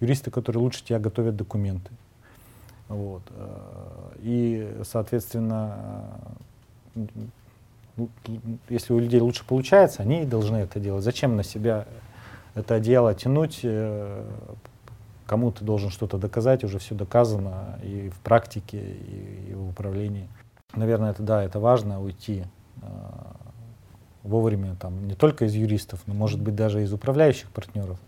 юристы, 0.00 0.30
которые 0.30 0.62
лучше 0.62 0.84
тебя 0.84 0.98
готовят 0.98 1.36
документы. 1.36 1.90
Вот. 2.92 3.22
Э, 3.30 4.12
и, 4.18 4.80
соответственно, 4.84 6.10
э, 6.94 7.00
если 8.68 8.92
у 8.92 8.98
людей 8.98 9.20
лучше 9.20 9.44
получается, 9.46 10.02
они 10.02 10.24
должны 10.24 10.58
это 10.58 10.78
делать. 10.78 11.02
Зачем 11.02 11.36
на 11.36 11.42
себя 11.42 11.86
это 12.54 12.78
дело 12.80 13.14
тянуть? 13.14 13.60
Э, 13.62 14.24
кому 15.26 15.50
ты 15.52 15.64
должен 15.64 15.88
что-то 15.90 16.18
доказать, 16.18 16.64
уже 16.64 16.78
все 16.78 16.94
доказано 16.94 17.78
и 17.82 18.10
в 18.10 18.20
практике, 18.20 18.78
и, 18.78 19.54
в 19.54 19.70
управлении. 19.70 20.28
Наверное, 20.74 21.12
это 21.12 21.22
да, 21.22 21.42
это 21.42 21.58
важно 21.60 22.02
уйти 22.02 22.44
вовремя, 24.22 24.76
там, 24.78 25.06
не 25.06 25.14
только 25.14 25.46
из 25.46 25.54
юристов, 25.54 26.00
но, 26.06 26.14
может 26.14 26.40
быть, 26.40 26.54
даже 26.54 26.82
из 26.82 26.92
управляющих 26.92 27.50
партнеров. 27.50 27.98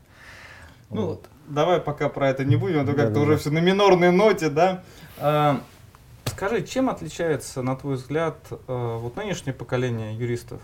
Ну, 0.91 1.07
вот. 1.07 1.29
Давай 1.49 1.81
пока 1.81 2.09
про 2.09 2.29
это 2.29 2.45
не 2.45 2.57
будем, 2.57 2.81
а 2.81 2.87
то 2.87 2.95
как-то 2.95 3.21
уже 3.21 3.37
все 3.37 3.51
на 3.51 3.59
минорной 3.59 4.11
ноте, 4.11 4.49
да. 4.49 4.83
А, 5.19 5.61
скажи, 6.27 6.63
чем 6.63 6.91
отличается, 6.91 7.63
на 7.63 7.77
твой 7.77 7.97
взгляд, 7.97 8.37
э, 8.51 8.99
вот 9.01 9.17
нынешнее 9.17 9.53
поколение 9.53 10.15
юристов 10.15 10.61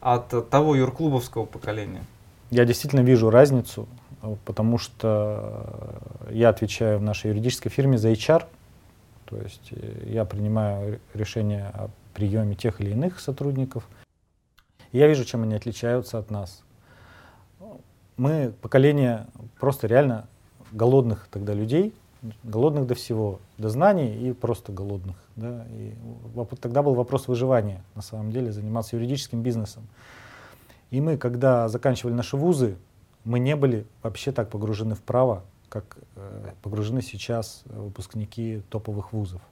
от 0.00 0.50
того 0.50 0.74
юрклубовского 0.74 1.46
поколения? 1.46 2.04
Я 2.50 2.64
действительно 2.64 3.00
вижу 3.00 3.30
разницу, 3.30 3.88
потому 4.44 4.78
что 4.78 5.98
я 6.30 6.50
отвечаю 6.50 6.98
в 6.98 7.02
нашей 7.02 7.30
юридической 7.30 7.70
фирме 7.70 7.98
за 7.98 8.12
HR, 8.12 8.44
то 9.26 9.36
есть 9.38 9.68
э, 9.72 10.04
я 10.06 10.24
принимаю 10.24 11.00
решения 11.14 11.70
о 11.74 11.88
приеме 12.14 12.54
тех 12.54 12.80
или 12.80 12.90
иных 12.90 13.20
сотрудников. 13.20 13.88
я 14.92 15.08
вижу, 15.08 15.24
чем 15.24 15.42
они 15.42 15.54
отличаются 15.54 16.18
от 16.18 16.30
нас. 16.30 16.62
Мы 18.16 18.52
поколение 18.60 19.26
просто 19.58 19.86
реально 19.86 20.26
голодных 20.72 21.28
тогда 21.30 21.52
людей, 21.54 21.94
голодных 22.42 22.86
до 22.86 22.94
всего, 22.94 23.40
до 23.58 23.68
знаний 23.68 24.14
и 24.14 24.32
просто 24.32 24.72
голодных. 24.72 25.16
Да? 25.36 25.66
И 25.70 25.94
тогда 26.60 26.82
был 26.82 26.94
вопрос 26.94 27.28
выживания, 27.28 27.82
на 27.94 28.02
самом 28.02 28.30
деле, 28.30 28.52
заниматься 28.52 28.96
юридическим 28.96 29.42
бизнесом. 29.42 29.86
И 30.90 31.00
мы, 31.00 31.16
когда 31.16 31.68
заканчивали 31.68 32.14
наши 32.14 32.36
вузы, 32.36 32.76
мы 33.24 33.38
не 33.38 33.56
были 33.56 33.86
вообще 34.02 34.32
так 34.32 34.50
погружены 34.50 34.94
в 34.94 35.02
право, 35.02 35.42
как 35.68 35.96
э, 36.14 36.50
погружены 36.62 37.02
сейчас 37.02 37.62
выпускники 37.66 38.62
топовых 38.70 39.12
вузов. 39.12 39.42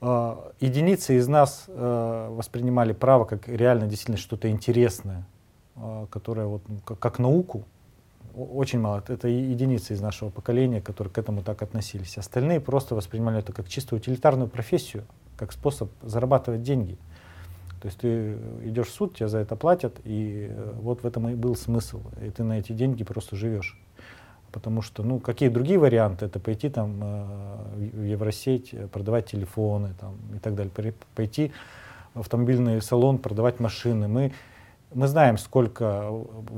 Э, 0.00 0.36
единицы 0.60 1.16
из 1.16 1.28
нас 1.28 1.64
э, 1.68 2.28
воспринимали 2.30 2.92
право 2.92 3.24
как 3.24 3.48
реально 3.48 3.86
действительно 3.86 4.18
что-то 4.18 4.50
интересное, 4.50 5.24
э, 5.82 6.06
которое 6.10 6.46
вот 6.46 6.62
ну, 6.68 6.78
как, 6.84 7.18
науку, 7.18 7.64
очень 8.34 8.80
мало. 8.80 9.02
Это 9.08 9.28
единицы 9.28 9.94
из 9.94 10.00
нашего 10.00 10.30
поколения, 10.30 10.80
которые 10.80 11.12
к 11.12 11.18
этому 11.18 11.42
так 11.42 11.62
относились. 11.62 12.18
Остальные 12.18 12.60
просто 12.60 12.94
воспринимали 12.94 13.40
это 13.40 13.52
как 13.52 13.68
чисто 13.68 13.96
утилитарную 13.96 14.48
профессию, 14.48 15.04
как 15.36 15.52
способ 15.52 15.90
зарабатывать 16.02 16.62
деньги. 16.62 16.96
То 17.80 17.86
есть 17.86 17.98
ты 17.98 18.36
идешь 18.62 18.88
в 18.88 18.92
суд, 18.92 19.16
тебе 19.16 19.28
за 19.28 19.38
это 19.38 19.56
платят, 19.56 20.00
и 20.04 20.48
э, 20.50 20.72
вот 20.80 21.02
в 21.02 21.06
этом 21.06 21.28
и 21.28 21.34
был 21.34 21.56
смысл. 21.56 22.02
И 22.22 22.30
ты 22.30 22.44
на 22.44 22.58
эти 22.58 22.72
деньги 22.72 23.04
просто 23.04 23.36
живешь. 23.36 23.78
Потому 24.52 24.82
что, 24.82 25.02
ну, 25.02 25.18
какие 25.18 25.48
другие 25.48 25.78
варианты? 25.78 26.26
Это 26.26 26.40
пойти 26.40 26.68
там 26.68 26.98
э, 27.00 27.90
в 27.94 28.02
Евросеть, 28.02 28.74
э, 28.74 28.86
продавать 28.86 29.30
телефоны 29.30 29.94
там, 29.98 30.16
и 30.34 30.38
так 30.38 30.54
далее. 30.54 30.94
Пойти 31.14 31.52
в 32.12 32.20
автомобильный 32.20 32.82
салон, 32.82 33.18
продавать 33.18 33.60
машины. 33.60 34.08
Мы 34.08 34.32
мы 34.92 35.06
знаем, 35.06 35.38
сколько 35.38 36.10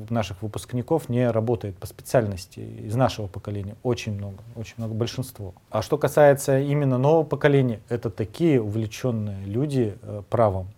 наших 0.09 0.43
выпускников 0.43 1.09
не 1.09 1.31
работает 1.31 1.77
по 1.77 1.87
специальности 1.87 2.61
из 2.61 2.95
нашего 2.95 3.27
поколения. 3.27 3.77
Очень 3.83 4.15
много, 4.15 4.39
очень 4.57 4.75
много, 4.79 4.95
большинство. 4.95 5.55
А 5.71 5.83
что 5.83 5.99
касается 5.99 6.59
именно 6.59 6.99
нового 6.99 7.25
поколения, 7.25 7.81
это 7.89 8.11
такие 8.11 8.61
увлеченные 8.61 9.45
люди 9.45 9.99
э, 10.01 10.23
правом. 10.31 10.69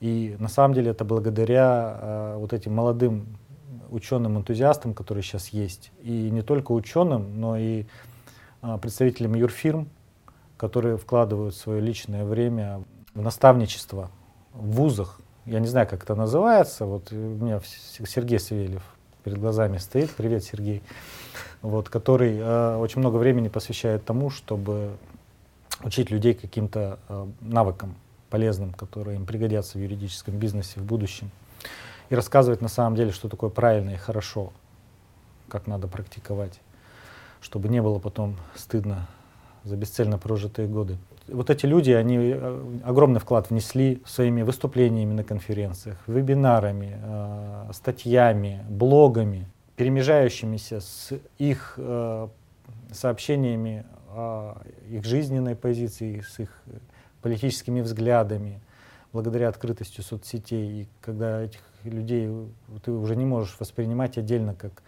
И 0.00 0.36
на 0.38 0.48
самом 0.48 0.74
деле 0.74 0.90
это 0.90 1.04
благодаря 1.04 1.98
э, 2.00 2.36
вот 2.38 2.52
этим 2.52 2.74
молодым 2.74 3.38
ученым-энтузиастам, 3.90 4.92
которые 4.92 5.24
сейчас 5.24 5.48
есть. 5.48 5.90
И 6.02 6.30
не 6.30 6.42
только 6.42 6.72
ученым, 6.72 7.40
но 7.40 7.56
и 7.56 7.86
э, 8.62 8.78
представителям 8.80 9.34
юрфирм, 9.34 9.88
которые 10.58 10.98
вкладывают 10.98 11.54
свое 11.54 11.80
личное 11.80 12.24
время 12.24 12.84
в 13.14 13.22
наставничество 13.22 14.10
в 14.52 14.72
вузах, 14.72 15.20
я 15.48 15.60
не 15.60 15.66
знаю, 15.66 15.88
как 15.88 16.02
это 16.02 16.14
называется, 16.14 16.84
вот 16.84 17.10
у 17.10 17.14
меня 17.14 17.60
Сергей 18.06 18.38
Савельев 18.38 18.82
перед 19.24 19.38
глазами 19.38 19.78
стоит, 19.78 20.10
привет, 20.10 20.44
Сергей, 20.44 20.82
вот, 21.62 21.88
который 21.88 22.36
э, 22.38 22.76
очень 22.76 23.00
много 23.00 23.16
времени 23.16 23.48
посвящает 23.48 24.04
тому, 24.04 24.28
чтобы 24.28 24.90
учить 25.82 26.10
людей 26.10 26.34
каким-то 26.34 26.98
э, 27.08 27.26
навыкам 27.40 27.94
полезным, 28.28 28.74
которые 28.74 29.16
им 29.16 29.24
пригодятся 29.24 29.78
в 29.78 29.80
юридическом 29.80 30.36
бизнесе 30.36 30.80
в 30.80 30.84
будущем, 30.84 31.30
и 32.10 32.14
рассказывать 32.14 32.60
на 32.60 32.68
самом 32.68 32.94
деле, 32.94 33.10
что 33.10 33.28
такое 33.28 33.48
правильно 33.48 33.90
и 33.90 33.96
хорошо, 33.96 34.52
как 35.48 35.66
надо 35.66 35.88
практиковать, 35.88 36.60
чтобы 37.40 37.68
не 37.68 37.80
было 37.80 37.98
потом 37.98 38.36
стыдно 38.54 39.08
за 39.64 39.76
бесцельно 39.76 40.18
прожитые 40.18 40.68
годы 40.68 40.98
вот 41.28 41.50
эти 41.50 41.66
люди, 41.66 41.90
они 41.90 42.16
э, 42.18 42.80
огромный 42.84 43.20
вклад 43.20 43.50
внесли 43.50 44.02
своими 44.06 44.42
выступлениями 44.42 45.12
на 45.12 45.24
конференциях, 45.24 45.98
вебинарами, 46.06 46.98
э, 47.00 47.70
статьями, 47.72 48.64
блогами, 48.68 49.46
перемежающимися 49.76 50.80
с 50.80 51.12
их 51.38 51.74
э, 51.76 52.28
сообщениями 52.92 53.84
о 54.10 54.60
их 54.90 55.04
жизненной 55.04 55.54
позиции, 55.54 56.20
с 56.20 56.38
их 56.40 56.62
политическими 57.22 57.80
взглядами, 57.80 58.60
благодаря 59.12 59.48
открытости 59.48 60.00
соцсетей. 60.00 60.82
И 60.82 60.88
когда 61.00 61.42
этих 61.42 61.60
людей 61.84 62.30
ты 62.84 62.90
уже 62.90 63.16
не 63.16 63.24
можешь 63.24 63.56
воспринимать 63.58 64.18
отдельно 64.18 64.54
как 64.54 64.82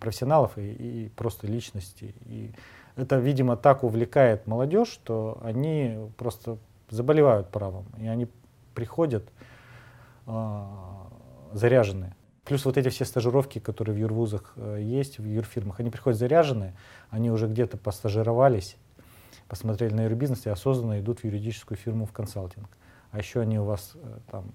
профессионалов 0.00 0.56
и, 0.56 0.72
и 0.72 1.08
просто 1.16 1.46
личности. 1.46 2.14
И 2.26 2.50
это, 2.96 3.16
видимо, 3.16 3.56
так 3.56 3.84
увлекает 3.84 4.46
молодежь, 4.46 4.88
что 4.88 5.38
они 5.42 5.96
просто 6.16 6.58
заболевают 6.90 7.48
правом, 7.48 7.86
и 7.98 8.06
они 8.06 8.28
приходят 8.74 9.24
э, 10.26 10.64
заряженные. 11.52 12.14
Плюс 12.44 12.64
вот 12.64 12.76
эти 12.76 12.88
все 12.88 13.04
стажировки, 13.04 13.60
которые 13.60 13.94
в 13.94 13.98
юрвузах 13.98 14.52
э, 14.56 14.78
есть, 14.82 15.18
в 15.18 15.24
юрфирмах, 15.24 15.80
они 15.80 15.90
приходят 15.90 16.18
заряженные, 16.18 16.74
они 17.08 17.30
уже 17.30 17.46
где-то 17.46 17.76
постажировались, 17.76 18.76
посмотрели 19.48 19.94
на 19.94 20.04
юрбизнес 20.04 20.46
и 20.46 20.50
осознанно 20.50 21.00
идут 21.00 21.20
в 21.20 21.24
юридическую 21.24 21.78
фирму 21.78 22.04
в 22.04 22.12
консалтинг. 22.12 22.68
А 23.10 23.18
еще 23.18 23.40
они 23.40 23.58
у 23.58 23.64
вас 23.64 23.92
э, 23.94 24.18
там 24.30 24.52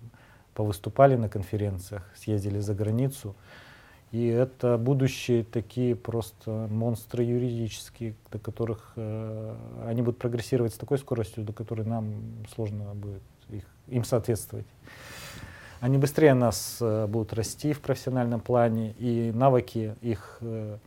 повыступали 0.53 1.15
на 1.15 1.29
конференциях, 1.29 2.03
съездили 2.15 2.59
за 2.59 2.73
границу, 2.73 3.35
и 4.11 4.25
это 4.27 4.77
будущие 4.77 5.43
такие 5.43 5.95
просто 5.95 6.67
монстры 6.71 7.23
юридические, 7.23 8.15
до 8.31 8.39
которых 8.39 8.93
э, 8.95 9.55
они 9.85 10.01
будут 10.01 10.17
прогрессировать 10.17 10.73
с 10.73 10.77
такой 10.77 10.97
скоростью, 10.97 11.43
до 11.43 11.51
которой 11.51 11.85
нам 11.85 12.13
сложно 12.53 12.93
будет 12.93 13.21
их, 13.49 13.65
им 13.87 14.05
соответствовать. 14.05 14.65
Они 15.81 15.97
быстрее 15.97 16.33
нас 16.33 16.77
э, 16.79 17.05
будут 17.07 17.33
расти 17.33 17.73
в 17.73 17.81
профессиональном 17.81 18.39
плане, 18.39 18.93
и 18.93 19.31
навыки 19.33 19.95
их, 20.01 20.37
э, 20.39 20.77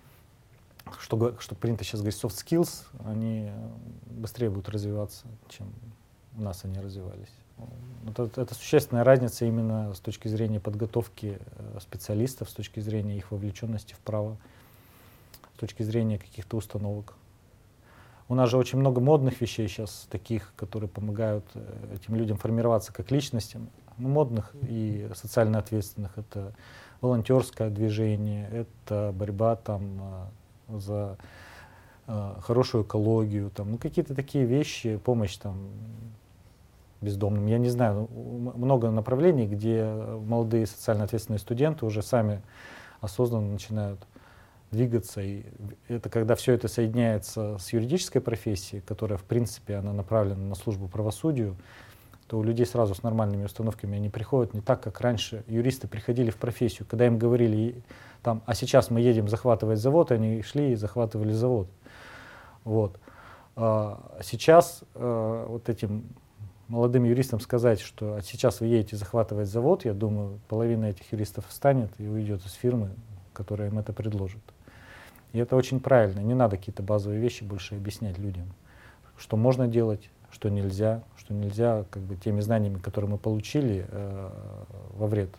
что, 0.99 1.37
что 1.39 1.55
принято 1.55 1.85
сейчас 1.85 2.01
говорить, 2.01 2.21
soft 2.21 2.43
skills, 2.43 2.85
они 3.05 3.51
быстрее 4.07 4.49
будут 4.49 4.71
развиваться, 4.71 5.27
чем 5.49 5.71
у 6.39 6.43
нас 6.43 6.65
они 6.65 6.81
развивались. 6.81 7.29
Это, 8.07 8.31
это 8.41 8.55
существенная 8.55 9.05
разница 9.05 9.45
именно 9.45 9.93
с 9.95 10.01
точки 10.01 10.29
зрения 10.29 10.59
подготовки 10.59 11.39
э, 11.39 11.79
специалистов, 11.81 12.49
с 12.49 12.53
точки 12.55 12.81
зрения 12.81 13.17
их 13.17 13.31
вовлеченности 13.31 13.95
в 13.95 13.99
право, 13.99 14.37
с 15.57 15.61
точки 15.61 15.83
зрения 15.83 16.19
каких-то 16.19 16.57
установок. 16.57 17.15
У 18.29 18.35
нас 18.35 18.49
же 18.49 18.57
очень 18.57 18.79
много 18.79 19.01
модных 19.01 19.41
вещей 19.41 19.69
сейчас, 19.69 20.07
таких, 20.11 20.53
которые 20.57 20.89
помогают 20.89 21.45
э, 21.55 21.95
этим 21.95 22.15
людям 22.15 22.39
формироваться 22.39 22.93
как 22.93 23.11
личностям. 23.11 23.69
Ну, 23.99 24.09
модных 24.09 24.55
и 24.63 25.11
социально 25.15 25.59
ответственных. 25.59 26.17
Это 26.17 26.55
волонтерское 27.03 27.69
движение, 27.69 28.49
это 28.49 29.13
борьба 29.15 29.57
там 29.57 30.31
э, 30.69 30.79
за 30.79 31.19
хорошую 32.41 32.83
экологию, 32.83 33.51
там, 33.51 33.71
ну, 33.71 33.79
какие-то 33.79 34.17
такие 34.17 34.45
вещи, 34.45 34.97
помощь 34.97 35.37
там 35.37 35.71
бездомным. 37.01 37.47
Я 37.47 37.59
не 37.59 37.69
знаю, 37.69 38.09
ну, 38.11 38.53
много 38.57 38.91
направлений, 38.91 39.47
где 39.47 39.85
молодые 39.85 40.67
социально 40.67 41.05
ответственные 41.05 41.39
студенты 41.39 41.87
уже 41.87 42.03
сами 42.03 42.43
осознанно 43.01 43.53
начинают 43.53 44.07
двигаться. 44.71 45.21
И 45.21 45.45
это 45.89 46.09
когда 46.09 46.35
все 46.35 46.53
это 46.53 46.69
соединяется 46.69 47.59
с 47.59 47.73
юридической 47.73 48.21
профессией, 48.21 48.83
которая, 48.83 49.19
в 49.19 49.25
принципе, 49.25 49.77
она 49.77 49.93
направлена 49.93 50.43
на 50.43 50.55
службу 50.55 50.89
правосудию, 50.89 51.57
то 52.29 52.39
у 52.39 52.45
людей 52.45 52.65
сразу 52.65 52.95
с 52.95 53.03
нормальными 53.03 53.45
установками 53.45 53.97
они 53.97 54.09
приходят 54.09 54.55
не 54.55 54.61
так, 54.61 54.81
как 54.81 55.01
раньше 55.01 55.43
юристы 55.49 55.89
приходили 55.89 56.31
в 56.31 56.37
профессию, 56.37 56.87
когда 56.89 57.07
им 57.07 57.19
говорили, 57.19 57.83
там, 58.23 58.43
а 58.47 58.55
сейчас 58.55 58.89
мы 58.91 59.01
едем 59.01 59.29
захватывать 59.29 59.81
завод, 59.81 60.13
они 60.13 60.43
шли 60.43 60.73
и 60.73 60.75
захватывали 60.77 61.33
завод. 61.33 61.69
Вот. 62.63 63.01
А 63.57 64.21
сейчас 64.23 64.85
а, 64.95 65.47
вот 65.49 65.69
этим 65.69 66.05
молодым 66.71 67.05
юристам 67.05 67.41
сказать, 67.41 67.81
что 67.81 68.15
а 68.15 68.23
сейчас 68.23 68.61
вы 68.61 68.69
едете 68.69 68.97
захватывать 68.97 69.49
завод, 69.49 69.85
я 69.85 69.93
думаю, 69.93 70.39
половина 70.49 70.87
этих 70.87 71.13
юристов 71.13 71.47
встанет 71.49 71.91
и 71.99 72.07
уйдет 72.07 72.47
из 72.47 72.53
фирмы, 72.53 72.91
которая 73.33 73.69
им 73.69 73.79
это 73.79 73.93
предложит. 73.93 74.41
И 75.33 75.39
это 75.39 75.57
очень 75.57 75.81
правильно. 75.81 76.21
Не 76.21 76.35
надо 76.35 76.57
какие-то 76.57 76.83
базовые 76.83 77.21
вещи 77.21 77.45
больше 77.45 77.75
объяснять 77.75 78.19
людям, 78.19 78.47
что 79.19 79.37
можно 79.37 79.67
делать, 79.67 80.11
что 80.31 80.49
нельзя, 80.49 81.03
что 81.17 81.35
нельзя 81.35 81.85
как 81.91 82.03
бы 82.03 82.17
теми 82.17 82.41
знаниями, 82.41 82.79
которые 82.79 83.11
мы 83.11 83.19
получили, 83.19 83.87
э, 83.89 84.31
во 84.95 85.07
вред 85.07 85.31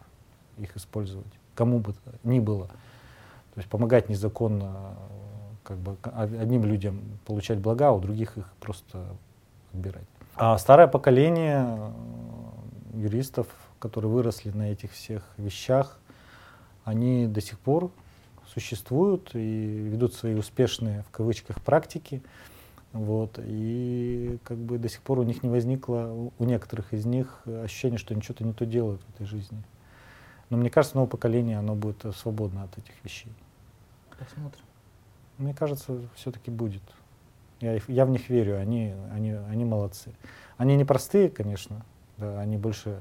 их 0.57 0.75
использовать. 0.75 1.31
Кому 1.55 1.79
бы 1.79 1.95
ни 2.23 2.39
было. 2.39 2.67
То 2.67 3.57
есть 3.57 3.69
помогать 3.69 4.09
незаконно 4.09 4.95
как 5.63 5.77
бы 5.77 5.97
одним 6.03 6.65
людям 6.65 7.01
получать 7.25 7.59
блага, 7.59 7.89
а 7.89 7.91
у 7.93 8.01
других 8.01 8.37
их 8.37 8.51
просто 8.59 9.05
отбирать. 9.73 10.10
А 10.35 10.57
старое 10.57 10.87
поколение 10.87 11.65
э, 12.93 12.99
юристов, 12.99 13.47
которые 13.79 14.11
выросли 14.11 14.49
на 14.51 14.71
этих 14.71 14.91
всех 14.93 15.23
вещах, 15.37 15.99
они 16.83 17.27
до 17.27 17.41
сих 17.41 17.59
пор 17.59 17.91
существуют 18.47 19.31
и 19.33 19.39
ведут 19.39 20.13
свои 20.13 20.35
успешные, 20.35 21.03
в 21.03 21.11
кавычках, 21.11 21.61
практики. 21.61 22.21
Вот, 22.93 23.39
и 23.41 24.37
как 24.43 24.57
бы 24.57 24.77
до 24.77 24.89
сих 24.89 25.01
пор 25.01 25.19
у 25.19 25.23
них 25.23 25.43
не 25.43 25.49
возникло, 25.49 26.29
у 26.37 26.43
некоторых 26.43 26.93
из 26.93 27.05
них 27.05 27.41
ощущение, 27.45 27.97
что 27.97 28.13
они 28.13 28.21
что-то 28.21 28.43
не 28.43 28.51
то 28.51 28.65
делают 28.65 29.01
в 29.03 29.09
этой 29.15 29.25
жизни. 29.25 29.63
Но 30.49 30.57
мне 30.57 30.69
кажется, 30.69 30.97
новое 30.97 31.09
поколение, 31.09 31.57
оно 31.57 31.75
будет 31.75 32.05
свободно 32.15 32.63
от 32.63 32.77
этих 32.77 32.93
вещей. 33.03 33.31
Посмотрим. 34.19 34.65
Мне 35.37 35.53
кажется, 35.53 36.01
все-таки 36.15 36.51
будет. 36.51 36.83
Я, 37.61 37.79
я 37.87 38.05
в 38.05 38.09
них 38.09 38.29
верю, 38.29 38.59
они, 38.59 38.93
они, 39.13 39.31
они 39.31 39.65
молодцы. 39.65 40.11
Они 40.57 40.75
не 40.75 40.83
простые, 40.83 41.29
конечно, 41.29 41.85
да, 42.17 42.39
они 42.39 42.57
больше 42.57 42.97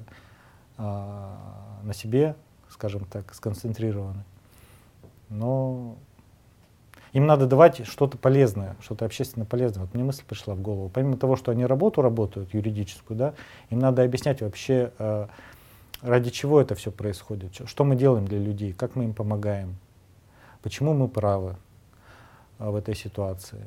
а, 0.77 1.81
на 1.83 1.95
себе, 1.95 2.37
скажем 2.69 3.05
так, 3.07 3.35
сконцентрированы. 3.35 4.25
Но 5.31 5.97
им 7.13 7.27
надо 7.27 7.47
давать 7.47 7.87
что-то 7.87 8.19
полезное, 8.19 8.77
что-то 8.81 9.05
общественно 9.05 9.45
полезное. 9.45 9.85
Вот 9.85 9.95
мне 9.95 10.05
мысль 10.05 10.23
пришла 10.27 10.55
в 10.55 10.61
голову. 10.61 10.89
Помимо 10.89 11.17
того, 11.17 11.37
что 11.37 11.53
они 11.53 11.67
работу 11.67 12.03
работают, 12.03 12.55
юридическую, 12.55 13.17
да, 13.17 13.35
им 13.71 13.79
надо 13.79 14.03
объяснять 14.03 14.43
вообще, 14.43 14.93
э, 14.99 15.27
ради 16.03 16.31
чего 16.31 16.61
это 16.61 16.75
все 16.75 16.93
происходит, 16.93 17.61
что 17.67 17.85
мы 17.85 17.97
делаем 17.97 18.27
для 18.27 18.39
людей, 18.39 18.73
как 18.73 18.95
мы 18.95 19.05
им 19.05 19.15
помогаем, 19.15 19.77
почему 20.63 20.95
мы 20.95 21.09
правы 21.09 21.57
э, 22.59 22.71
в 22.71 22.77
этой 22.77 22.95
ситуации. 22.95 23.61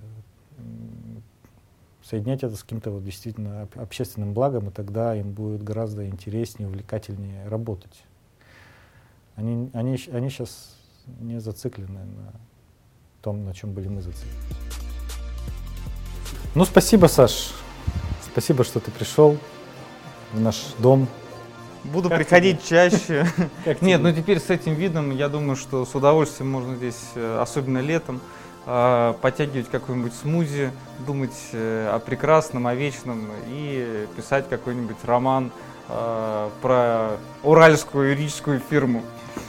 Соединять 2.03 2.43
это 2.43 2.55
с 2.55 2.63
каким-то 2.63 2.91
вот 2.91 3.03
действительно 3.03 3.67
общественным 3.75 4.33
благом, 4.33 4.69
и 4.69 4.71
тогда 4.71 5.15
им 5.15 5.31
будет 5.31 5.63
гораздо 5.63 6.05
интереснее, 6.05 6.67
увлекательнее 6.67 7.47
работать. 7.47 8.03
Они, 9.35 9.69
они, 9.73 9.97
они 10.11 10.29
сейчас 10.29 10.75
не 11.19 11.39
зациклены 11.39 12.03
на 12.03 12.33
том, 13.21 13.45
на 13.45 13.53
чем 13.53 13.73
были 13.73 13.87
мы 13.87 14.01
зациклены. 14.01 14.33
Ну, 16.55 16.65
спасибо, 16.65 17.07
Саш. 17.07 17.51
Спасибо, 18.21 18.63
что 18.63 18.79
ты 18.79 18.91
пришел 18.91 19.37
в 20.33 20.39
наш 20.39 20.73
дом. 20.79 21.07
Буду 21.83 22.09
как 22.09 22.19
приходить 22.19 22.61
тебе? 22.61 22.89
чаще. 22.89 23.27
Как 23.65 23.81
Нет, 23.81 24.01
ну 24.01 24.13
теперь 24.13 24.39
с 24.39 24.49
этим 24.49 24.73
видом, 24.73 25.11
я 25.11 25.27
думаю, 25.27 25.55
что 25.57 25.85
с 25.85 25.93
удовольствием 25.93 26.49
можно 26.49 26.75
здесь, 26.75 27.11
э, 27.15 27.39
особенно 27.41 27.79
летом, 27.79 28.21
подтягивать 28.65 29.69
какой-нибудь 29.69 30.13
смузи, 30.13 30.71
думать 31.05 31.37
э, 31.51 31.89
о 31.93 31.99
прекрасном, 31.99 32.67
о 32.67 32.75
вечном 32.75 33.27
и 33.47 34.07
писать 34.15 34.47
какой-нибудь 34.49 34.97
роман 35.03 35.51
про 36.61 37.17
уральскую 37.43 38.11
юридическую 38.11 38.61
фирму 38.69 39.03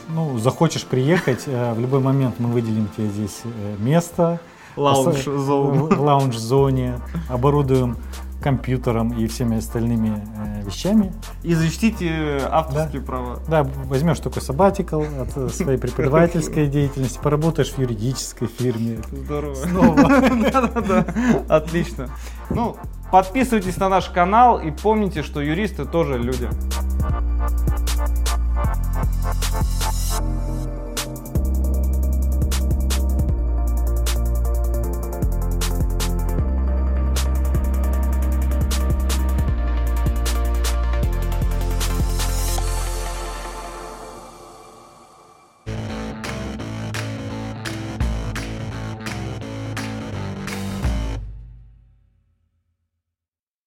ну, 0.07 0.37
захочешь 0.37 0.83
приехать, 0.83 1.43
э, 1.47 1.73
в 1.73 1.79
любой 1.79 1.99
момент 1.99 2.35
мы 2.39 2.49
выделим 2.49 2.89
тебе 2.95 3.07
здесь 3.07 3.41
э, 3.43 3.75
место. 3.79 4.39
Лаунж-зоне. 4.75 5.79
В 5.79 6.01
лаунж-зоне. 6.01 6.99
Оборудуем 7.29 7.97
компьютером 8.45 9.11
и 9.17 9.25
всеми 9.25 9.57
остальными 9.57 10.23
э, 10.37 10.61
вещами. 10.67 11.11
И 11.41 11.55
защитите 11.55 12.39
авторские 12.51 13.01
да. 13.01 13.07
права. 13.07 13.39
Да, 13.47 13.63
возьмешь 13.63 14.19
такой 14.19 14.43
сабатикл 14.43 15.01
от 15.01 15.51
своей 15.51 15.79
преподавательской 15.79 16.67
деятельности, 16.67 17.19
поработаешь 17.19 17.71
в 17.71 17.79
юридической 17.79 18.47
фирме. 18.47 18.99
Здорово. 19.11 19.55
Снова. 19.55 19.95
Да-да-да, 20.51 21.07
отлично. 21.49 22.09
Ну, 22.51 22.77
подписывайтесь 23.11 23.77
на 23.77 23.89
наш 23.89 24.09
канал 24.09 24.59
и 24.59 24.69
помните, 24.69 25.23
что 25.23 25.41
юристы 25.41 25.85
тоже 25.85 26.19
люди. 26.19 26.47
Thank 30.17 30.79
you. 30.79 30.84